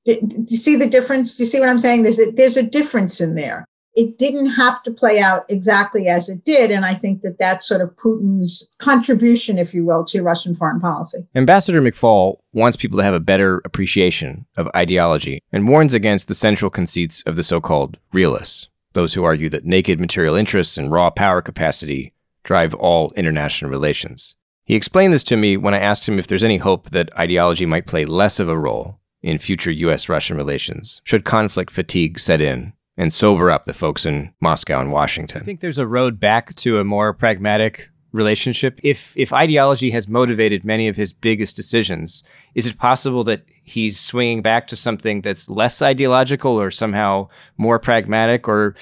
Do, 0.05 0.17
you 0.21 0.57
see 0.57 0.75
the 0.77 0.89
difference? 0.89 1.35
Do 1.35 1.43
you 1.43 1.47
see 1.47 1.59
what 1.59 1.67
I'm 1.67 1.79
saying? 1.79 2.03
There's 2.03 2.19
a, 2.19 2.31
there's 2.31 2.57
a 2.57 2.63
difference 2.63 3.19
in 3.19 3.35
there. 3.35 3.65
it 3.95 4.17
didn't 4.17 4.47
have 4.47 4.83
to 4.83 4.91
play 4.91 5.19
out 5.19 5.45
exactly 5.49 6.07
as 6.07 6.27
it 6.29 6.43
did. 6.43 6.69
And 6.69 6.85
I 6.85 6.93
think 6.93 7.21
that 7.21 7.39
that's 7.39 7.67
sort 7.67 7.81
of 7.81 7.95
Putin's 7.95 8.71
contribution, 8.77 9.57
if 9.57 9.73
you 9.73 9.85
will, 9.85 10.03
to 10.05 10.21
Russian 10.21 10.53
foreign 10.53 10.79
policy. 10.79 11.19
Ambassador 11.33 11.81
McFaul 11.81 12.37
wants 12.53 12.77
people 12.77 12.97
to 12.99 13.03
have 13.03 13.13
a 13.13 13.19
better 13.19 13.61
appreciation 13.65 14.45
of 14.57 14.69
ideology 14.75 15.41
and 15.51 15.67
warns 15.67 15.93
against 15.93 16.27
the 16.27 16.33
central 16.33 16.69
conceits 16.69 17.21
of 17.23 17.35
the 17.35 17.43
so 17.43 17.61
called 17.61 17.97
realists, 18.11 18.67
those 18.93 19.13
who 19.13 19.23
argue 19.23 19.49
that 19.49 19.65
naked 19.65 19.99
material 19.99 20.35
interests 20.35 20.77
and 20.77 20.91
raw 20.91 21.09
power 21.09 21.41
capacity 21.41 22.13
drive 22.45 22.73
all 22.73 23.11
international 23.17 23.69
relations. 23.69 24.35
He 24.63 24.75
explained 24.75 25.13
this 25.13 25.23
to 25.25 25.35
me 25.35 25.57
when 25.57 25.73
I 25.73 25.79
asked 25.79 26.07
him 26.07 26.17
if 26.17 26.27
there's 26.27 26.43
any 26.43 26.57
hope 26.57 26.89
that 26.91 27.15
ideology 27.17 27.65
might 27.65 27.85
play 27.85 28.05
less 28.05 28.39
of 28.39 28.47
a 28.47 28.57
role 28.57 28.99
in 29.21 29.39
future 29.39 29.71
US 29.71 30.07
Russian 30.07 30.37
relations, 30.37 31.01
should 31.03 31.25
conflict 31.25 31.71
fatigue 31.71 32.17
set 32.19 32.41
in 32.41 32.73
and 32.97 33.11
sober 33.11 33.51
up 33.51 33.65
the 33.65 33.73
folks 33.73 34.05
in 34.05 34.33
Moscow 34.39 34.79
and 34.79 34.91
Washington. 34.91 35.41
I 35.41 35.45
think 35.45 35.59
there's 35.59 35.79
a 35.79 35.87
road 35.87 36.19
back 36.19 36.55
to 36.57 36.79
a 36.79 36.83
more 36.83 37.13
pragmatic 37.13 37.89
relationship. 38.15 38.79
If 38.81 39.15
if 39.17 39.33
ideology 39.33 39.91
has 39.91 40.07
motivated 40.07 40.63
many 40.63 40.87
of 40.87 40.95
his 40.95 41.13
biggest 41.13 41.55
decisions, 41.55 42.23
is 42.55 42.65
it 42.65 42.77
possible 42.77 43.23
that 43.25 43.43
he's 43.63 43.99
swinging 43.99 44.41
back 44.41 44.67
to 44.67 44.75
something 44.75 45.21
that's 45.21 45.49
less 45.49 45.81
ideological 45.81 46.59
or 46.59 46.71
somehow 46.71 47.27
more 47.57 47.77
pragmatic 47.77 48.47
or 48.47 48.75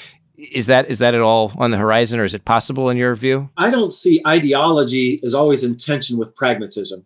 is 0.52 0.68
that 0.68 0.90
is 0.90 1.00
that 1.00 1.16
at 1.16 1.22
all 1.22 1.52
on 1.58 1.72
the 1.72 1.78
horizon 1.78 2.20
or 2.20 2.26
is 2.26 2.34
it 2.34 2.46
possible 2.46 2.90
in 2.90 2.98
your 2.98 3.16
view? 3.16 3.50
I 3.58 3.70
don't 3.70 3.94
see 3.94 4.22
ideology 4.28 5.20
as 5.24 5.34
always 5.34 5.64
in 5.64 5.78
tension 5.78 6.18
with 6.18 6.36
pragmatism. 6.36 7.06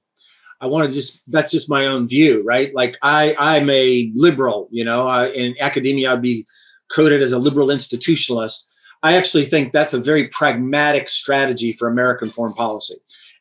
I 0.60 0.66
want 0.66 0.90
to 0.90 0.96
just 0.96 1.22
that's 1.32 1.52
just 1.52 1.70
my 1.70 1.86
own 1.86 2.08
view, 2.08 2.44
right? 2.44 2.74
Like 2.74 2.98
I 3.02 3.36
I'm 3.40 3.70
a 3.70 4.12
liberal, 4.16 4.68
you 4.72 4.84
know, 4.84 5.08
I, 5.08 5.28
in 5.30 5.56
academia 5.60 6.14
I'd 6.14 6.22
be 6.22 6.46
coded 6.92 7.22
as 7.22 7.32
a 7.32 7.40
liberal 7.40 7.68
institutionalist. 7.68 8.66
I 9.04 9.16
actually 9.16 9.46
think 9.46 9.72
that's 9.72 9.94
a 9.94 10.00
very 10.00 10.28
pragmatic 10.30 11.08
strategy 11.08 11.72
for 11.72 11.88
American 11.88 12.30
foreign 12.30 12.54
policy. 12.54 12.96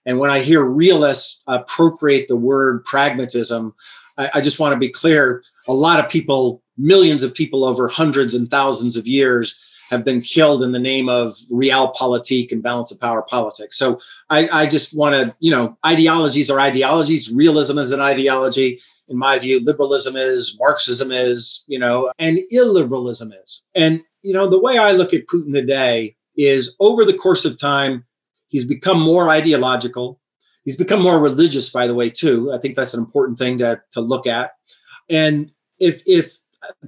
And 0.05 0.19
when 0.19 0.31
I 0.31 0.41
hear 0.41 0.65
realists 0.65 1.43
appropriate 1.47 2.29
the 2.29 2.37
word 2.37 2.85
pragmatism, 2.85 3.75
I, 4.19 4.31
I 4.35 4.41
just 4.41 4.61
want 4.61 4.75
to 4.75 4.79
be 4.79 4.89
clear 4.89 5.43
a 5.67 5.75
lot 5.75 5.99
of 5.99 6.11
people, 6.11 6.63
millions 6.77 7.23
of 7.23 7.35
people 7.35 7.65
over 7.65 7.89
hundreds 7.89 8.35
and 8.35 8.49
thousands 8.49 8.97
of 8.97 9.07
years, 9.07 9.66
have 9.89 10.05
been 10.05 10.21
killed 10.21 10.63
in 10.63 10.73
the 10.73 10.79
name 10.79 11.09
of 11.09 11.33
realpolitik 11.53 12.51
and 12.53 12.63
balance 12.63 12.91
of 12.91 13.01
power 13.01 13.23
politics. 13.23 13.79
So 13.79 14.01
I, 14.31 14.49
I 14.49 14.67
just 14.67 14.97
want 14.97 15.15
to, 15.15 15.35
you 15.39 15.51
know, 15.51 15.77
ideologies 15.87 16.51
are 16.51 16.61
ideologies. 16.61 17.33
Realism 17.33 17.79
is 17.79 17.93
an 17.93 18.01
ideology 18.01 18.81
in 19.09 19.19
my 19.19 19.39
view, 19.39 19.65
liberalism 19.65 20.17
is, 20.17 20.57
Marxism 20.59 21.13
is, 21.13 21.65
you 21.69 21.79
know, 21.79 22.13
and 22.19 22.41
illiberalism 22.53 23.33
is. 23.45 23.63
And, 23.75 24.03
you 24.23 24.33
know, 24.33 24.49
the 24.49 24.61
way 24.61 24.79
I 24.79 24.93
look 24.93 25.15
at 25.15 25.27
Putin 25.27 25.53
today 25.53 26.17
is 26.37 26.77
over 26.81 27.05
the 27.05 27.17
course 27.17 27.45
of 27.45 27.59
time, 27.59 28.05
he's 28.49 28.65
become 28.65 29.01
more 29.01 29.29
ideological. 29.29 30.21
He's 30.65 30.77
become 30.77 31.01
more 31.01 31.21
religious, 31.21 31.71
by 31.71 31.87
the 31.87 31.95
way, 31.95 32.11
too. 32.11 32.53
I 32.53 32.59
think 32.59 32.75
that's 32.75 32.95
an 32.95 33.01
important 33.01 33.39
thing 33.39 33.59
to, 33.59 33.81
to 33.93 34.01
look 34.01 34.27
at. 34.27 34.53
And 35.09 35.53
if, 35.79 36.03
if 36.07 36.39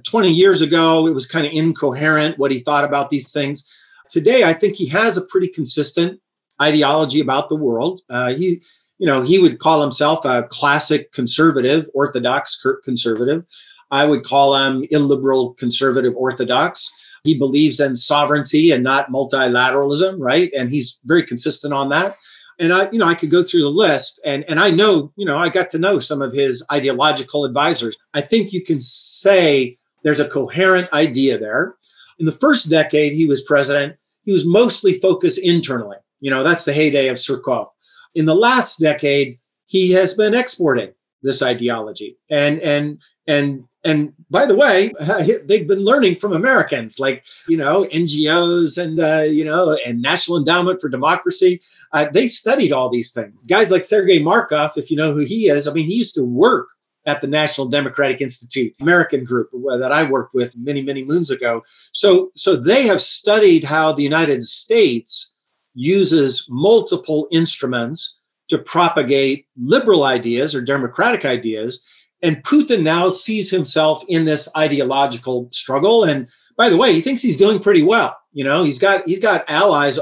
20 0.03 0.31
years 0.31 0.61
ago 0.61 1.07
it 1.07 1.13
was 1.13 1.25
kind 1.25 1.45
of 1.45 1.53
incoherent 1.53 2.37
what 2.37 2.51
he 2.51 2.59
thought 2.59 2.83
about 2.83 3.09
these 3.09 3.31
things, 3.31 3.67
today 4.09 4.43
I 4.43 4.53
think 4.53 4.75
he 4.75 4.87
has 4.87 5.17
a 5.17 5.25
pretty 5.25 5.47
consistent 5.47 6.19
ideology 6.61 7.21
about 7.21 7.49
the 7.49 7.55
world. 7.55 8.01
Uh, 8.09 8.33
he 8.33 8.61
you 8.99 9.07
know, 9.07 9.23
he 9.23 9.39
would 9.39 9.59
call 9.59 9.81
himself 9.81 10.25
a 10.25 10.43
classic 10.49 11.11
conservative, 11.13 11.85
orthodox 11.93 12.61
conservative. 12.83 13.45
I 13.91 14.05
would 14.05 14.23
call 14.23 14.55
him 14.55 14.85
illiberal 14.91 15.53
conservative 15.53 16.13
orthodox. 16.15 16.93
He 17.23 17.37
believes 17.37 17.79
in 17.79 17.95
sovereignty 17.95 18.71
and 18.71 18.83
not 18.83 19.09
multilateralism, 19.09 20.17
right? 20.19 20.51
And 20.53 20.69
he's 20.69 20.99
very 21.05 21.23
consistent 21.23 21.73
on 21.73 21.89
that. 21.89 22.13
And 22.59 22.73
I, 22.73 22.89
you 22.91 22.99
know, 22.99 23.07
I 23.07 23.15
could 23.15 23.31
go 23.31 23.43
through 23.43 23.61
the 23.61 23.69
list 23.69 24.19
and, 24.25 24.43
and 24.49 24.59
I 24.59 24.69
know, 24.69 25.13
you 25.15 25.25
know, 25.25 25.37
I 25.37 25.49
got 25.49 25.69
to 25.71 25.79
know 25.79 25.97
some 25.97 26.21
of 26.21 26.33
his 26.33 26.65
ideological 26.71 27.45
advisors. 27.45 27.97
I 28.13 28.21
think 28.21 28.51
you 28.51 28.63
can 28.63 28.81
say 28.81 29.77
there's 30.03 30.19
a 30.19 30.27
coherent 30.27 30.91
idea 30.91 31.37
there. 31.37 31.75
In 32.19 32.25
the 32.25 32.33
first 32.33 32.69
decade 32.69 33.13
he 33.13 33.25
was 33.25 33.41
president, 33.43 33.95
he 34.23 34.31
was 34.31 34.45
mostly 34.45 34.93
focused 34.93 35.39
internally. 35.39 35.97
You 36.19 36.31
know, 36.31 36.43
that's 36.43 36.65
the 36.65 36.73
heyday 36.73 37.07
of 37.07 37.15
Surkov 37.15 37.69
in 38.15 38.25
the 38.25 38.35
last 38.35 38.79
decade, 38.79 39.39
he 39.65 39.91
has 39.91 40.13
been 40.13 40.33
exporting 40.33 40.91
this 41.21 41.41
ideology. 41.41 42.17
And 42.29 42.59
and 42.59 43.01
and 43.27 43.65
and 43.83 44.13
by 44.29 44.45
the 44.45 44.55
way, 44.55 44.93
they've 45.45 45.67
been 45.67 45.83
learning 45.83 46.15
from 46.15 46.33
Americans, 46.33 46.99
like 46.99 47.25
you 47.47 47.57
know 47.57 47.85
NGOs 47.85 48.81
and 48.81 48.99
uh, 48.99 49.23
you 49.29 49.45
know 49.45 49.77
and 49.85 50.01
National 50.01 50.37
Endowment 50.37 50.81
for 50.81 50.89
Democracy. 50.89 51.61
Uh, 51.93 52.07
they 52.13 52.27
studied 52.27 52.71
all 52.71 52.89
these 52.89 53.13
things. 53.13 53.41
Guys 53.43 53.71
like 53.71 53.85
Sergei 53.85 54.21
Markov, 54.21 54.77
if 54.77 54.91
you 54.91 54.97
know 54.97 55.13
who 55.13 55.19
he 55.19 55.49
is, 55.49 55.67
I 55.67 55.73
mean, 55.73 55.87
he 55.87 55.95
used 55.95 56.15
to 56.15 56.23
work 56.23 56.67
at 57.05 57.21
the 57.21 57.27
National 57.27 57.67
Democratic 57.67 58.21
Institute, 58.21 58.73
American 58.81 59.23
group 59.23 59.49
that 59.79 59.91
I 59.91 60.03
worked 60.03 60.33
with 60.33 60.55
many 60.57 60.81
many 60.81 61.03
moons 61.03 61.31
ago. 61.31 61.63
So 61.91 62.31
so 62.35 62.55
they 62.55 62.85
have 62.87 63.01
studied 63.01 63.63
how 63.63 63.93
the 63.93 64.03
United 64.03 64.43
States 64.43 65.33
uses 65.73 66.45
multiple 66.49 67.27
instruments 67.31 68.19
to 68.49 68.57
propagate 68.57 69.45
liberal 69.57 70.03
ideas 70.03 70.53
or 70.53 70.61
democratic 70.61 71.23
ideas. 71.23 71.85
And 72.21 72.43
Putin 72.43 72.83
now 72.83 73.09
sees 73.09 73.49
himself 73.49 74.03
in 74.07 74.25
this 74.25 74.49
ideological 74.57 75.47
struggle. 75.51 76.03
And 76.03 76.27
by 76.57 76.69
the 76.69 76.77
way, 76.77 76.93
he 76.93 77.01
thinks 77.01 77.21
he's 77.21 77.37
doing 77.37 77.59
pretty 77.59 77.83
well. 77.83 78.17
You 78.33 78.43
know, 78.43 78.63
he's 78.63 78.79
got 78.79 79.07
he's 79.07 79.19
got 79.19 79.45
allies 79.47 79.99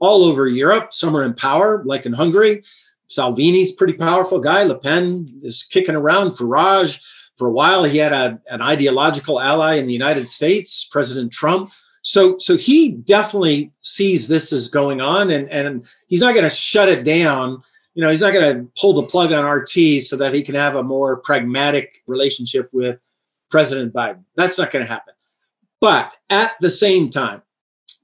all 0.00 0.24
over 0.24 0.48
Europe. 0.48 0.92
Some 0.92 1.16
are 1.16 1.24
in 1.24 1.34
power, 1.34 1.82
like 1.84 2.06
in 2.06 2.12
Hungary. 2.12 2.62
Salvini's 3.08 3.72
pretty 3.72 3.94
powerful 3.94 4.38
guy. 4.38 4.62
Le 4.64 4.78
Pen 4.78 5.28
is 5.42 5.64
kicking 5.64 5.96
around. 5.96 6.30
Farage, 6.30 7.02
for 7.36 7.48
a 7.48 7.52
while, 7.52 7.84
he 7.84 7.98
had 7.98 8.12
a, 8.12 8.40
an 8.50 8.62
ideological 8.62 9.40
ally 9.40 9.74
in 9.74 9.86
the 9.86 9.92
United 9.92 10.28
States, 10.28 10.88
President 10.90 11.32
Trump. 11.32 11.70
So, 12.02 12.38
so 12.38 12.56
he 12.56 12.92
definitely 12.92 13.72
sees 13.80 14.28
this 14.28 14.52
as 14.52 14.68
going 14.68 15.00
on, 15.00 15.30
and 15.30 15.48
and 15.50 15.86
he's 16.06 16.20
not 16.20 16.34
going 16.34 16.48
to 16.48 16.54
shut 16.54 16.88
it 16.88 17.04
down. 17.04 17.62
You 17.94 18.02
know, 18.02 18.10
he's 18.10 18.20
not 18.20 18.32
going 18.32 18.54
to 18.54 18.70
pull 18.80 18.92
the 18.92 19.06
plug 19.06 19.32
on 19.32 19.44
RT 19.44 20.02
so 20.02 20.16
that 20.16 20.32
he 20.32 20.42
can 20.42 20.54
have 20.54 20.76
a 20.76 20.82
more 20.82 21.18
pragmatic 21.18 22.02
relationship 22.06 22.70
with 22.72 23.00
President 23.50 23.92
Biden. 23.92 24.24
That's 24.36 24.58
not 24.58 24.70
going 24.70 24.84
to 24.84 24.90
happen. 24.90 25.14
But 25.80 26.16
at 26.28 26.52
the 26.60 26.70
same 26.70 27.10
time, 27.10 27.42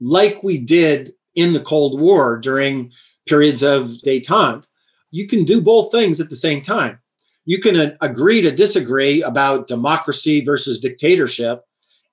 like 0.01 0.43
we 0.43 0.57
did 0.57 1.13
in 1.35 1.53
the 1.53 1.59
Cold 1.59 1.99
War 1.99 2.37
during 2.37 2.91
periods 3.27 3.63
of 3.63 3.87
detente, 4.05 4.65
you 5.11 5.27
can 5.27 5.45
do 5.45 5.61
both 5.61 5.91
things 5.91 6.19
at 6.19 6.29
the 6.29 6.35
same 6.35 6.61
time. 6.61 6.99
You 7.45 7.59
can 7.59 7.77
uh, 7.77 7.95
agree 8.01 8.41
to 8.41 8.51
disagree 8.51 9.21
about 9.21 9.67
democracy 9.67 10.43
versus 10.43 10.79
dictatorship, 10.79 11.63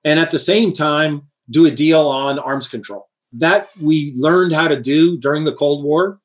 and 0.03 0.19
at 0.19 0.31
the 0.31 0.39
same 0.39 0.71
time 0.71 1.23
do 1.49 1.65
a 1.65 1.71
deal 1.71 2.07
on 2.07 2.39
arms 2.39 2.67
control. 2.67 3.09
That 3.33 3.67
we 3.81 4.13
learned 4.15 4.53
how 4.53 4.69
to 4.69 4.81
do 4.81 5.17
during 5.17 5.43
the 5.43 5.53
Cold 5.53 5.83
War. 5.83 6.21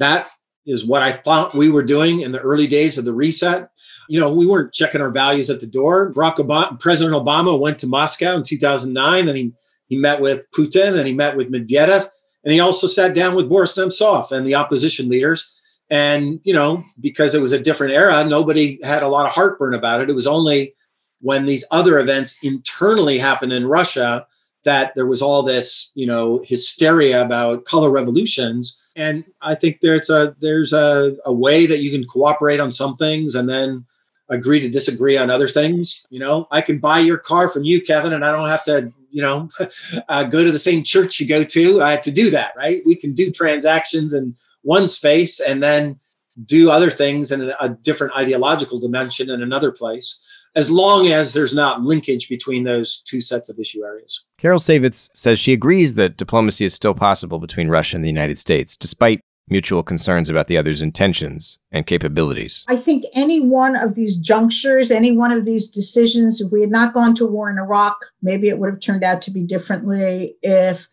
That 0.00 0.26
is 0.66 0.84
what 0.84 1.02
I 1.02 1.12
thought 1.12 1.54
we 1.54 1.70
were 1.70 1.84
doing 1.84 2.20
in 2.20 2.32
the 2.32 2.40
early 2.40 2.66
days 2.66 2.98
of 2.98 3.04
the 3.04 3.14
reset. 3.14 3.70
You 4.08 4.18
know, 4.18 4.32
we 4.32 4.46
weren't 4.46 4.72
checking 4.72 5.00
our 5.00 5.12
values 5.12 5.48
at 5.50 5.60
the 5.60 5.66
door. 5.66 6.12
Barack 6.12 6.36
Obama, 6.36 6.80
President 6.80 7.14
Obama 7.14 7.58
went 7.58 7.78
to 7.78 7.86
Moscow 7.86 8.34
in 8.34 8.42
2009 8.42 9.28
and 9.28 9.38
he, 9.38 9.52
he 9.86 9.96
met 9.96 10.20
with 10.20 10.50
Putin 10.50 10.98
and 10.98 11.06
he 11.06 11.14
met 11.14 11.36
with 11.36 11.52
Medvedev. 11.52 12.08
And 12.44 12.52
he 12.52 12.60
also 12.60 12.86
sat 12.86 13.14
down 13.14 13.36
with 13.36 13.48
Boris 13.48 13.76
Nemtsov 13.76 14.32
and 14.32 14.46
the 14.46 14.54
opposition 14.54 15.08
leaders. 15.08 15.56
And, 15.90 16.40
you 16.44 16.54
know, 16.54 16.82
because 17.00 17.34
it 17.34 17.42
was 17.42 17.52
a 17.52 17.62
different 17.62 17.92
era, 17.92 18.24
nobody 18.24 18.78
had 18.82 19.02
a 19.02 19.08
lot 19.08 19.26
of 19.26 19.32
heartburn 19.32 19.74
about 19.74 20.00
it. 20.00 20.08
It 20.08 20.14
was 20.14 20.26
only 20.26 20.74
when 21.20 21.44
these 21.44 21.64
other 21.70 21.98
events 21.98 22.42
internally 22.42 23.18
happened 23.18 23.52
in 23.52 23.66
Russia 23.66 24.26
that 24.64 24.94
there 24.94 25.06
was 25.06 25.22
all 25.22 25.42
this, 25.42 25.90
you 25.94 26.06
know, 26.06 26.42
hysteria 26.44 27.22
about 27.22 27.64
color 27.64 27.90
revolutions. 27.90 28.78
And 28.96 29.24
I 29.40 29.54
think 29.54 29.80
there's 29.80 30.10
a 30.10 30.36
there's 30.40 30.72
a, 30.72 31.16
a 31.24 31.32
way 31.32 31.66
that 31.66 31.78
you 31.78 31.90
can 31.90 32.04
cooperate 32.04 32.60
on 32.60 32.70
some 32.70 32.94
things 32.94 33.34
and 33.34 33.48
then 33.48 33.86
agree 34.28 34.60
to 34.60 34.68
disagree 34.68 35.16
on 35.16 35.30
other 35.30 35.48
things. 35.48 36.06
You 36.10 36.20
know, 36.20 36.46
I 36.50 36.60
can 36.60 36.78
buy 36.78 37.00
your 37.00 37.18
car 37.18 37.48
from 37.48 37.64
you, 37.64 37.80
Kevin, 37.80 38.12
and 38.12 38.24
I 38.24 38.32
don't 38.32 38.48
have 38.48 38.64
to, 38.64 38.92
you 39.10 39.22
know, 39.22 39.48
uh, 40.08 40.24
go 40.24 40.44
to 40.44 40.52
the 40.52 40.58
same 40.58 40.82
church 40.82 41.20
you 41.20 41.26
go 41.26 41.42
to 41.42 41.98
to 42.02 42.10
do 42.10 42.30
that, 42.30 42.52
right? 42.56 42.82
We 42.84 42.94
can 42.94 43.14
do 43.14 43.30
transactions 43.30 44.12
in 44.12 44.36
one 44.62 44.86
space 44.86 45.40
and 45.40 45.62
then 45.62 45.98
do 46.44 46.70
other 46.70 46.90
things 46.90 47.30
in 47.30 47.52
a 47.60 47.68
different 47.68 48.16
ideological 48.16 48.78
dimension 48.78 49.30
in 49.30 49.42
another 49.42 49.72
place 49.72 50.20
as 50.56 50.70
long 50.70 51.08
as 51.08 51.32
there's 51.32 51.54
not 51.54 51.82
linkage 51.82 52.28
between 52.28 52.64
those 52.64 53.02
two 53.02 53.20
sets 53.20 53.48
of 53.48 53.58
issue 53.58 53.84
areas. 53.84 54.24
Carol 54.38 54.58
Saivetz 54.58 55.10
says 55.14 55.38
she 55.38 55.52
agrees 55.52 55.94
that 55.94 56.16
diplomacy 56.16 56.64
is 56.64 56.74
still 56.74 56.94
possible 56.94 57.38
between 57.38 57.68
Russia 57.68 57.96
and 57.96 58.04
the 58.04 58.08
United 58.08 58.38
States, 58.38 58.76
despite 58.76 59.20
mutual 59.48 59.82
concerns 59.82 60.30
about 60.30 60.46
the 60.46 60.56
other's 60.56 60.80
intentions 60.80 61.58
and 61.72 61.86
capabilities. 61.86 62.64
I 62.68 62.76
think 62.76 63.04
any 63.14 63.40
one 63.40 63.74
of 63.74 63.96
these 63.96 64.16
junctures, 64.16 64.90
any 64.90 65.12
one 65.12 65.32
of 65.32 65.44
these 65.44 65.68
decisions, 65.68 66.40
if 66.40 66.52
we 66.52 66.60
had 66.60 66.70
not 66.70 66.94
gone 66.94 67.14
to 67.16 67.26
war 67.26 67.50
in 67.50 67.58
Iraq, 67.58 67.96
maybe 68.22 68.48
it 68.48 68.58
would 68.58 68.70
have 68.70 68.80
turned 68.80 69.02
out 69.02 69.20
to 69.22 69.30
be 69.30 69.42
differently. 69.42 70.36
If 70.42 70.88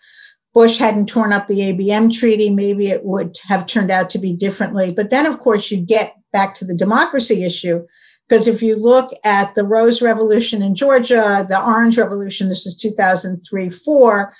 Bush 0.53 0.79
hadn't 0.79 1.07
torn 1.07 1.33
up 1.33 1.47
the 1.47 1.59
ABM 1.59 2.11
treaty, 2.11 2.49
maybe 2.49 2.87
it 2.87 3.05
would 3.05 3.37
have 3.47 3.67
turned 3.67 3.91
out 3.91 4.09
to 4.09 4.19
be 4.19 4.33
differently. 4.33 4.91
But 4.93 5.11
then, 5.11 5.27
of 5.27 5.39
course, 5.39 5.69
you 5.69 5.77
get 5.77 6.15
back 6.33 6.55
to 6.55 6.65
the 6.65 6.75
democracy 6.75 7.43
issue. 7.43 7.85
Because 8.27 8.47
if 8.47 8.61
you 8.61 8.75
look 8.77 9.11
at 9.23 9.55
the 9.55 9.63
Rose 9.63 10.01
Revolution 10.01 10.61
in 10.61 10.75
Georgia, 10.75 11.45
the 11.47 11.61
Orange 11.63 11.97
Revolution, 11.97 12.49
this 12.49 12.65
is 12.65 12.75
2003 12.75 13.69
4, 13.69 14.33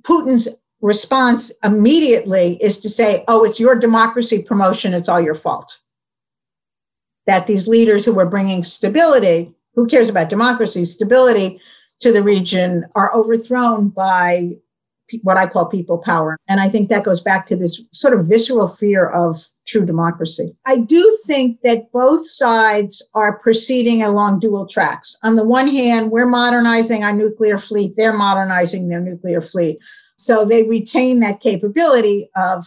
Putin's 0.00 0.48
response 0.80 1.52
immediately 1.62 2.58
is 2.62 2.80
to 2.80 2.88
say, 2.88 3.24
oh, 3.28 3.44
it's 3.44 3.60
your 3.60 3.78
democracy 3.78 4.42
promotion, 4.42 4.94
it's 4.94 5.08
all 5.08 5.20
your 5.20 5.34
fault. 5.34 5.80
That 7.26 7.46
these 7.46 7.68
leaders 7.68 8.04
who 8.04 8.14
were 8.14 8.28
bringing 8.28 8.64
stability, 8.64 9.54
who 9.74 9.86
cares 9.86 10.08
about 10.08 10.30
democracy, 10.30 10.84
stability 10.84 11.60
to 12.00 12.12
the 12.12 12.22
region, 12.22 12.84
are 12.94 13.14
overthrown 13.14 13.88
by 13.88 14.56
what 15.22 15.36
I 15.36 15.46
call 15.46 15.66
people 15.66 15.98
power. 15.98 16.36
And 16.48 16.60
I 16.60 16.68
think 16.68 16.88
that 16.88 17.04
goes 17.04 17.20
back 17.20 17.46
to 17.46 17.56
this 17.56 17.80
sort 17.92 18.14
of 18.14 18.26
visceral 18.26 18.68
fear 18.68 19.06
of 19.06 19.46
true 19.66 19.86
democracy. 19.86 20.54
I 20.66 20.78
do 20.78 21.18
think 21.26 21.60
that 21.62 21.90
both 21.92 22.26
sides 22.26 23.08
are 23.14 23.38
proceeding 23.38 24.02
along 24.02 24.40
dual 24.40 24.66
tracks. 24.66 25.18
On 25.22 25.36
the 25.36 25.44
one 25.44 25.68
hand, 25.68 26.10
we're 26.10 26.28
modernizing 26.28 27.02
our 27.02 27.12
nuclear 27.12 27.58
fleet, 27.58 27.94
they're 27.96 28.16
modernizing 28.16 28.88
their 28.88 29.00
nuclear 29.00 29.40
fleet. 29.40 29.78
So 30.16 30.44
they 30.44 30.68
retain 30.68 31.20
that 31.20 31.40
capability 31.40 32.30
of, 32.36 32.66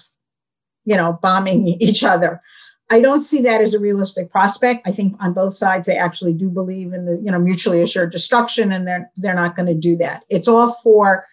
you 0.85 0.95
know, 0.95 1.19
bombing 1.21 1.67
each 1.79 2.03
other. 2.03 2.41
I 2.89 3.01
don't 3.01 3.21
see 3.21 3.41
that 3.41 3.61
as 3.61 3.73
a 3.73 3.79
realistic 3.79 4.31
prospect. 4.31 4.87
I 4.87 4.91
think 4.91 5.21
on 5.21 5.33
both 5.33 5.53
sides 5.53 5.87
they 5.87 5.97
actually 5.97 6.33
do 6.33 6.49
believe 6.49 6.93
in 6.93 7.05
the, 7.05 7.17
you 7.21 7.31
know, 7.31 7.39
mutually 7.39 7.81
assured 7.81 8.11
destruction 8.11 8.71
and 8.71 8.87
they're 8.87 9.11
they're 9.17 9.35
not 9.35 9.55
going 9.55 9.65
to 9.67 9.75
do 9.75 9.97
that. 9.97 10.23
It's 10.29 10.47
all 10.47 10.71
for 10.71 11.25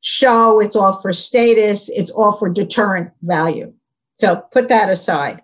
show, 0.00 0.60
it's 0.60 0.76
all 0.76 0.94
for 0.94 1.12
status, 1.12 1.90
it's 1.90 2.10
all 2.10 2.32
for 2.32 2.48
deterrent 2.48 3.12
value. 3.22 3.72
So 4.16 4.44
put 4.52 4.68
that 4.68 4.90
aside. 4.90 5.42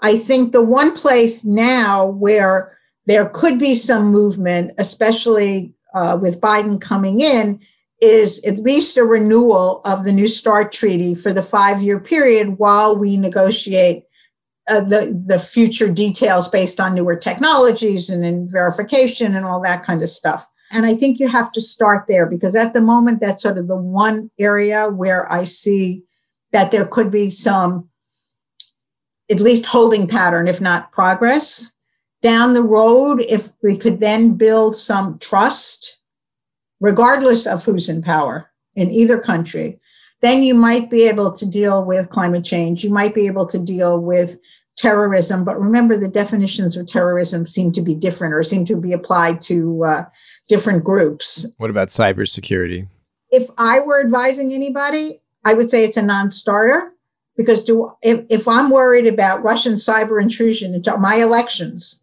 I 0.00 0.16
think 0.16 0.52
the 0.52 0.62
one 0.62 0.94
place 0.96 1.44
now 1.44 2.06
where 2.06 2.76
there 3.06 3.28
could 3.28 3.58
be 3.58 3.74
some 3.74 4.12
movement, 4.12 4.72
especially 4.78 5.72
uh, 5.94 6.18
with 6.20 6.40
Biden 6.40 6.80
coming 6.80 7.20
in, 7.20 7.60
is 8.00 8.44
at 8.44 8.58
least 8.58 8.96
a 8.98 9.04
renewal 9.04 9.80
of 9.84 10.04
the 10.04 10.12
New 10.12 10.26
START 10.26 10.72
treaty 10.72 11.14
for 11.14 11.32
the 11.32 11.42
five 11.42 11.80
year 11.80 12.00
period 12.00 12.58
while 12.58 12.96
we 12.96 13.16
negotiate 13.16 14.04
uh, 14.68 14.80
the, 14.80 15.22
the 15.26 15.38
future 15.38 15.88
details 15.88 16.48
based 16.48 16.80
on 16.80 16.94
newer 16.94 17.16
technologies 17.16 18.10
and 18.10 18.24
in 18.24 18.48
verification 18.48 19.34
and 19.34 19.44
all 19.44 19.60
that 19.60 19.84
kind 19.84 20.02
of 20.02 20.08
stuff. 20.08 20.48
And 20.72 20.86
I 20.86 20.94
think 20.94 21.18
you 21.20 21.28
have 21.28 21.52
to 21.52 21.60
start 21.60 22.06
there 22.08 22.26
because 22.26 22.56
at 22.56 22.72
the 22.72 22.80
moment, 22.80 23.20
that's 23.20 23.42
sort 23.42 23.58
of 23.58 23.68
the 23.68 23.76
one 23.76 24.30
area 24.38 24.88
where 24.88 25.30
I 25.30 25.44
see 25.44 26.02
that 26.52 26.70
there 26.70 26.86
could 26.86 27.10
be 27.10 27.30
some, 27.30 27.88
at 29.32 29.40
least 29.40 29.64
holding 29.66 30.06
pattern, 30.06 30.46
if 30.46 30.60
not 30.60 30.92
progress. 30.92 31.72
Down 32.20 32.52
the 32.52 32.62
road, 32.62 33.24
if 33.28 33.48
we 33.62 33.76
could 33.76 33.98
then 33.98 34.34
build 34.34 34.76
some 34.76 35.18
trust 35.18 35.98
regardless 36.80 37.46
of 37.46 37.64
who's 37.64 37.88
in 37.88 38.02
power 38.02 38.50
in 38.74 38.90
either 38.90 39.18
country, 39.18 39.80
then 40.20 40.42
you 40.42 40.54
might 40.54 40.90
be 40.90 41.08
able 41.08 41.32
to 41.32 41.46
deal 41.46 41.84
with 41.84 42.10
climate 42.10 42.44
change. 42.44 42.84
You 42.84 42.90
might 42.90 43.14
be 43.14 43.26
able 43.26 43.46
to 43.46 43.58
deal 43.58 43.98
with 43.98 44.38
terrorism. 44.76 45.44
But 45.44 45.60
remember, 45.60 45.96
the 45.96 46.08
definitions 46.08 46.76
of 46.76 46.86
terrorism 46.86 47.46
seem 47.46 47.72
to 47.72 47.80
be 47.80 47.94
different 47.94 48.34
or 48.34 48.42
seem 48.42 48.64
to 48.66 48.76
be 48.76 48.92
applied 48.92 49.40
to 49.42 49.84
uh, 49.84 50.04
different 50.48 50.84
groups. 50.84 51.46
What 51.56 51.70
about 51.70 51.88
cybersecurity? 51.88 52.88
If 53.30 53.48
I 53.58 53.80
were 53.80 54.00
advising 54.00 54.52
anybody, 54.52 55.20
I 55.44 55.54
would 55.54 55.70
say 55.70 55.84
it's 55.84 55.96
a 55.96 56.02
non 56.02 56.30
starter 56.30 56.92
because 57.36 57.64
do, 57.64 57.92
if, 58.02 58.24
if 58.28 58.46
I'm 58.46 58.70
worried 58.70 59.06
about 59.06 59.42
Russian 59.42 59.74
cyber 59.74 60.20
intrusion 60.20 60.74
into 60.74 60.96
my 60.98 61.16
elections, 61.16 62.02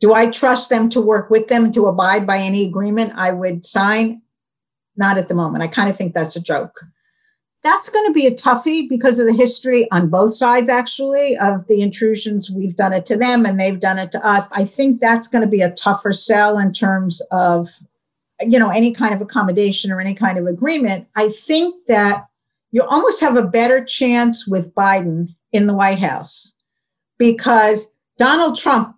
do 0.00 0.12
I 0.12 0.30
trust 0.30 0.70
them 0.70 0.88
to 0.90 1.00
work 1.00 1.30
with 1.30 1.48
them 1.48 1.70
to 1.72 1.86
abide 1.86 2.26
by 2.26 2.38
any 2.38 2.66
agreement 2.66 3.12
I 3.16 3.32
would 3.32 3.64
sign? 3.64 4.22
Not 4.96 5.18
at 5.18 5.28
the 5.28 5.34
moment. 5.34 5.64
I 5.64 5.68
kind 5.68 5.88
of 5.88 5.96
think 5.96 6.14
that's 6.14 6.36
a 6.36 6.42
joke. 6.42 6.80
That's 7.62 7.88
going 7.88 8.06
to 8.06 8.12
be 8.12 8.26
a 8.26 8.34
toughie 8.34 8.88
because 8.88 9.18
of 9.18 9.26
the 9.26 9.32
history 9.32 9.90
on 9.90 10.10
both 10.10 10.34
sides, 10.34 10.68
actually, 10.68 11.36
of 11.40 11.66
the 11.68 11.80
intrusions. 11.80 12.50
We've 12.50 12.76
done 12.76 12.92
it 12.92 13.06
to 13.06 13.16
them 13.16 13.46
and 13.46 13.58
they've 13.58 13.80
done 13.80 13.98
it 13.98 14.12
to 14.12 14.26
us. 14.26 14.46
I 14.52 14.66
think 14.66 15.00
that's 15.00 15.28
going 15.28 15.42
to 15.42 15.50
be 15.50 15.62
a 15.62 15.70
tougher 15.70 16.12
sell 16.12 16.58
in 16.58 16.74
terms 16.74 17.22
of, 17.32 17.70
you 18.40 18.58
know, 18.58 18.68
any 18.68 18.92
kind 18.92 19.14
of 19.14 19.22
accommodation 19.22 19.90
or 19.90 20.00
any 20.00 20.14
kind 20.14 20.36
of 20.36 20.46
agreement. 20.46 21.08
I 21.16 21.30
think 21.30 21.74
that 21.88 22.26
you 22.74 22.82
almost 22.82 23.20
have 23.20 23.36
a 23.36 23.46
better 23.46 23.84
chance 23.84 24.46
with 24.46 24.74
Biden 24.74 25.34
in 25.52 25.66
the 25.66 25.74
White 25.74 26.00
House 26.00 26.56
because 27.18 27.94
Donald 28.18 28.58
Trump 28.58 28.96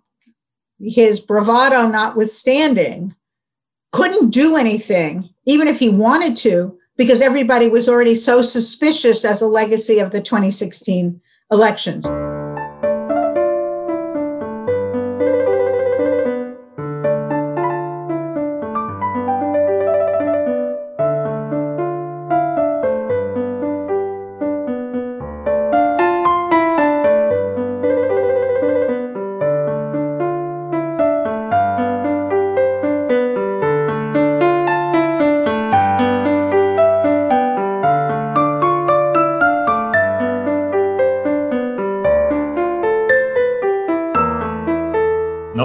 his 0.79 1.19
bravado 1.19 1.87
notwithstanding, 1.87 3.15
couldn't 3.91 4.31
do 4.31 4.57
anything, 4.57 5.29
even 5.45 5.67
if 5.67 5.79
he 5.79 5.89
wanted 5.89 6.35
to, 6.37 6.77
because 6.97 7.21
everybody 7.21 7.67
was 7.67 7.87
already 7.87 8.15
so 8.15 8.41
suspicious 8.41 9.23
as 9.23 9.41
a 9.41 9.47
legacy 9.47 9.99
of 9.99 10.11
the 10.11 10.21
2016 10.21 11.19
elections. 11.51 12.07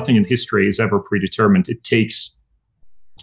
Nothing 0.02 0.16
in 0.16 0.24
history 0.24 0.68
is 0.68 0.80
ever 0.80 0.98
predetermined. 0.98 1.68
It 1.68 1.84
takes 1.84 2.36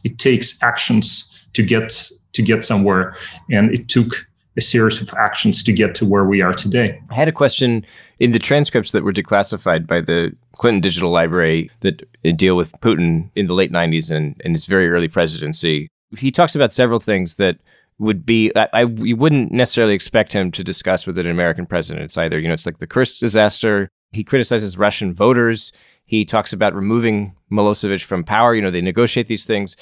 it 0.05 0.17
takes 0.17 0.57
actions 0.63 1.47
to 1.53 1.63
get 1.63 2.09
to 2.33 2.41
get 2.41 2.63
somewhere, 2.63 3.15
and 3.51 3.73
it 3.73 3.89
took 3.89 4.25
a 4.57 4.61
series 4.61 5.01
of 5.01 5.13
actions 5.13 5.63
to 5.63 5.73
get 5.73 5.93
to 5.95 6.05
where 6.05 6.25
we 6.25 6.41
are 6.41 6.53
today. 6.53 6.99
I 7.09 7.15
had 7.15 7.27
a 7.27 7.31
question 7.31 7.85
in 8.19 8.31
the 8.31 8.39
transcripts 8.39 8.91
that 8.91 9.03
were 9.03 9.13
declassified 9.13 9.87
by 9.87 10.01
the 10.01 10.35
Clinton 10.53 10.81
Digital 10.81 11.11
Library 11.11 11.69
that 11.81 12.03
deal 12.37 12.55
with 12.55 12.71
Putin 12.81 13.29
in 13.35 13.47
the 13.47 13.53
late 13.53 13.71
90s 13.71 14.11
and, 14.11 14.39
and 14.43 14.55
his 14.55 14.65
very 14.65 14.89
early 14.89 15.07
presidency. 15.07 15.87
He 16.17 16.31
talks 16.31 16.55
about 16.55 16.71
several 16.71 16.99
things 16.99 17.35
that 17.35 17.57
would 17.99 18.25
be 18.25 18.51
I, 18.55 18.67
I 18.73 18.83
you 18.83 19.15
wouldn't 19.15 19.51
necessarily 19.51 19.93
expect 19.93 20.33
him 20.33 20.51
to 20.51 20.63
discuss 20.63 21.05
with 21.05 21.17
an 21.17 21.27
American 21.27 21.65
president. 21.65 22.05
It's 22.05 22.17
either, 22.17 22.39
you 22.39 22.47
know, 22.47 22.53
it's 22.53 22.65
like 22.65 22.79
the 22.79 22.87
Kursk 22.87 23.19
disaster. 23.19 23.89
He 24.11 24.23
criticizes 24.23 24.77
Russian 24.77 25.13
voters. 25.13 25.71
He 26.09 26.25
talks 26.25 26.53
about 26.53 26.73
removing 26.73 27.35
Milosevic 27.51 28.03
from 28.03 28.23
power. 28.23 28.55
You 28.55 28.63
know, 28.63 28.71
they 28.71 28.81
negotiate 28.81 29.27
these 29.27 29.45
things. 29.45 29.77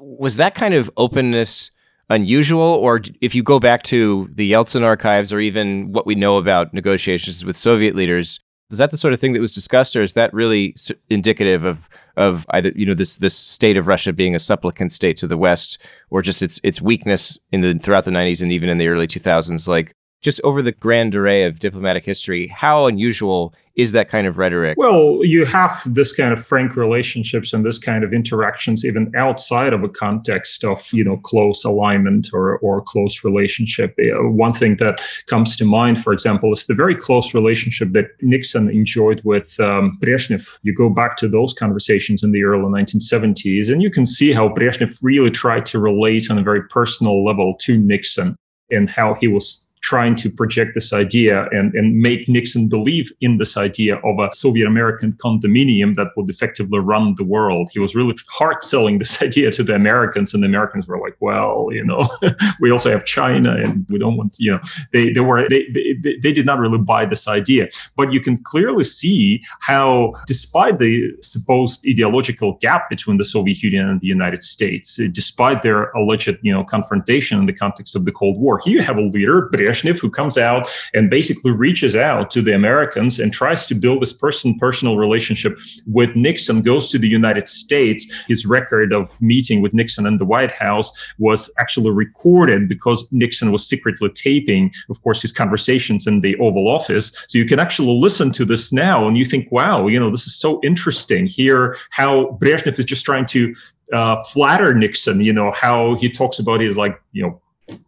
Was 0.00 0.36
that 0.36 0.56
kind 0.56 0.74
of 0.74 0.90
openness 0.96 1.70
unusual? 2.10 2.62
Or 2.62 3.00
if 3.20 3.36
you 3.36 3.44
go 3.44 3.60
back 3.60 3.84
to 3.84 4.28
the 4.34 4.50
Yeltsin 4.50 4.82
archives 4.82 5.32
or 5.32 5.38
even 5.38 5.92
what 5.92 6.04
we 6.04 6.16
know 6.16 6.36
about 6.36 6.74
negotiations 6.74 7.44
with 7.44 7.56
Soviet 7.56 7.94
leaders, 7.94 8.40
is 8.72 8.78
that 8.78 8.90
the 8.90 8.96
sort 8.96 9.14
of 9.14 9.20
thing 9.20 9.34
that 9.34 9.40
was 9.40 9.54
discussed, 9.54 9.94
or 9.94 10.02
is 10.02 10.14
that 10.14 10.34
really 10.34 10.74
indicative 11.08 11.62
of 11.62 11.88
of 12.16 12.44
either 12.50 12.72
you 12.74 12.84
know 12.84 12.94
this 12.94 13.18
this 13.18 13.36
state 13.36 13.76
of 13.76 13.86
Russia 13.86 14.12
being 14.12 14.34
a 14.34 14.40
supplicant 14.40 14.90
state 14.90 15.16
to 15.18 15.28
the 15.28 15.38
West, 15.38 15.78
or 16.10 16.22
just 16.22 16.42
its 16.42 16.58
its 16.64 16.82
weakness 16.82 17.38
in 17.52 17.60
the 17.60 17.78
throughout 17.78 18.04
the 18.04 18.10
'90s 18.10 18.42
and 18.42 18.50
even 18.50 18.68
in 18.68 18.78
the 18.78 18.88
early 18.88 19.06
2000s? 19.06 19.68
Like 19.68 19.94
just 20.22 20.40
over 20.44 20.62
the 20.62 20.72
grand 20.72 21.14
array 21.14 21.42
of 21.42 21.58
diplomatic 21.58 22.04
history, 22.04 22.46
how 22.46 22.86
unusual 22.86 23.52
is 23.74 23.92
that 23.92 24.08
kind 24.08 24.26
of 24.26 24.38
rhetoric? 24.38 24.76
Well, 24.78 25.24
you 25.24 25.44
have 25.46 25.82
this 25.86 26.12
kind 26.12 26.32
of 26.32 26.44
frank 26.44 26.76
relationships 26.76 27.52
and 27.52 27.64
this 27.64 27.78
kind 27.78 28.04
of 28.04 28.12
interactions 28.12 28.84
even 28.84 29.10
outside 29.16 29.72
of 29.72 29.82
a 29.82 29.88
context 29.88 30.62
of, 30.62 30.86
you 30.92 31.02
know, 31.02 31.16
close 31.16 31.64
alignment 31.64 32.28
or, 32.32 32.58
or 32.58 32.82
close 32.82 33.24
relationship. 33.24 33.94
One 33.98 34.52
thing 34.52 34.76
that 34.76 35.02
comes 35.26 35.56
to 35.56 35.64
mind, 35.64 36.00
for 36.00 36.12
example, 36.12 36.52
is 36.52 36.66
the 36.66 36.74
very 36.74 36.94
close 36.94 37.34
relationship 37.34 37.92
that 37.92 38.08
Nixon 38.20 38.68
enjoyed 38.68 39.22
with 39.24 39.58
um, 39.58 39.98
Brezhnev. 40.00 40.58
You 40.62 40.74
go 40.74 40.88
back 40.88 41.16
to 41.16 41.28
those 41.28 41.52
conversations 41.52 42.22
in 42.22 42.30
the 42.30 42.44
early 42.44 42.64
1970s, 42.64 43.72
and 43.72 43.82
you 43.82 43.90
can 43.90 44.06
see 44.06 44.32
how 44.32 44.50
Brezhnev 44.50 44.98
really 45.02 45.30
tried 45.30 45.66
to 45.66 45.80
relate 45.80 46.30
on 46.30 46.38
a 46.38 46.42
very 46.42 46.62
personal 46.68 47.24
level 47.24 47.56
to 47.62 47.78
Nixon 47.78 48.36
and 48.70 48.88
how 48.88 49.14
he 49.14 49.28
was 49.28 49.61
trying 49.82 50.14
to 50.14 50.30
project 50.30 50.74
this 50.74 50.92
idea 50.92 51.48
and, 51.50 51.74
and 51.74 51.98
make 51.98 52.28
Nixon 52.28 52.68
believe 52.68 53.12
in 53.20 53.36
this 53.36 53.56
idea 53.56 53.96
of 53.96 54.18
a 54.20 54.32
Soviet 54.32 54.66
American 54.66 55.12
condominium 55.14 55.96
that 55.96 56.08
would 56.16 56.30
effectively 56.30 56.78
run 56.78 57.14
the 57.16 57.24
world. 57.24 57.68
He 57.72 57.80
was 57.80 57.94
really 57.94 58.14
hard 58.28 58.62
selling 58.62 59.00
this 59.00 59.20
idea 59.28 59.50
to 59.50 59.62
the 59.62 59.74
Americans, 59.74 60.32
and 60.32 60.42
the 60.42 60.46
Americans 60.46 60.88
were 60.88 61.00
like, 61.00 61.16
well, 61.20 61.68
you 61.72 61.84
know, 61.84 62.08
we 62.60 62.70
also 62.70 62.90
have 62.90 63.04
China 63.04 63.56
and 63.56 63.84
we 63.90 63.98
don't 63.98 64.16
want, 64.16 64.36
you 64.38 64.52
know, 64.52 64.60
they, 64.92 65.12
they 65.12 65.20
were, 65.20 65.48
they, 65.48 65.66
they, 65.74 66.16
they 66.22 66.32
did 66.32 66.46
not 66.46 66.60
really 66.60 66.78
buy 66.78 67.04
this 67.04 67.26
idea. 67.26 67.68
But 67.96 68.12
you 68.12 68.20
can 68.20 68.36
clearly 68.36 68.84
see 68.84 69.42
how, 69.60 70.14
despite 70.26 70.78
the 70.78 71.12
supposed 71.22 71.84
ideological 71.88 72.56
gap 72.60 72.88
between 72.88 73.18
the 73.18 73.24
Soviet 73.24 73.62
Union 73.62 73.88
and 73.88 74.00
the 74.00 74.06
United 74.06 74.44
States, 74.44 75.00
despite 75.10 75.62
their 75.62 75.90
alleged, 75.90 76.38
you 76.42 76.52
know, 76.52 76.62
confrontation 76.62 77.40
in 77.40 77.46
the 77.46 77.52
context 77.52 77.96
of 77.96 78.04
the 78.04 78.12
Cold 78.12 78.38
War, 78.38 78.60
here 78.64 78.76
you 78.76 78.82
have 78.82 78.96
a 78.96 79.02
leader, 79.02 79.50
Brezhnev, 79.52 79.71
who 79.80 80.10
comes 80.10 80.38
out 80.38 80.70
and 80.94 81.10
basically 81.10 81.52
reaches 81.52 81.96
out 81.96 82.30
to 82.30 82.42
the 82.42 82.54
Americans 82.54 83.18
and 83.18 83.32
tries 83.32 83.66
to 83.66 83.74
build 83.74 84.02
this 84.02 84.12
person 84.12 84.58
personal 84.58 84.96
relationship 84.96 85.58
with 85.86 86.14
Nixon, 86.14 86.62
goes 86.62 86.90
to 86.90 86.98
the 86.98 87.08
United 87.08 87.48
States. 87.48 88.06
His 88.28 88.46
record 88.46 88.92
of 88.92 89.20
meeting 89.20 89.62
with 89.62 89.74
Nixon 89.74 90.06
in 90.06 90.16
the 90.16 90.24
White 90.24 90.52
House 90.52 90.92
was 91.18 91.52
actually 91.58 91.90
recorded 91.90 92.68
because 92.68 93.06
Nixon 93.12 93.52
was 93.52 93.66
secretly 93.66 94.10
taping, 94.10 94.72
of 94.90 95.02
course, 95.02 95.22
his 95.22 95.32
conversations 95.32 96.06
in 96.06 96.20
the 96.20 96.36
Oval 96.38 96.68
Office. 96.68 97.12
So 97.28 97.38
you 97.38 97.46
can 97.46 97.58
actually 97.58 97.98
listen 97.98 98.30
to 98.32 98.44
this 98.44 98.72
now 98.72 99.08
and 99.08 99.16
you 99.16 99.24
think, 99.24 99.50
wow, 99.50 99.86
you 99.86 99.98
know, 99.98 100.10
this 100.10 100.26
is 100.26 100.36
so 100.36 100.60
interesting 100.62 101.26
here, 101.26 101.76
how 101.90 102.38
Brezhnev 102.40 102.78
is 102.78 102.84
just 102.84 103.04
trying 103.04 103.26
to 103.26 103.54
uh, 103.92 104.22
flatter 104.24 104.74
Nixon, 104.74 105.20
you 105.20 105.32
know, 105.32 105.52
how 105.52 105.96
he 105.96 106.08
talks 106.08 106.38
about 106.38 106.60
his 106.60 106.76
like, 106.78 107.00
you 107.12 107.22
know, 107.22 107.41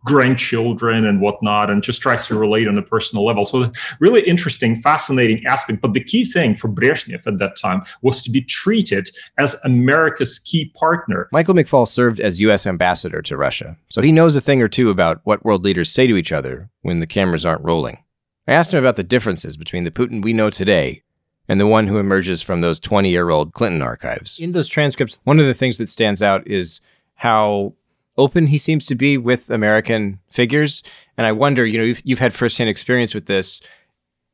grandchildren 0.04 1.04
and 1.04 1.20
whatnot, 1.20 1.70
and 1.70 1.82
just 1.82 2.00
tries 2.00 2.26
to 2.26 2.38
relate 2.38 2.68
on 2.68 2.78
a 2.78 2.82
personal 2.82 3.24
level. 3.24 3.44
So, 3.44 3.70
really 4.00 4.22
interesting, 4.22 4.76
fascinating 4.76 5.44
aspect. 5.46 5.80
But 5.80 5.92
the 5.92 6.02
key 6.02 6.24
thing 6.24 6.54
for 6.54 6.68
Brezhnev 6.68 7.26
at 7.26 7.38
that 7.38 7.56
time 7.56 7.82
was 8.02 8.22
to 8.22 8.30
be 8.30 8.42
treated 8.42 9.10
as 9.38 9.56
America's 9.64 10.38
key 10.38 10.72
partner. 10.76 11.28
Michael 11.32 11.54
McFaul 11.54 11.88
served 11.88 12.20
as 12.20 12.40
U.S. 12.40 12.66
ambassador 12.66 13.22
to 13.22 13.36
Russia, 13.36 13.76
so 13.88 14.02
he 14.02 14.12
knows 14.12 14.36
a 14.36 14.40
thing 14.40 14.62
or 14.62 14.68
two 14.68 14.90
about 14.90 15.20
what 15.24 15.44
world 15.44 15.64
leaders 15.64 15.90
say 15.90 16.06
to 16.06 16.16
each 16.16 16.32
other 16.32 16.70
when 16.82 17.00
the 17.00 17.06
cameras 17.06 17.46
aren't 17.46 17.64
rolling. 17.64 17.98
I 18.46 18.52
asked 18.52 18.74
him 18.74 18.78
about 18.78 18.96
the 18.96 19.02
differences 19.02 19.56
between 19.56 19.84
the 19.84 19.90
Putin 19.90 20.22
we 20.22 20.34
know 20.34 20.50
today 20.50 21.02
and 21.48 21.60
the 21.60 21.66
one 21.66 21.86
who 21.86 21.98
emerges 21.98 22.42
from 22.42 22.60
those 22.60 22.80
20 22.80 23.10
year 23.10 23.30
old 23.30 23.52
Clinton 23.52 23.82
archives. 23.82 24.38
In 24.38 24.52
those 24.52 24.68
transcripts, 24.68 25.20
one 25.24 25.40
of 25.40 25.46
the 25.46 25.54
things 25.54 25.78
that 25.78 25.88
stands 25.88 26.22
out 26.22 26.46
is 26.46 26.80
how 27.14 27.74
open 28.16 28.46
he 28.46 28.58
seems 28.58 28.86
to 28.86 28.94
be 28.94 29.16
with 29.18 29.50
American 29.50 30.20
figures. 30.30 30.82
And 31.16 31.26
I 31.26 31.32
wonder, 31.32 31.66
you 31.66 31.78
know, 31.78 31.84
you've, 31.84 32.02
you've 32.04 32.18
had 32.18 32.32
firsthand 32.32 32.70
experience 32.70 33.14
with 33.14 33.26
this 33.26 33.60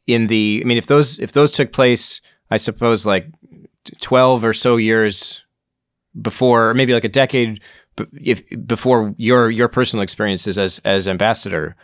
in 0.06 0.26
the, 0.26 0.60
I 0.62 0.66
mean, 0.66 0.78
if 0.78 0.86
those, 0.86 1.18
if 1.18 1.32
those 1.32 1.52
took 1.52 1.72
place, 1.72 2.20
I 2.50 2.56
suppose 2.56 3.06
like 3.06 3.26
12 4.00 4.44
or 4.44 4.52
so 4.52 4.76
years 4.76 5.44
before, 6.20 6.70
or 6.70 6.74
maybe 6.74 6.92
like 6.92 7.04
a 7.04 7.08
decade 7.08 7.60
if 8.14 8.42
before 8.66 9.14
your, 9.18 9.50
your 9.50 9.68
personal 9.68 10.02
experiences 10.02 10.58
as, 10.58 10.80
as 10.84 11.06
ambassador, 11.06 11.76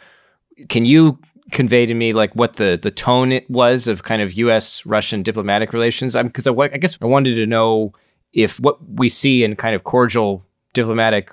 can 0.69 0.87
you 0.87 1.19
convey 1.53 1.87
to 1.87 1.95
me 1.95 2.13
like 2.13 2.35
what 2.35 2.55
the, 2.55 2.79
the 2.81 2.91
tone 2.91 3.33
it 3.33 3.49
was 3.51 3.87
of 3.87 4.03
kind 4.03 4.23
of 4.23 4.33
U.S. 4.35 4.85
Russian 4.87 5.23
diplomatic 5.23 5.73
relations? 5.73 6.15
Because 6.15 6.47
I, 6.47 6.53
I 6.53 6.79
guess 6.79 6.99
I 7.01 7.07
wanted 7.07 7.35
to 7.37 7.47
know 7.47 7.93
if 8.33 8.59
what 8.61 8.79
we 8.89 9.09
see 9.09 9.45
in 9.45 9.57
kind 9.57 9.75
of 9.75 9.85
cordial 9.85 10.45
diplomatic 10.73 11.33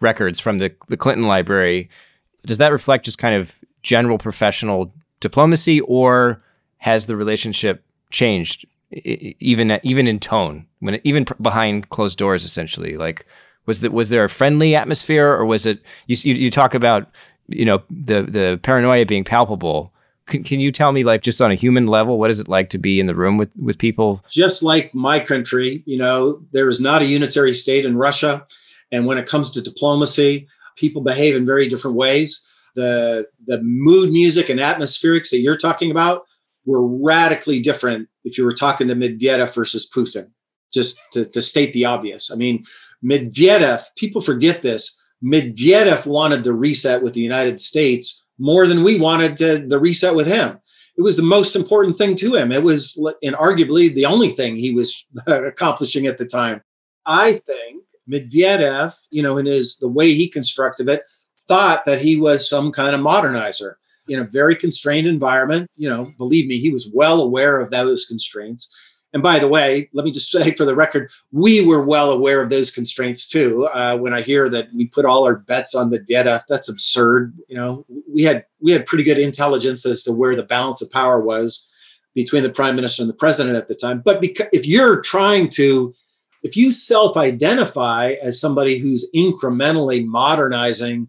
records 0.00 0.40
from 0.40 0.58
the, 0.58 0.74
the 0.88 0.96
Clinton 0.96 1.26
library, 1.26 1.88
does 2.46 2.58
that 2.58 2.72
reflect 2.72 3.04
just 3.04 3.18
kind 3.18 3.34
of 3.34 3.56
general 3.82 4.18
professional 4.18 4.92
diplomacy 5.20 5.80
or 5.80 6.42
has 6.78 7.06
the 7.06 7.16
relationship 7.16 7.84
changed 8.10 8.66
even 8.90 9.80
even 9.82 10.06
in 10.06 10.20
tone 10.20 10.66
when 10.80 11.00
even 11.02 11.26
behind 11.40 11.88
closed 11.88 12.18
doors 12.18 12.44
essentially? 12.44 12.96
Like 12.96 13.26
was 13.66 13.80
that 13.80 13.92
was 13.92 14.10
there 14.10 14.24
a 14.24 14.28
friendly 14.28 14.74
atmosphere 14.74 15.28
or 15.28 15.44
was 15.44 15.66
it 15.66 15.80
you, 16.06 16.34
you, 16.34 16.50
talk 16.50 16.74
about 16.74 17.08
you 17.48 17.64
know 17.64 17.82
the 17.90 18.22
the 18.22 18.60
paranoia 18.62 19.06
being 19.06 19.24
palpable. 19.24 19.92
Can, 20.26 20.42
can 20.42 20.60
you 20.60 20.72
tell 20.72 20.92
me 20.92 21.04
like 21.04 21.22
just 21.22 21.42
on 21.42 21.50
a 21.50 21.54
human 21.54 21.86
level 21.86 22.18
what 22.18 22.30
is 22.30 22.40
it 22.40 22.48
like 22.48 22.70
to 22.70 22.78
be 22.78 23.00
in 23.00 23.06
the 23.06 23.14
room 23.14 23.36
with 23.36 23.50
with 23.56 23.78
people? 23.78 24.22
Just 24.30 24.62
like 24.62 24.94
my 24.94 25.18
country 25.18 25.82
you 25.86 25.96
know 25.96 26.42
there 26.52 26.68
is 26.68 26.80
not 26.80 27.02
a 27.02 27.06
unitary 27.06 27.52
state 27.52 27.84
in 27.84 27.96
russia 27.96 28.46
and 28.94 29.06
when 29.06 29.18
it 29.18 29.26
comes 29.26 29.50
to 29.50 29.60
diplomacy, 29.60 30.46
people 30.76 31.02
behave 31.02 31.34
in 31.34 31.44
very 31.44 31.68
different 31.68 31.96
ways. 31.96 32.46
The, 32.76 33.26
the 33.44 33.60
mood 33.62 34.12
music 34.12 34.48
and 34.48 34.60
atmospherics 34.60 35.30
that 35.30 35.40
you're 35.40 35.56
talking 35.56 35.90
about 35.90 36.22
were 36.64 36.86
radically 37.04 37.60
different 37.60 38.08
if 38.24 38.38
you 38.38 38.44
were 38.44 38.54
talking 38.54 38.86
to 38.86 38.94
Medvedev 38.94 39.52
versus 39.52 39.90
Putin, 39.92 40.30
just 40.72 41.00
to, 41.12 41.24
to 41.24 41.42
state 41.42 41.72
the 41.72 41.84
obvious. 41.84 42.30
I 42.30 42.36
mean, 42.36 42.62
Medvedev, 43.04 43.82
people 43.96 44.20
forget 44.20 44.62
this. 44.62 45.00
Medvedev 45.24 46.06
wanted 46.06 46.44
the 46.44 46.54
reset 46.54 47.02
with 47.02 47.14
the 47.14 47.20
United 47.20 47.58
States 47.58 48.24
more 48.38 48.66
than 48.68 48.84
we 48.84 49.00
wanted 49.00 49.36
to, 49.38 49.58
the 49.58 49.80
reset 49.80 50.14
with 50.14 50.28
him. 50.28 50.58
It 50.96 51.02
was 51.02 51.16
the 51.16 51.24
most 51.24 51.56
important 51.56 51.96
thing 51.96 52.14
to 52.16 52.36
him. 52.36 52.52
It 52.52 52.62
was, 52.62 52.96
and 53.24 53.34
arguably, 53.34 53.92
the 53.92 54.06
only 54.06 54.28
thing 54.28 54.54
he 54.54 54.72
was 54.72 55.04
accomplishing 55.26 56.06
at 56.06 56.18
the 56.18 56.26
time. 56.26 56.62
I 57.04 57.32
think 57.32 57.83
Medvedev, 58.10 58.94
you 59.10 59.22
know, 59.22 59.38
in 59.38 59.46
his 59.46 59.78
the 59.78 59.88
way 59.88 60.12
he 60.12 60.28
constructed 60.28 60.88
it, 60.88 61.02
thought 61.46 61.84
that 61.84 62.00
he 62.00 62.16
was 62.16 62.48
some 62.48 62.72
kind 62.72 62.94
of 62.94 63.00
modernizer 63.00 63.74
in 64.08 64.18
a 64.18 64.24
very 64.24 64.54
constrained 64.54 65.06
environment. 65.06 65.70
You 65.76 65.88
know, 65.88 66.10
believe 66.18 66.46
me, 66.46 66.58
he 66.58 66.70
was 66.70 66.90
well 66.94 67.20
aware 67.20 67.60
of 67.60 67.70
those 67.70 68.04
constraints. 68.04 68.72
And 69.12 69.22
by 69.22 69.38
the 69.38 69.48
way, 69.48 69.88
let 69.92 70.04
me 70.04 70.10
just 70.10 70.30
say 70.30 70.52
for 70.52 70.64
the 70.64 70.74
record, 70.74 71.10
we 71.32 71.66
were 71.66 71.84
well 71.84 72.10
aware 72.10 72.42
of 72.42 72.50
those 72.50 72.70
constraints 72.70 73.26
too. 73.26 73.66
Uh, 73.66 73.96
when 73.96 74.12
I 74.12 74.20
hear 74.20 74.48
that 74.50 74.68
we 74.74 74.86
put 74.86 75.04
all 75.04 75.24
our 75.24 75.36
bets 75.36 75.74
on 75.74 75.90
Medvedev, 75.90 76.42
that's 76.48 76.68
absurd. 76.68 77.34
You 77.48 77.56
know, 77.56 77.86
we 78.12 78.24
had 78.24 78.44
we 78.60 78.72
had 78.72 78.86
pretty 78.86 79.04
good 79.04 79.18
intelligence 79.18 79.86
as 79.86 80.02
to 80.02 80.12
where 80.12 80.36
the 80.36 80.42
balance 80.42 80.82
of 80.82 80.90
power 80.90 81.20
was 81.20 81.70
between 82.14 82.42
the 82.42 82.50
prime 82.50 82.76
minister 82.76 83.02
and 83.02 83.08
the 83.08 83.14
president 83.14 83.56
at 83.56 83.68
the 83.68 83.74
time. 83.74 84.00
But 84.04 84.20
because, 84.20 84.46
if 84.52 84.66
you're 84.66 85.00
trying 85.00 85.48
to 85.50 85.94
if 86.44 86.56
you 86.56 86.70
self 86.70 87.16
identify 87.16 88.14
as 88.22 88.40
somebody 88.40 88.78
who's 88.78 89.10
incrementally 89.16 90.06
modernizing 90.06 91.08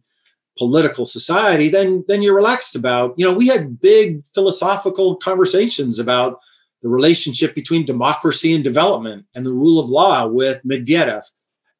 political 0.57 1.05
society, 1.05 1.69
then 1.69 2.03
then 2.07 2.21
you're 2.23 2.36
relaxed 2.36 2.75
about. 2.75 3.13
You 3.17 3.25
know, 3.25 3.33
we 3.33 3.47
had 3.47 3.79
big 3.79 4.23
philosophical 4.33 5.17
conversations 5.17 5.99
about 5.99 6.39
the 6.81 6.89
relationship 6.89 7.53
between 7.53 7.86
democracy 7.86 8.53
and 8.53 8.63
development 8.63 9.25
and 9.36 9.45
the 9.45 9.51
rule 9.51 9.79
of 9.79 9.89
law 9.89 10.25
with 10.25 10.61
Medvedev. 10.63 11.23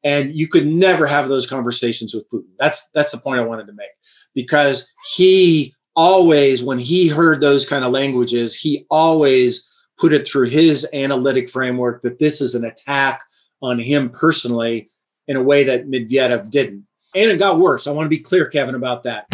And 0.04 0.36
you 0.36 0.46
could 0.46 0.66
never 0.66 1.06
have 1.06 1.28
those 1.28 1.48
conversations 1.48 2.14
with 2.14 2.28
Putin. 2.30 2.50
That's 2.58 2.88
that's 2.90 3.12
the 3.12 3.18
point 3.18 3.40
I 3.40 3.44
wanted 3.44 3.66
to 3.68 3.72
make. 3.72 3.88
Because 4.34 4.92
he 5.14 5.74
always, 5.96 6.62
when 6.62 6.78
he 6.78 7.08
heard 7.08 7.40
those 7.40 7.66
kind 7.66 7.86
of 7.86 7.92
languages, 7.92 8.54
he 8.54 8.84
always 8.90 9.72
put 9.98 10.12
it 10.12 10.26
through 10.26 10.48
his 10.48 10.86
analytic 10.92 11.48
framework 11.48 12.02
that 12.02 12.18
this 12.18 12.42
is 12.42 12.54
an 12.54 12.66
attack 12.66 13.22
on 13.66 13.78
him 13.78 14.10
personally 14.10 14.88
in 15.26 15.36
a 15.36 15.42
way 15.42 15.64
that 15.64 15.86
Medvedev 15.86 16.50
didn't. 16.50 16.86
And 17.14 17.30
it 17.30 17.38
got 17.38 17.58
worse. 17.58 17.86
I 17.86 17.92
want 17.92 18.06
to 18.06 18.10
be 18.10 18.18
clear, 18.18 18.46
Kevin, 18.46 18.74
about 18.74 19.02
that. 19.04 19.26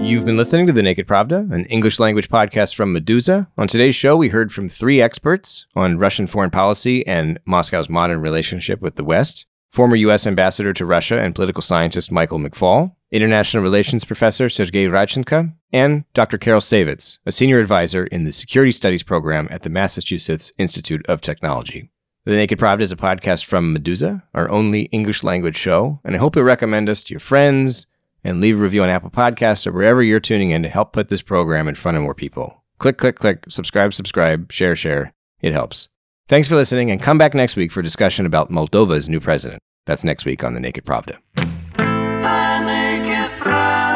You've 0.00 0.24
been 0.24 0.36
listening 0.36 0.66
to 0.66 0.72
The 0.72 0.82
Naked 0.82 1.06
Pravda, 1.06 1.52
an 1.52 1.66
English 1.66 1.98
language 1.98 2.28
podcast 2.28 2.74
from 2.74 2.94
Meduza. 2.94 3.46
On 3.58 3.68
today's 3.68 3.94
show, 3.94 4.16
we 4.16 4.28
heard 4.28 4.52
from 4.52 4.68
three 4.68 5.00
experts 5.00 5.66
on 5.76 5.98
Russian 5.98 6.26
foreign 6.26 6.50
policy 6.50 7.06
and 7.06 7.38
Moscow's 7.44 7.90
modern 7.90 8.20
relationship 8.20 8.80
with 8.80 8.94
the 8.96 9.04
West 9.04 9.46
former 9.72 9.96
U.S. 9.96 10.26
ambassador 10.26 10.72
to 10.72 10.86
Russia 10.86 11.20
and 11.20 11.34
political 11.34 11.62
scientist 11.62 12.10
Michael 12.10 12.38
McFaul, 12.38 12.94
international 13.10 13.62
relations 13.62 14.04
professor 14.04 14.48
Sergey 14.48 14.86
Radchenko, 14.86 15.54
and 15.72 16.04
Dr. 16.14 16.38
Carol 16.38 16.60
Saivetz, 16.60 17.18
a 17.26 17.32
senior 17.32 17.58
advisor 17.58 18.04
in 18.06 18.24
the 18.24 18.32
Security 18.32 18.70
Studies 18.70 19.02
program 19.02 19.48
at 19.50 19.62
the 19.62 19.70
Massachusetts 19.70 20.52
Institute 20.58 21.04
of 21.06 21.20
Technology. 21.20 21.90
The 22.24 22.36
Naked 22.36 22.58
Pravda 22.58 22.82
is 22.82 22.92
a 22.92 22.96
podcast 22.96 23.44
from 23.46 23.74
Meduza, 23.74 24.22
our 24.34 24.50
only 24.50 24.82
English 24.84 25.22
language 25.22 25.56
show, 25.56 26.00
and 26.04 26.14
I 26.14 26.18
hope 26.18 26.36
you'll 26.36 26.44
recommend 26.44 26.88
us 26.88 27.02
to 27.04 27.14
your 27.14 27.20
friends 27.20 27.86
and 28.22 28.40
leave 28.40 28.58
a 28.58 28.62
review 28.62 28.82
on 28.82 28.90
Apple 28.90 29.10
Podcasts 29.10 29.66
or 29.66 29.72
wherever 29.72 30.02
you're 30.02 30.20
tuning 30.20 30.50
in 30.50 30.62
to 30.62 30.68
help 30.68 30.92
put 30.92 31.08
this 31.08 31.22
program 31.22 31.68
in 31.68 31.74
front 31.74 31.96
of 31.96 32.02
more 32.02 32.14
people. 32.14 32.64
Click, 32.78 32.98
click, 32.98 33.16
click, 33.16 33.44
subscribe, 33.48 33.94
subscribe, 33.94 34.52
share, 34.52 34.76
share. 34.76 35.14
It 35.40 35.52
helps. 35.52 35.88
Thanks 36.28 36.48
for 36.48 36.56
listening, 36.56 36.90
and 36.90 37.00
come 37.00 37.16
back 37.16 37.32
next 37.32 37.56
week 37.56 37.72
for 37.72 37.80
discussion 37.80 38.26
about 38.26 38.50
Moldova's 38.50 39.08
new 39.08 39.20
president. 39.20 39.60
That's 39.86 40.04
next 40.04 40.26
week 40.26 40.44
on 40.44 40.52
The 40.52 40.60
Naked 40.60 40.84
Pravda 40.84 41.18
atrás. 43.48 43.87